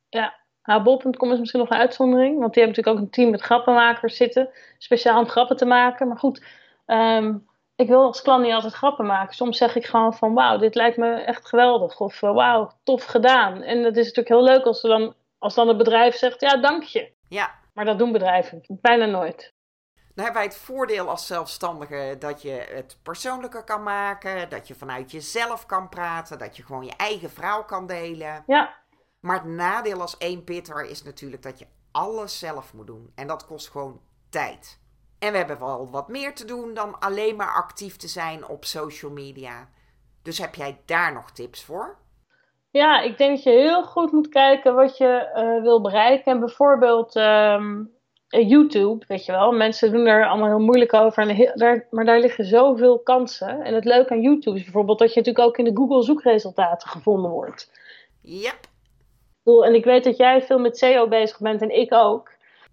ja. 0.09 0.41
Nou, 0.63 0.83
bol.com 0.83 1.31
is 1.31 1.39
misschien 1.39 1.59
nog 1.59 1.69
een 1.69 1.77
uitzondering, 1.77 2.39
want 2.39 2.53
die 2.53 2.63
hebben 2.63 2.83
natuurlijk 2.83 2.97
ook 2.97 3.03
een 3.03 3.09
team 3.09 3.31
met 3.31 3.41
grappenmakers 3.41 4.15
zitten, 4.15 4.49
speciaal 4.77 5.19
om 5.19 5.27
grappen 5.27 5.57
te 5.57 5.65
maken. 5.65 6.07
Maar 6.07 6.17
goed, 6.17 6.45
um, 6.85 7.47
ik 7.75 7.87
wil 7.87 8.03
als 8.03 8.21
klant 8.21 8.43
niet 8.43 8.53
altijd 8.53 8.73
grappen 8.73 9.05
maken. 9.05 9.35
Soms 9.35 9.57
zeg 9.57 9.75
ik 9.75 9.85
gewoon 9.85 10.13
van 10.13 10.33
wauw, 10.33 10.57
dit 10.57 10.75
lijkt 10.75 10.97
me 10.97 11.13
echt 11.13 11.47
geweldig. 11.47 11.99
Of 11.99 12.21
uh, 12.21 12.33
wauw, 12.33 12.71
tof 12.83 13.03
gedaan. 13.03 13.61
En 13.61 13.83
het 13.83 13.97
is 13.97 14.05
natuurlijk 14.05 14.27
heel 14.27 14.43
leuk 14.43 14.65
als, 14.65 14.81
dan, 14.81 15.15
als 15.39 15.55
dan 15.55 15.67
het 15.67 15.77
bedrijf 15.77 16.15
zegt 16.15 16.41
ja, 16.41 16.57
dank 16.57 16.83
je. 16.83 17.11
Ja. 17.27 17.51
Maar 17.73 17.85
dat 17.85 17.97
doen 17.97 18.11
bedrijven 18.11 18.61
bijna 18.67 19.05
nooit. 19.05 19.52
Dan 20.15 20.23
hebben 20.23 20.41
wij 20.43 20.51
het 20.51 20.61
voordeel 20.61 21.09
als 21.09 21.27
zelfstandige 21.27 22.15
dat 22.19 22.41
je 22.41 22.51
het 22.51 22.97
persoonlijker 23.03 23.63
kan 23.63 23.83
maken, 23.83 24.49
dat 24.49 24.67
je 24.67 24.75
vanuit 24.75 25.11
jezelf 25.11 25.65
kan 25.65 25.89
praten, 25.89 26.39
dat 26.39 26.57
je 26.57 26.63
gewoon 26.63 26.85
je 26.85 26.95
eigen 26.97 27.29
verhaal 27.29 27.65
kan 27.65 27.87
delen. 27.87 28.43
Ja. 28.47 28.75
Maar 29.19 29.35
het 29.35 29.45
nadeel 29.45 30.01
als 30.01 30.17
één 30.17 30.43
pitter 30.43 30.85
is 30.85 31.03
natuurlijk 31.03 31.43
dat 31.43 31.59
je 31.59 31.67
alles 31.91 32.39
zelf 32.39 32.73
moet 32.73 32.87
doen. 32.87 33.11
En 33.15 33.27
dat 33.27 33.45
kost 33.45 33.69
gewoon 33.69 34.01
tijd. 34.29 34.81
En 35.19 35.31
we 35.31 35.37
hebben 35.37 35.59
wel 35.59 35.89
wat 35.89 36.07
meer 36.07 36.35
te 36.35 36.45
doen 36.45 36.73
dan 36.73 36.99
alleen 36.99 37.35
maar 37.35 37.53
actief 37.53 37.97
te 37.97 38.07
zijn 38.07 38.47
op 38.47 38.65
social 38.65 39.11
media. 39.11 39.69
Dus 40.23 40.37
heb 40.37 40.55
jij 40.55 40.81
daar 40.85 41.13
nog 41.13 41.31
tips 41.31 41.63
voor? 41.63 41.97
Ja, 42.69 43.01
ik 43.01 43.17
denk 43.17 43.35
dat 43.35 43.43
je 43.43 43.49
heel 43.49 43.83
goed 43.83 44.11
moet 44.11 44.29
kijken 44.29 44.75
wat 44.75 44.97
je 44.97 45.31
uh, 45.35 45.61
wil 45.61 45.81
bereiken. 45.81 46.31
En 46.31 46.39
bijvoorbeeld 46.39 47.15
um, 47.15 47.91
YouTube, 48.41 49.05
weet 49.07 49.25
je 49.25 49.31
wel. 49.31 49.51
Mensen 49.51 49.91
doen 49.91 50.05
er 50.05 50.27
allemaal 50.27 50.47
heel 50.47 50.65
moeilijk 50.65 50.93
over. 50.93 51.23
En 51.23 51.35
heel, 51.35 51.51
daar, 51.55 51.87
maar 51.89 52.05
daar 52.05 52.19
liggen 52.19 52.45
zoveel 52.45 52.99
kansen. 52.99 53.61
En 53.61 53.73
het 53.73 53.85
leuke 53.85 54.13
aan 54.13 54.21
YouTube 54.21 54.57
is 54.57 54.63
bijvoorbeeld 54.63 54.99
dat 54.99 55.13
je 55.13 55.19
natuurlijk 55.19 55.47
ook 55.47 55.57
in 55.57 55.65
de 55.65 55.75
Google 55.81 56.03
zoekresultaten 56.03 56.89
gevonden 56.89 57.31
wordt. 57.31 57.71
Yep. 58.21 58.59
En 59.43 59.73
ik 59.73 59.85
weet 59.85 60.03
dat 60.03 60.17
jij 60.17 60.41
veel 60.41 60.59
met 60.59 60.77
SEO 60.77 61.07
bezig 61.07 61.39
bent 61.39 61.61
en 61.61 61.75
ik 61.79 61.93
ook. 61.93 62.31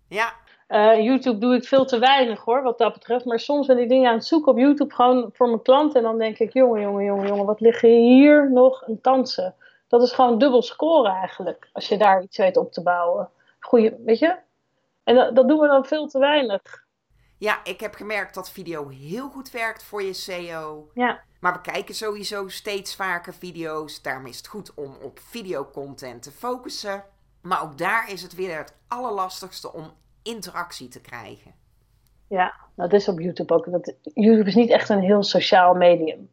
Ja. 0.08 0.32
Uh, 0.68 1.04
YouTube 1.04 1.38
doe 1.38 1.54
ik 1.54 1.64
veel 1.64 1.84
te 1.84 1.98
weinig 1.98 2.44
hoor, 2.44 2.62
wat 2.62 2.78
dat 2.78 2.92
betreft. 2.92 3.24
Maar 3.24 3.40
soms 3.40 3.66
ben 3.66 3.78
ik 3.78 3.88
dingen 3.88 4.08
aan 4.08 4.16
het 4.16 4.26
zoeken 4.26 4.52
op 4.52 4.58
YouTube 4.58 4.94
gewoon 4.94 5.30
voor 5.32 5.46
mijn 5.46 5.62
klanten. 5.62 5.96
En 5.96 6.06
dan 6.06 6.18
denk 6.18 6.38
ik, 6.38 6.52
jongen, 6.52 6.80
jongen, 6.80 7.04
jongen, 7.04 7.26
jongen, 7.26 7.46
wat 7.46 7.60
liggen 7.60 7.88
hier 7.88 8.52
nog 8.52 8.82
een 8.86 9.00
kansen? 9.00 9.54
Dat 9.88 10.02
is 10.02 10.12
gewoon 10.12 10.38
dubbel 10.38 10.62
scoren 10.62 11.12
eigenlijk, 11.12 11.68
als 11.72 11.88
je 11.88 11.98
daar 11.98 12.22
iets 12.22 12.36
weet 12.36 12.56
op 12.56 12.72
te 12.72 12.82
bouwen. 12.82 13.28
Goeie, 13.60 13.94
weet 14.04 14.18
je? 14.18 14.36
En 15.04 15.14
dat, 15.14 15.36
dat 15.36 15.48
doen 15.48 15.58
we 15.58 15.66
dan 15.66 15.84
veel 15.84 16.06
te 16.06 16.18
weinig. 16.18 16.88
Ja, 17.38 17.64
ik 17.64 17.80
heb 17.80 17.94
gemerkt 17.94 18.34
dat 18.34 18.50
video 18.50 18.88
heel 18.88 19.28
goed 19.28 19.50
werkt 19.50 19.82
voor 19.82 20.02
je 20.02 20.12
SEO. 20.12 20.90
Ja. 20.94 21.20
Maar 21.40 21.52
we 21.52 21.60
kijken 21.60 21.94
sowieso 21.94 22.48
steeds 22.48 22.94
vaker 22.94 23.34
video's. 23.34 24.02
Daarom 24.02 24.26
is 24.26 24.36
het 24.36 24.46
goed 24.46 24.74
om 24.74 24.96
op 25.02 25.18
videocontent 25.18 26.22
te 26.22 26.30
focussen. 26.30 27.04
Maar 27.40 27.62
ook 27.62 27.78
daar 27.78 28.10
is 28.12 28.22
het 28.22 28.34
weer 28.34 28.56
het 28.56 28.76
allerlastigste 28.88 29.72
om 29.72 29.92
interactie 30.22 30.88
te 30.88 31.00
krijgen. 31.00 31.54
Ja, 32.28 32.54
dat 32.74 32.92
is 32.92 33.08
op 33.08 33.20
YouTube 33.20 33.54
ook. 33.54 33.70
Dat, 33.70 33.94
YouTube 34.14 34.48
is 34.48 34.54
niet 34.54 34.70
echt 34.70 34.88
een 34.88 35.02
heel 35.02 35.22
sociaal 35.22 35.74
medium. 35.74 36.30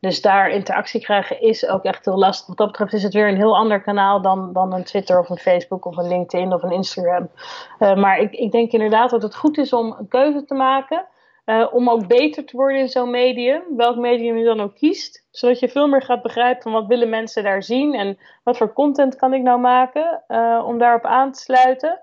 Dus 0.00 0.20
daar 0.20 0.50
interactie 0.50 1.00
krijgen 1.00 1.40
is 1.40 1.68
ook 1.68 1.84
echt 1.84 2.04
heel 2.04 2.18
lastig. 2.18 2.46
Wat 2.46 2.56
dat 2.56 2.66
betreft 2.66 2.92
is 2.92 3.02
het 3.02 3.14
weer 3.14 3.28
een 3.28 3.36
heel 3.36 3.56
ander 3.56 3.80
kanaal 3.80 4.22
dan, 4.22 4.52
dan 4.52 4.72
een 4.72 4.84
Twitter 4.84 5.18
of 5.18 5.28
een 5.28 5.38
Facebook 5.38 5.84
of 5.84 5.96
een 5.96 6.08
LinkedIn 6.08 6.52
of 6.52 6.62
een 6.62 6.70
Instagram. 6.70 7.30
Uh, 7.78 7.94
maar 7.94 8.18
ik, 8.18 8.32
ik 8.32 8.52
denk 8.52 8.72
inderdaad 8.72 9.10
dat 9.10 9.22
het 9.22 9.36
goed 9.36 9.58
is 9.58 9.72
om 9.72 9.94
een 9.98 10.08
keuze 10.08 10.44
te 10.44 10.54
maken. 10.54 11.06
Uh, 11.46 11.66
om 11.72 11.90
ook 11.90 12.06
beter 12.06 12.44
te 12.44 12.56
worden 12.56 12.78
in 12.78 12.88
zo'n 12.88 13.10
medium, 13.10 13.62
welk 13.76 13.96
medium 13.96 14.36
je 14.36 14.44
dan 14.44 14.60
ook 14.60 14.74
kiest. 14.74 15.26
Zodat 15.30 15.58
je 15.58 15.68
veel 15.68 15.86
meer 15.86 16.02
gaat 16.02 16.22
begrijpen 16.22 16.62
van 16.62 16.72
wat 16.72 16.86
willen 16.86 17.08
mensen 17.08 17.42
daar 17.42 17.62
zien 17.62 17.94
en 17.94 18.18
wat 18.42 18.56
voor 18.56 18.72
content 18.72 19.16
kan 19.16 19.34
ik 19.34 19.42
nou 19.42 19.60
maken 19.60 20.22
uh, 20.28 20.62
om 20.66 20.78
daarop 20.78 21.04
aan 21.04 21.32
te 21.32 21.40
sluiten. 21.40 22.00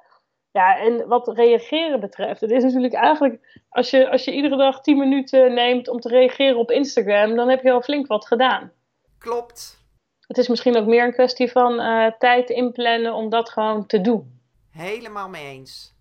Ja, 0.58 0.78
en 0.78 1.08
wat 1.08 1.28
reageren 1.28 2.00
betreft, 2.00 2.42
het 2.42 2.52
is 2.52 2.64
natuurlijk 2.64 2.94
eigenlijk, 2.94 3.64
als 3.70 3.90
je, 3.90 4.10
als 4.10 4.24
je 4.24 4.34
iedere 4.34 4.58
dag 4.58 4.82
10 4.82 4.98
minuten 4.98 5.54
neemt 5.54 5.88
om 5.88 6.00
te 6.00 6.10
reageren 6.10 6.58
op 6.58 6.72
Instagram, 6.72 7.36
dan 7.36 7.50
heb 7.50 7.64
je 7.64 7.72
al 7.72 7.82
flink 7.82 8.08
wat 8.08 8.28
gedaan. 8.28 8.72
Klopt. 9.18 9.86
Het 10.28 10.38
is 10.38 10.48
misschien 10.48 10.78
ook 10.78 10.86
meer 10.86 11.04
een 11.04 11.14
kwestie 11.14 11.52
van 11.52 11.80
uh, 11.80 12.12
tijd 12.20 12.50
inplannen 12.50 13.14
om 13.14 13.30
dat 13.30 13.50
gewoon 13.50 13.86
te 13.86 14.02
doen. 14.02 14.42
Helemaal 14.72 15.30
mee 15.30 15.46
eens. 15.46 15.96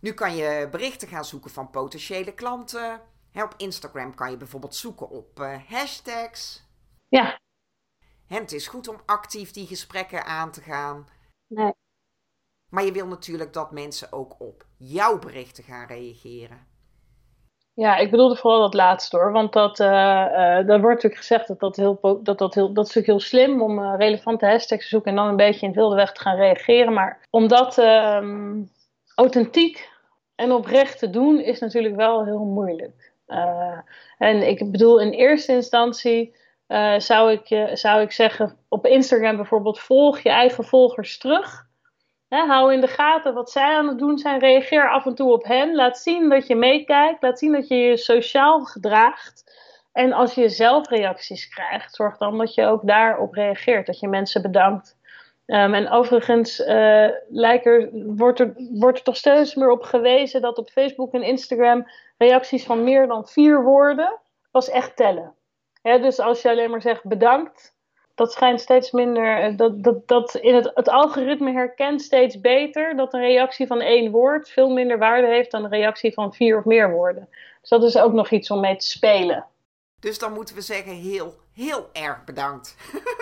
Nu 0.00 0.12
kan 0.12 0.36
je 0.36 0.68
berichten 0.70 1.08
gaan 1.08 1.24
zoeken 1.24 1.50
van 1.50 1.70
potentiële 1.70 2.34
klanten. 2.34 3.00
Op 3.34 3.54
Instagram 3.56 4.14
kan 4.14 4.30
je 4.30 4.36
bijvoorbeeld 4.36 4.74
zoeken 4.74 5.10
op 5.10 5.40
uh, 5.40 5.56
hashtags. 5.68 6.66
Ja. 7.08 7.40
En 8.28 8.40
het 8.40 8.52
is 8.52 8.66
goed 8.68 8.88
om 8.88 9.00
actief 9.06 9.50
die 9.50 9.66
gesprekken 9.66 10.24
aan 10.24 10.50
te 10.50 10.60
gaan. 10.60 11.08
Nee. 11.46 11.72
Maar 12.70 12.84
je 12.84 12.92
wil 12.92 13.06
natuurlijk 13.06 13.52
dat 13.52 13.70
mensen 13.70 14.12
ook 14.12 14.34
op 14.38 14.64
jouw 14.76 15.18
berichten 15.18 15.64
gaan 15.64 15.86
reageren. 15.86 16.66
Ja, 17.74 17.96
ik 17.96 18.10
bedoelde 18.10 18.36
vooral 18.36 18.60
dat 18.60 18.74
laatste 18.74 19.16
hoor. 19.16 19.32
Want 19.32 19.52
dat, 19.52 19.80
uh, 19.80 20.66
wordt 20.66 20.82
natuurlijk 20.82 21.16
gezegd 21.16 21.48
dat 21.48 21.60
dat, 21.60 21.76
heel, 21.76 22.20
dat, 22.22 22.38
dat, 22.38 22.54
heel, 22.54 22.72
dat 22.72 22.88
is 22.88 22.94
natuurlijk 22.94 23.06
heel 23.06 23.20
slim 23.20 23.62
om 23.62 23.78
uh, 23.78 23.94
relevante 23.96 24.46
hashtags 24.46 24.82
te 24.82 24.88
zoeken 24.88 25.10
en 25.10 25.16
dan 25.16 25.28
een 25.28 25.36
beetje 25.36 25.60
in 25.60 25.66
het 25.66 25.76
wilde 25.76 25.94
weg 25.94 26.12
te 26.12 26.20
gaan 26.20 26.36
reageren. 26.36 26.92
Maar 26.92 27.26
om 27.30 27.48
dat 27.48 27.78
ehm, 27.78 28.62
authentiek 29.14 29.90
en 30.34 30.52
oprecht 30.52 30.98
te 30.98 31.10
doen, 31.10 31.40
is 31.40 31.60
natuurlijk 31.60 31.96
wel 31.96 32.24
heel 32.24 32.44
moeilijk. 32.44 33.12
en 34.18 34.48
ik 34.48 34.70
bedoel, 34.70 35.00
in 35.00 35.10
eerste 35.10 35.52
instantie 35.52 36.36
zou, 36.98 37.32
ik, 37.32 37.76
zou 37.76 38.00
ik 38.00 38.12
zeggen, 38.12 38.56
op 38.68 38.86
Instagram 38.86 39.36
bijvoorbeeld, 39.36 39.78
volg 39.78 40.18
je 40.18 40.30
eigen 40.30 40.64
volgers 40.64 41.18
terug. 41.18 41.67
Hou 42.28 42.72
in 42.72 42.80
de 42.80 42.88
gaten 42.88 43.34
wat 43.34 43.50
zij 43.50 43.76
aan 43.76 43.88
het 43.88 43.98
doen 43.98 44.18
zijn. 44.18 44.38
Reageer 44.38 44.90
af 44.90 45.06
en 45.06 45.14
toe 45.14 45.32
op 45.32 45.44
hen. 45.44 45.74
Laat 45.74 45.98
zien 45.98 46.28
dat 46.28 46.46
je 46.46 46.56
meekijkt. 46.56 47.22
Laat 47.22 47.38
zien 47.38 47.52
dat 47.52 47.68
je 47.68 47.76
je 47.76 47.96
sociaal 47.96 48.64
gedraagt. 48.64 49.56
En 49.92 50.12
als 50.12 50.34
je 50.34 50.48
zelf 50.48 50.88
reacties 50.88 51.48
krijgt, 51.48 51.94
zorg 51.94 52.16
dan 52.16 52.38
dat 52.38 52.54
je 52.54 52.66
ook 52.66 52.86
daarop 52.86 53.34
reageert. 53.34 53.86
Dat 53.86 54.00
je 54.00 54.08
mensen 54.08 54.42
bedankt. 54.42 54.96
Um, 55.46 55.74
en 55.74 55.90
overigens 55.90 56.60
uh, 56.60 57.66
er, 57.66 57.88
wordt, 57.92 58.40
er, 58.40 58.52
wordt 58.70 58.98
er 58.98 59.04
toch 59.04 59.16
steeds 59.16 59.54
meer 59.54 59.70
op 59.70 59.82
gewezen 59.82 60.40
dat 60.40 60.58
op 60.58 60.70
Facebook 60.70 61.12
en 61.12 61.22
Instagram 61.22 61.86
reacties 62.18 62.64
van 62.64 62.84
meer 62.84 63.06
dan 63.06 63.26
vier 63.26 63.62
woorden 63.62 64.18
pas 64.50 64.70
echt 64.70 64.96
tellen. 64.96 65.34
dus 65.82 66.18
als 66.18 66.42
je 66.42 66.48
alleen 66.48 66.70
maar 66.70 66.82
zegt 66.82 67.04
bedankt, 67.04 67.77
dat 68.18 68.32
schijnt 68.32 68.60
steeds 68.60 68.90
minder. 68.90 69.42
Eh, 69.42 69.56
dat, 69.56 69.82
dat, 69.82 70.08
dat 70.08 70.34
in 70.34 70.54
het, 70.54 70.70
het 70.74 70.88
algoritme 70.88 71.52
herkent 71.52 72.02
steeds 72.02 72.40
beter 72.40 72.96
dat 72.96 73.14
een 73.14 73.20
reactie 73.20 73.66
van 73.66 73.80
één 73.80 74.10
woord 74.10 74.48
veel 74.48 74.70
minder 74.70 74.98
waarde 74.98 75.26
heeft 75.26 75.50
dan 75.50 75.64
een 75.64 75.70
reactie 75.70 76.12
van 76.12 76.34
vier 76.34 76.58
of 76.58 76.64
meer 76.64 76.90
woorden. 76.90 77.28
Dus 77.60 77.70
dat 77.70 77.82
is 77.82 77.98
ook 77.98 78.12
nog 78.12 78.30
iets 78.30 78.50
om 78.50 78.60
mee 78.60 78.76
te 78.76 78.86
spelen. 78.86 79.46
Dus 80.00 80.18
dan 80.18 80.32
moeten 80.32 80.54
we 80.54 80.60
zeggen 80.60 80.92
heel, 80.92 81.34
heel 81.54 81.88
erg 81.92 82.24
bedankt. 82.24 82.76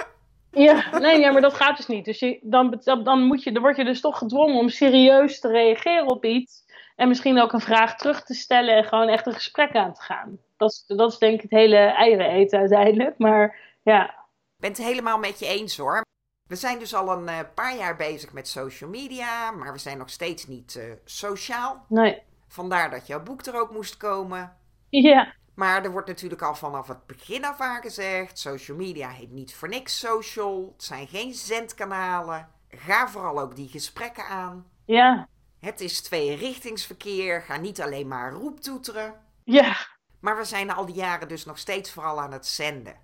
ja, 0.66 0.84
nee, 0.98 1.20
ja, 1.20 1.32
maar 1.32 1.40
dat 1.40 1.54
gaat 1.54 1.76
dus 1.76 1.86
niet. 1.86 2.04
Dus 2.04 2.18
je, 2.18 2.38
dan, 2.42 2.80
dan, 3.02 3.22
moet 3.22 3.42
je, 3.42 3.52
dan 3.52 3.62
word 3.62 3.76
je 3.76 3.84
dus 3.84 4.00
toch 4.00 4.18
gedwongen 4.18 4.58
om 4.58 4.68
serieus 4.68 5.40
te 5.40 5.48
reageren 5.48 6.06
op 6.06 6.24
iets. 6.24 6.64
En 6.96 7.08
misschien 7.08 7.40
ook 7.40 7.52
een 7.52 7.60
vraag 7.60 7.96
terug 7.96 8.24
te 8.24 8.34
stellen 8.34 8.76
en 8.76 8.84
gewoon 8.84 9.08
echt 9.08 9.26
een 9.26 9.32
gesprek 9.32 9.74
aan 9.74 9.92
te 9.92 10.02
gaan. 10.02 10.38
Dat 10.56 10.70
is, 10.70 10.84
dat 10.96 11.12
is 11.12 11.18
denk 11.18 11.34
ik 11.34 11.42
het 11.42 11.50
hele 11.50 11.76
eieren 11.76 12.30
eten 12.30 12.58
uiteindelijk. 12.58 13.18
Maar 13.18 13.58
ja, 13.82 14.25
ben 14.56 14.70
het 14.70 14.78
helemaal 14.78 15.18
met 15.18 15.38
je 15.38 15.46
eens 15.46 15.76
hoor. 15.76 16.04
We 16.48 16.56
zijn 16.56 16.78
dus 16.78 16.94
al 16.94 17.12
een 17.12 17.28
uh, 17.28 17.38
paar 17.54 17.76
jaar 17.76 17.96
bezig 17.96 18.32
met 18.32 18.48
social 18.48 18.90
media, 18.90 19.50
maar 19.50 19.72
we 19.72 19.78
zijn 19.78 19.98
nog 19.98 20.10
steeds 20.10 20.46
niet 20.46 20.74
uh, 20.74 20.92
sociaal. 21.04 21.84
Nee. 21.88 22.22
Vandaar 22.48 22.90
dat 22.90 23.06
jouw 23.06 23.22
boek 23.22 23.46
er 23.46 23.60
ook 23.60 23.70
moest 23.70 23.96
komen. 23.96 24.56
Ja. 24.88 25.34
Maar 25.54 25.84
er 25.84 25.90
wordt 25.90 26.08
natuurlijk 26.08 26.42
al 26.42 26.54
vanaf 26.54 26.88
het 26.88 27.06
begin 27.06 27.44
af 27.44 27.60
aan 27.60 27.82
gezegd: 27.82 28.38
social 28.38 28.76
media 28.76 29.08
heet 29.08 29.30
niet 29.30 29.54
voor 29.54 29.68
niks 29.68 29.98
social. 29.98 30.72
Het 30.72 30.84
zijn 30.84 31.06
geen 31.06 31.34
zendkanalen. 31.34 32.48
Ga 32.68 33.08
vooral 33.08 33.40
ook 33.40 33.56
die 33.56 33.68
gesprekken 33.68 34.26
aan. 34.26 34.66
Ja. 34.84 35.28
Het 35.60 35.80
is 35.80 36.00
tweerichtingsverkeer. 36.02 37.42
Ga 37.42 37.56
niet 37.56 37.80
alleen 37.80 38.08
maar 38.08 38.32
roeptoeteren. 38.32 39.14
Ja. 39.44 39.76
Maar 40.20 40.36
we 40.36 40.44
zijn 40.44 40.70
al 40.70 40.86
die 40.86 40.94
jaren 40.94 41.28
dus 41.28 41.44
nog 41.44 41.58
steeds 41.58 41.92
vooral 41.92 42.20
aan 42.20 42.32
het 42.32 42.46
zenden. 42.46 42.96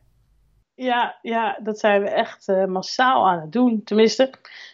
Ja, 0.75 1.19
ja, 1.23 1.59
dat 1.63 1.79
zijn 1.79 2.03
we 2.03 2.09
echt 2.09 2.49
uh, 2.49 2.65
massaal 2.65 3.29
aan 3.29 3.41
het 3.41 3.53
doen. 3.53 3.83
Tenminste, 3.85 4.31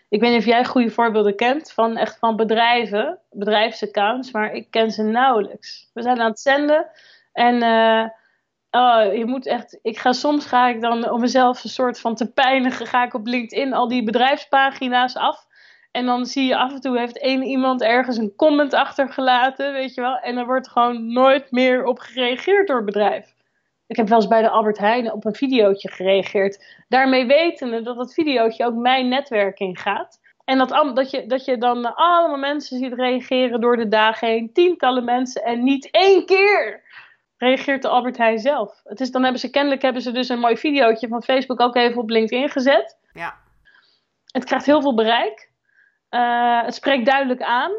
ik 0.09 0.21
weet 0.21 0.31
niet 0.31 0.39
of 0.39 0.45
jij 0.45 0.65
goede 0.65 0.91
voorbeelden 0.91 1.37
kent 1.37 1.73
van 1.73 1.97
echt 1.97 2.19
van 2.19 2.37
bedrijven, 2.37 3.19
bedrijfsaccounts, 3.31 4.31
maar 4.31 4.53
ik 4.53 4.71
ken 4.71 4.91
ze 4.91 5.03
nauwelijks. 5.03 5.91
We 5.95 6.03
zijn 6.03 6.21
aan 6.21 6.31
het 6.31 6.41
zenden 6.41 6.91
en 7.33 7.55
uh, 7.55 8.09
oh, 8.71 9.15
je 9.15 9.25
moet 9.27 9.47
echt, 9.47 9.79
ik 9.83 9.99
ga 9.99 10.13
soms 10.13 10.47
ga 10.47 10.69
ik 10.69 10.81
dan 10.81 11.11
om 11.11 11.21
mezelf 11.21 11.65
een 11.65 11.71
soort 11.71 12.01
van 12.01 12.15
te 12.15 12.33
pijnigen, 12.33 12.87
ga 12.87 13.05
ik 13.05 13.15
op 13.15 13.27
LinkedIn 13.27 13.73
al 13.73 13.89
die 13.89 14.03
bedrijfspagina's 14.03 15.17
af. 15.17 15.47
En 15.91 16.07
dan 16.07 16.27
zie 16.27 16.45
je 16.45 16.57
af 16.57 16.73
en 16.73 16.81
toe 16.81 16.99
heeft 16.99 17.19
één 17.19 17.43
iemand 17.43 17.83
ergens 17.83 18.17
een 18.17 18.35
comment 18.37 18.75
achtergelaten, 18.75 19.73
weet 19.73 19.95
je 19.95 20.01
wel. 20.01 20.19
En 20.19 20.37
er 20.37 20.47
wordt 20.47 20.69
gewoon 20.69 21.13
nooit 21.13 21.51
meer 21.51 21.85
op 21.85 21.99
gereageerd 21.99 22.67
door 22.67 22.77
het 22.77 22.85
bedrijf. 22.85 23.37
Ik 23.89 23.97
heb 23.97 24.09
wel 24.09 24.19
eens 24.19 24.29
bij 24.29 24.43
de 24.43 24.49
Albert 24.49 24.79
Heijn 24.79 25.13
op 25.13 25.25
een 25.25 25.35
videootje 25.35 25.91
gereageerd. 25.91 26.65
Daarmee 26.89 27.27
wetende 27.27 27.83
dat 27.83 27.97
het 27.97 28.15
videootje 28.15 28.65
ook 28.65 28.75
mijn 28.75 29.09
netwerk 29.09 29.59
in 29.59 29.77
gaat. 29.77 30.21
En 30.45 30.59
dat, 30.59 30.69
dat, 30.95 31.11
je, 31.11 31.27
dat 31.27 31.45
je 31.45 31.59
dan 31.59 31.95
allemaal 31.95 32.39
mensen 32.39 32.79
ziet 32.79 32.93
reageren 32.93 33.61
door 33.61 33.77
de 33.77 33.89
dagen 33.89 34.29
heen. 34.29 34.53
Tientallen 34.53 35.05
mensen 35.05 35.43
en 35.43 35.65
niet 35.65 35.91
één 35.91 36.27
keer 36.27 36.83
reageert 37.37 37.83
de 37.83 37.89
Albert 37.89 38.17
Heijn 38.17 38.39
zelf. 38.39 38.81
Het 38.85 39.01
is, 39.01 39.11
dan 39.11 39.23
hebben 39.23 39.41
ze 39.41 39.51
kennelijk 39.51 39.83
hebben 39.83 40.03
ze 40.03 40.13
dus 40.13 40.29
een 40.29 40.39
mooi 40.39 40.57
videootje 40.57 41.09
van 41.09 41.23
Facebook 41.23 41.61
ook 41.61 41.77
even 41.77 42.01
op 42.01 42.11
LinkedIn 42.11 42.49
gezet. 42.49 42.99
Ja. 43.13 43.35
Het 44.27 44.45
krijgt 44.45 44.67
heel 44.67 44.83
veel 44.83 44.95
bereik. 44.95 45.51
Uh, 46.11 46.63
het 46.63 46.75
spreekt 46.75 47.07
duidelijk 47.07 47.43
aan. 47.43 47.73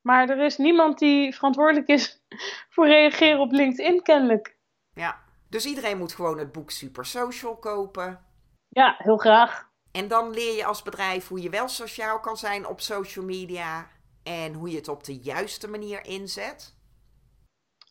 Maar 0.00 0.28
er 0.28 0.38
is 0.38 0.56
niemand 0.56 0.98
die 0.98 1.34
verantwoordelijk 1.34 1.88
is 1.88 2.22
voor 2.72 2.86
reageren 2.86 3.40
op 3.40 3.52
LinkedIn 3.52 4.02
kennelijk. 4.02 4.56
Ja. 4.94 5.24
Dus 5.48 5.66
iedereen 5.66 5.98
moet 5.98 6.12
gewoon 6.12 6.38
het 6.38 6.52
boek 6.52 6.70
Super 6.70 7.06
Social 7.06 7.56
kopen. 7.56 8.24
Ja, 8.68 8.94
heel 8.98 9.16
graag. 9.16 9.68
En 9.92 10.08
dan 10.08 10.30
leer 10.30 10.56
je 10.56 10.64
als 10.64 10.82
bedrijf 10.82 11.28
hoe 11.28 11.42
je 11.42 11.50
wel 11.50 11.68
sociaal 11.68 12.20
kan 12.20 12.36
zijn 12.36 12.66
op 12.66 12.80
social 12.80 13.24
media 13.24 13.86
en 14.22 14.52
hoe 14.52 14.70
je 14.70 14.76
het 14.76 14.88
op 14.88 15.04
de 15.04 15.16
juiste 15.16 15.68
manier 15.68 16.04
inzet. 16.04 16.74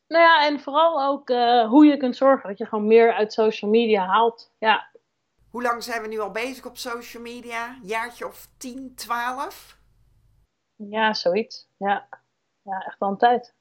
Nou 0.07 0.23
ja, 0.23 0.45
en 0.45 0.59
vooral 0.59 1.03
ook 1.03 1.29
uh, 1.29 1.67
hoe 1.67 1.85
je 1.85 1.97
kunt 1.97 2.15
zorgen 2.15 2.49
dat 2.49 2.57
je 2.57 2.65
gewoon 2.65 2.87
meer 2.87 3.13
uit 3.13 3.33
social 3.33 3.71
media 3.71 4.05
haalt. 4.05 4.53
Ja. 4.59 4.89
Hoe 5.49 5.61
lang 5.61 5.83
zijn 5.83 6.01
we 6.01 6.07
nu 6.07 6.19
al 6.19 6.31
bezig 6.31 6.65
op 6.65 6.77
social 6.77 7.23
media? 7.23 7.77
Jaartje 7.81 8.27
of 8.27 8.47
10, 8.57 8.95
12? 8.95 9.77
Ja, 10.75 11.13
zoiets. 11.13 11.69
Ja, 11.77 12.07
ja 12.61 12.79
echt 12.85 12.99
al 12.99 13.09
een 13.09 13.17
tijd. 13.17 13.55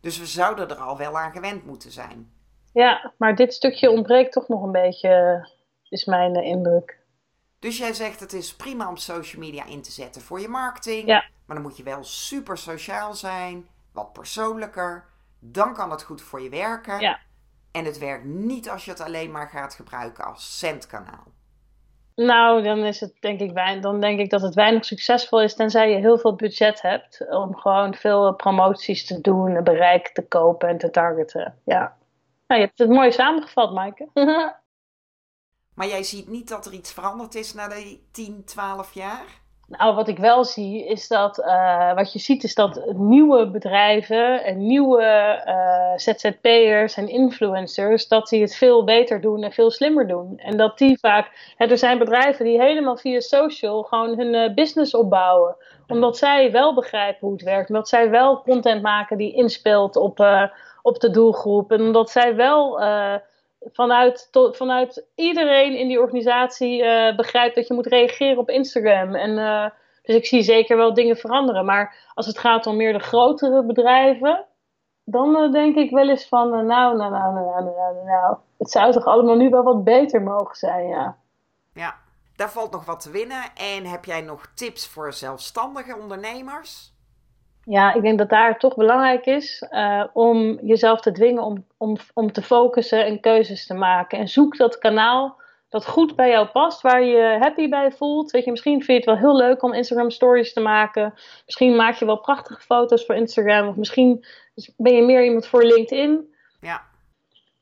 Dus 0.00 0.18
we 0.18 0.26
zouden 0.26 0.68
er 0.68 0.76
al 0.76 0.96
wel 0.96 1.18
aan 1.18 1.32
gewend 1.32 1.64
moeten 1.64 1.90
zijn. 1.90 2.31
Ja, 2.72 3.12
maar 3.18 3.34
dit 3.34 3.54
stukje 3.54 3.90
ontbreekt 3.90 4.32
toch 4.32 4.48
nog 4.48 4.62
een 4.62 4.72
beetje, 4.72 5.48
is 5.88 6.04
mijn 6.04 6.34
indruk. 6.34 7.00
Dus 7.58 7.78
jij 7.78 7.92
zegt 7.92 8.20
het 8.20 8.32
is 8.32 8.56
prima 8.56 8.88
om 8.88 8.96
social 8.96 9.42
media 9.42 9.66
in 9.66 9.82
te 9.82 9.90
zetten 9.90 10.22
voor 10.22 10.40
je 10.40 10.48
marketing. 10.48 11.06
Ja. 11.06 11.24
Maar 11.46 11.56
dan 11.56 11.64
moet 11.64 11.76
je 11.76 11.82
wel 11.82 12.04
super 12.04 12.58
sociaal 12.58 13.14
zijn, 13.14 13.66
wat 13.92 14.12
persoonlijker. 14.12 15.04
Dan 15.40 15.74
kan 15.74 15.90
het 15.90 16.02
goed 16.02 16.22
voor 16.22 16.40
je 16.40 16.48
werken. 16.48 17.00
Ja. 17.00 17.18
En 17.72 17.84
het 17.84 17.98
werkt 17.98 18.24
niet 18.24 18.70
als 18.70 18.84
je 18.84 18.90
het 18.90 19.00
alleen 19.00 19.30
maar 19.30 19.48
gaat 19.48 19.74
gebruiken 19.74 20.24
als 20.24 20.58
centkanaal. 20.58 21.26
Nou, 22.14 22.62
dan 22.62 22.78
is 22.78 23.00
het 23.00 23.16
denk 23.20 23.40
ik 23.40 23.52
weinig, 23.52 23.82
dan 23.82 24.00
denk 24.00 24.20
ik 24.20 24.30
dat 24.30 24.42
het 24.42 24.54
weinig 24.54 24.84
succesvol 24.84 25.42
is, 25.42 25.54
tenzij 25.54 25.90
je 25.90 25.96
heel 25.96 26.18
veel 26.18 26.34
budget 26.34 26.82
hebt 26.82 27.26
om 27.30 27.56
gewoon 27.56 27.94
veel 27.94 28.34
promoties 28.34 29.06
te 29.06 29.20
doen, 29.20 29.64
bereik 29.64 30.08
te 30.08 30.26
kopen 30.26 30.68
en 30.68 30.78
te 30.78 30.90
targeten. 30.90 31.58
Ja. 31.64 31.96
Nou, 32.52 32.64
je 32.64 32.70
hebt 32.70 32.80
het 32.80 32.90
mooi 32.90 33.12
samengevat, 33.12 33.72
Maaike. 33.72 34.08
maar 35.76 35.86
jij 35.86 36.02
ziet 36.02 36.28
niet 36.28 36.48
dat 36.48 36.66
er 36.66 36.72
iets 36.72 36.92
veranderd 36.92 37.34
is 37.34 37.54
na 37.54 37.68
die 37.68 38.08
10, 38.10 38.44
12 38.44 38.94
jaar? 38.94 39.41
Nou, 39.78 39.94
wat 39.94 40.08
ik 40.08 40.18
wel 40.18 40.44
zie 40.44 40.86
is 40.86 41.08
dat, 41.08 41.38
uh, 41.38 41.94
wat 41.94 42.12
je 42.12 42.18
ziet 42.18 42.44
is 42.44 42.54
dat 42.54 42.82
nieuwe 42.94 43.50
bedrijven 43.50 44.44
en 44.44 44.66
nieuwe 44.66 45.02
uh, 45.46 45.92
ZZP'ers 45.96 46.96
en 46.96 47.08
influencers, 47.08 48.08
dat 48.08 48.28
die 48.28 48.40
het 48.40 48.56
veel 48.56 48.84
beter 48.84 49.20
doen 49.20 49.42
en 49.42 49.52
veel 49.52 49.70
slimmer 49.70 50.08
doen. 50.08 50.38
En 50.38 50.56
dat 50.56 50.78
die 50.78 50.98
vaak, 50.98 51.52
hè, 51.56 51.66
er 51.66 51.78
zijn 51.78 51.98
bedrijven 51.98 52.44
die 52.44 52.60
helemaal 52.60 52.96
via 52.96 53.20
social 53.20 53.82
gewoon 53.82 54.18
hun 54.18 54.34
uh, 54.34 54.54
business 54.54 54.94
opbouwen. 54.94 55.56
Omdat 55.88 56.16
zij 56.16 56.52
wel 56.52 56.74
begrijpen 56.74 57.18
hoe 57.20 57.32
het 57.32 57.42
werkt, 57.42 57.68
omdat 57.68 57.88
zij 57.88 58.10
wel 58.10 58.42
content 58.42 58.82
maken 58.82 59.18
die 59.18 59.34
inspeelt 59.34 59.96
op 59.96 60.26
op 60.82 61.00
de 61.00 61.10
doelgroep. 61.10 61.72
En 61.72 61.80
omdat 61.80 62.10
zij 62.10 62.36
wel 62.36 62.80
vanuit, 63.72 64.28
vanuit 64.52 65.06
iedereen 65.14 65.78
in 65.78 65.88
die 65.88 66.00
organisatie 66.00 66.82
uh, 66.82 67.16
begrijpt 67.16 67.54
dat 67.54 67.66
je 67.66 67.74
moet 67.74 67.86
reageren 67.86 68.38
op 68.38 68.48
Instagram. 68.48 69.14
En, 69.14 69.30
uh, 69.30 69.66
dus 70.02 70.16
ik 70.16 70.26
zie 70.26 70.42
zeker 70.42 70.76
wel 70.76 70.94
dingen 70.94 71.16
veranderen. 71.16 71.64
Maar 71.64 72.10
als 72.14 72.26
het 72.26 72.38
gaat 72.38 72.66
om 72.66 72.76
meer 72.76 72.92
de 72.92 72.98
grotere 72.98 73.64
bedrijven, 73.64 74.46
dan 75.04 75.52
denk 75.52 75.76
ik 75.76 75.90
wel 75.90 76.08
eens 76.08 76.28
van, 76.28 76.50
nou, 76.50 76.64
nou, 76.66 76.96
nou, 76.96 77.10
nou, 77.10 77.34
nou, 77.34 77.64
nou, 77.64 78.04
nou, 78.04 78.36
het 78.58 78.70
zou 78.70 78.92
toch 78.92 79.04
allemaal 79.04 79.36
nu 79.36 79.48
wel 79.48 79.62
wat 79.62 79.84
beter 79.84 80.22
mogen 80.22 80.56
zijn, 80.56 80.88
ja. 80.88 81.16
Ja, 81.74 81.94
daar 82.36 82.50
valt 82.50 82.72
nog 82.72 82.84
wat 82.84 83.00
te 83.00 83.10
winnen. 83.10 83.42
En 83.54 83.84
heb 83.84 84.04
jij 84.04 84.20
nog 84.20 84.46
tips 84.54 84.88
voor 84.88 85.12
zelfstandige 85.12 85.96
ondernemers? 85.98 86.91
Ja, 87.64 87.94
ik 87.94 88.02
denk 88.02 88.18
dat 88.18 88.28
daar 88.28 88.58
toch 88.58 88.76
belangrijk 88.76 89.26
is 89.26 89.66
uh, 89.70 90.04
om 90.12 90.58
jezelf 90.62 91.00
te 91.00 91.12
dwingen 91.12 91.42
om, 91.42 91.66
om, 91.76 91.96
om 92.14 92.32
te 92.32 92.42
focussen 92.42 93.04
en 93.04 93.20
keuzes 93.20 93.66
te 93.66 93.74
maken. 93.74 94.18
En 94.18 94.28
zoek 94.28 94.56
dat 94.56 94.78
kanaal 94.78 95.40
dat 95.72 95.86
goed 95.86 96.16
bij 96.16 96.30
jou 96.30 96.46
past, 96.46 96.80
waar 96.80 97.02
je 97.02 97.16
je 97.16 97.36
happy 97.40 97.68
bij 97.68 97.92
voelt. 97.92 98.30
Weet 98.30 98.44
je, 98.44 98.50
misschien 98.50 98.82
vind 98.82 99.04
je 99.04 99.10
het 99.10 99.20
wel 99.20 99.30
heel 99.30 99.36
leuk 99.36 99.62
om 99.62 99.72
Instagram 99.72 100.10
stories 100.10 100.52
te 100.52 100.60
maken. 100.60 101.14
Misschien 101.44 101.76
maak 101.76 101.94
je 101.94 102.04
wel 102.04 102.20
prachtige 102.20 102.60
foto's 102.60 103.04
voor 103.06 103.14
Instagram. 103.14 103.68
Of 103.68 103.76
misschien 103.76 104.24
ben 104.76 104.94
je 104.94 105.02
meer 105.02 105.24
iemand 105.24 105.46
voor 105.46 105.64
LinkedIn. 105.64 106.34
Ja. 106.60 106.82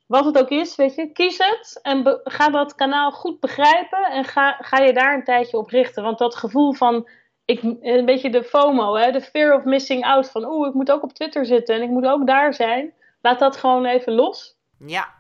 Wat 0.07 0.24
het 0.24 0.38
ook 0.38 0.48
is, 0.48 0.76
weet 0.76 0.94
je, 0.94 1.12
kies 1.12 1.38
het 1.38 1.78
en 1.82 2.20
ga 2.24 2.48
dat 2.48 2.74
kanaal 2.74 3.11
goed 3.11 3.40
begrijpen 3.40 4.05
en 4.05 4.24
ga, 4.24 4.57
ga 4.61 4.78
je 4.78 4.92
daar 4.92 5.14
een 5.14 5.24
tijdje 5.24 5.59
op 5.59 5.68
richten. 5.68 6.03
Want 6.03 6.18
dat 6.18 6.36
gevoel 6.36 6.72
van, 6.72 7.09
ik, 7.51 7.62
een 7.80 8.05
beetje 8.05 8.30
de 8.30 8.44
FOMO, 8.44 8.94
hè, 8.94 9.12
de 9.12 9.20
fear 9.20 9.55
of 9.55 9.64
missing 9.64 10.05
out, 10.05 10.30
van 10.30 10.44
oeh, 10.44 10.68
ik 10.68 10.74
moet 10.74 10.90
ook 10.90 11.03
op 11.03 11.12
Twitter 11.12 11.46
zitten 11.46 11.74
en 11.74 11.82
ik 11.82 11.88
moet 11.88 12.07
ook 12.07 12.26
daar 12.26 12.55
zijn. 12.55 12.92
Laat 13.22 13.38
dat 13.38 13.57
gewoon 13.57 13.84
even 13.84 14.12
los. 14.12 14.57
Ja, 14.78 15.14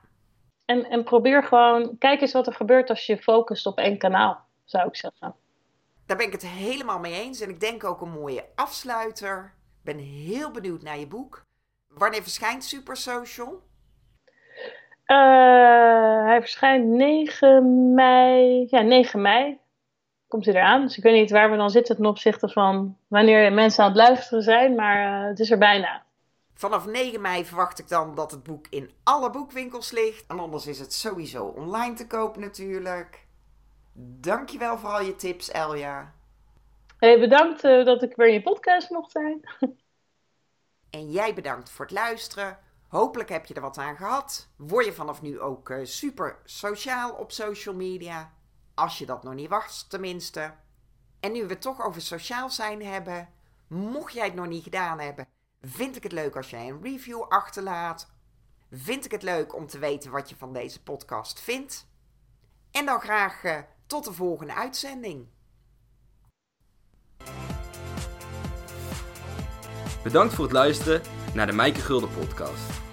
en, 0.70 0.90
en 0.90 1.04
probeer 1.04 1.44
gewoon, 1.44 1.98
kijk 1.98 2.20
eens 2.20 2.32
wat 2.32 2.46
er 2.46 2.52
gebeurt 2.52 2.90
als 2.90 3.06
je 3.06 3.18
focust 3.18 3.66
op 3.66 3.78
één 3.78 3.98
kanaal, 3.98 4.44
zou 4.64 4.88
ik 4.88 4.96
zeggen. 4.96 5.34
Daar 6.06 6.16
ben 6.16 6.26
ik 6.26 6.32
het 6.32 6.46
helemaal 6.46 6.98
mee 6.98 7.20
eens. 7.20 7.40
En 7.40 7.48
ik 7.48 7.60
denk 7.60 7.84
ook 7.84 8.00
een 8.00 8.10
mooie 8.10 8.44
afsluiter. 8.54 9.54
Ik 9.78 9.84
ben 9.84 9.98
heel 9.98 10.50
benieuwd 10.50 10.82
naar 10.82 10.98
je 10.98 11.06
boek. 11.06 11.44
Wanneer 11.88 12.22
verschijnt 12.22 12.64
Super 12.64 12.96
Social? 12.96 13.62
Uh, 15.06 16.24
hij 16.24 16.40
verschijnt 16.40 16.86
9 16.86 17.94
mei. 17.94 18.66
Ja, 18.70 18.80
9 18.80 19.20
mei 19.20 19.58
komt 20.30 20.44
hij 20.44 20.54
eraan. 20.54 20.82
Dus 20.82 20.96
ik 20.96 21.02
weet 21.02 21.20
niet 21.20 21.30
waar 21.30 21.50
we 21.50 21.56
dan 21.56 21.70
zitten 21.70 21.96
ten 21.96 22.06
opzichte 22.06 22.48
van 22.48 22.96
wanneer 23.08 23.52
mensen 23.52 23.84
aan 23.84 23.90
het 23.90 23.98
luisteren 23.98 24.42
zijn. 24.42 24.74
Maar 24.74 25.22
uh, 25.22 25.28
het 25.28 25.40
is 25.40 25.50
er 25.50 25.58
bijna. 25.58 26.02
Vanaf 26.54 26.86
9 26.86 27.20
mei 27.20 27.44
verwacht 27.44 27.78
ik 27.78 27.88
dan 27.88 28.14
dat 28.14 28.30
het 28.30 28.42
boek 28.42 28.66
in 28.70 28.90
alle 29.02 29.30
boekwinkels 29.30 29.90
ligt. 29.90 30.24
En 30.26 30.38
anders 30.38 30.66
is 30.66 30.78
het 30.78 30.92
sowieso 30.92 31.44
online 31.44 31.94
te 31.94 32.06
koop 32.06 32.36
natuurlijk. 32.36 33.26
Dankjewel 34.20 34.78
voor 34.78 34.90
al 34.90 35.02
je 35.02 35.16
tips, 35.16 35.50
Elja. 35.50 36.12
Hey, 36.98 37.20
bedankt 37.20 37.64
uh, 37.64 37.84
dat 37.84 38.02
ik 38.02 38.16
weer 38.16 38.26
in 38.26 38.32
je 38.32 38.42
podcast 38.42 38.90
mocht 38.90 39.10
zijn. 39.10 39.40
en 40.90 41.10
jij 41.10 41.34
bedankt 41.34 41.70
voor 41.70 41.84
het 41.84 41.94
luisteren. 41.94 42.58
Hopelijk 42.88 43.28
heb 43.28 43.46
je 43.46 43.54
er 43.54 43.60
wat 43.60 43.78
aan 43.78 43.96
gehad. 43.96 44.48
Word 44.56 44.84
je 44.84 44.92
vanaf 44.92 45.22
nu 45.22 45.40
ook 45.40 45.68
uh, 45.68 45.84
super 45.84 46.38
sociaal 46.44 47.12
op 47.12 47.32
social 47.32 47.74
media. 47.74 48.32
Als 48.80 48.98
je 48.98 49.06
dat 49.06 49.22
nog 49.22 49.34
niet 49.34 49.48
was, 49.48 49.86
tenminste. 49.88 50.54
En 51.20 51.32
nu 51.32 51.42
we 51.42 51.52
het 51.52 51.60
toch 51.60 51.84
over 51.84 52.02
sociaal 52.02 52.50
zijn 52.50 52.84
hebben. 52.84 53.28
Mocht 53.66 54.12
jij 54.12 54.24
het 54.24 54.34
nog 54.34 54.46
niet 54.46 54.62
gedaan 54.62 54.98
hebben 54.98 55.26
Vind 55.62 55.96
ik 55.96 56.02
het 56.02 56.12
leuk 56.12 56.36
als 56.36 56.50
jij 56.50 56.68
een 56.68 56.82
review 56.82 57.22
achterlaat? 57.22 58.10
Vind 58.70 59.04
ik 59.04 59.10
het 59.10 59.22
leuk 59.22 59.54
om 59.54 59.66
te 59.66 59.78
weten 59.78 60.10
wat 60.10 60.28
je 60.28 60.36
van 60.36 60.52
deze 60.52 60.82
podcast 60.82 61.40
vindt? 61.40 61.86
En 62.70 62.86
dan 62.86 63.00
graag 63.00 63.44
uh, 63.44 63.58
tot 63.86 64.04
de 64.04 64.12
volgende 64.12 64.54
uitzending. 64.54 65.26
Bedankt 70.02 70.34
voor 70.34 70.44
het 70.44 70.54
luisteren 70.54 71.02
naar 71.34 71.46
de 71.46 71.52
Mijke 71.52 71.80
Gulden 71.80 72.10
podcast. 72.10 72.89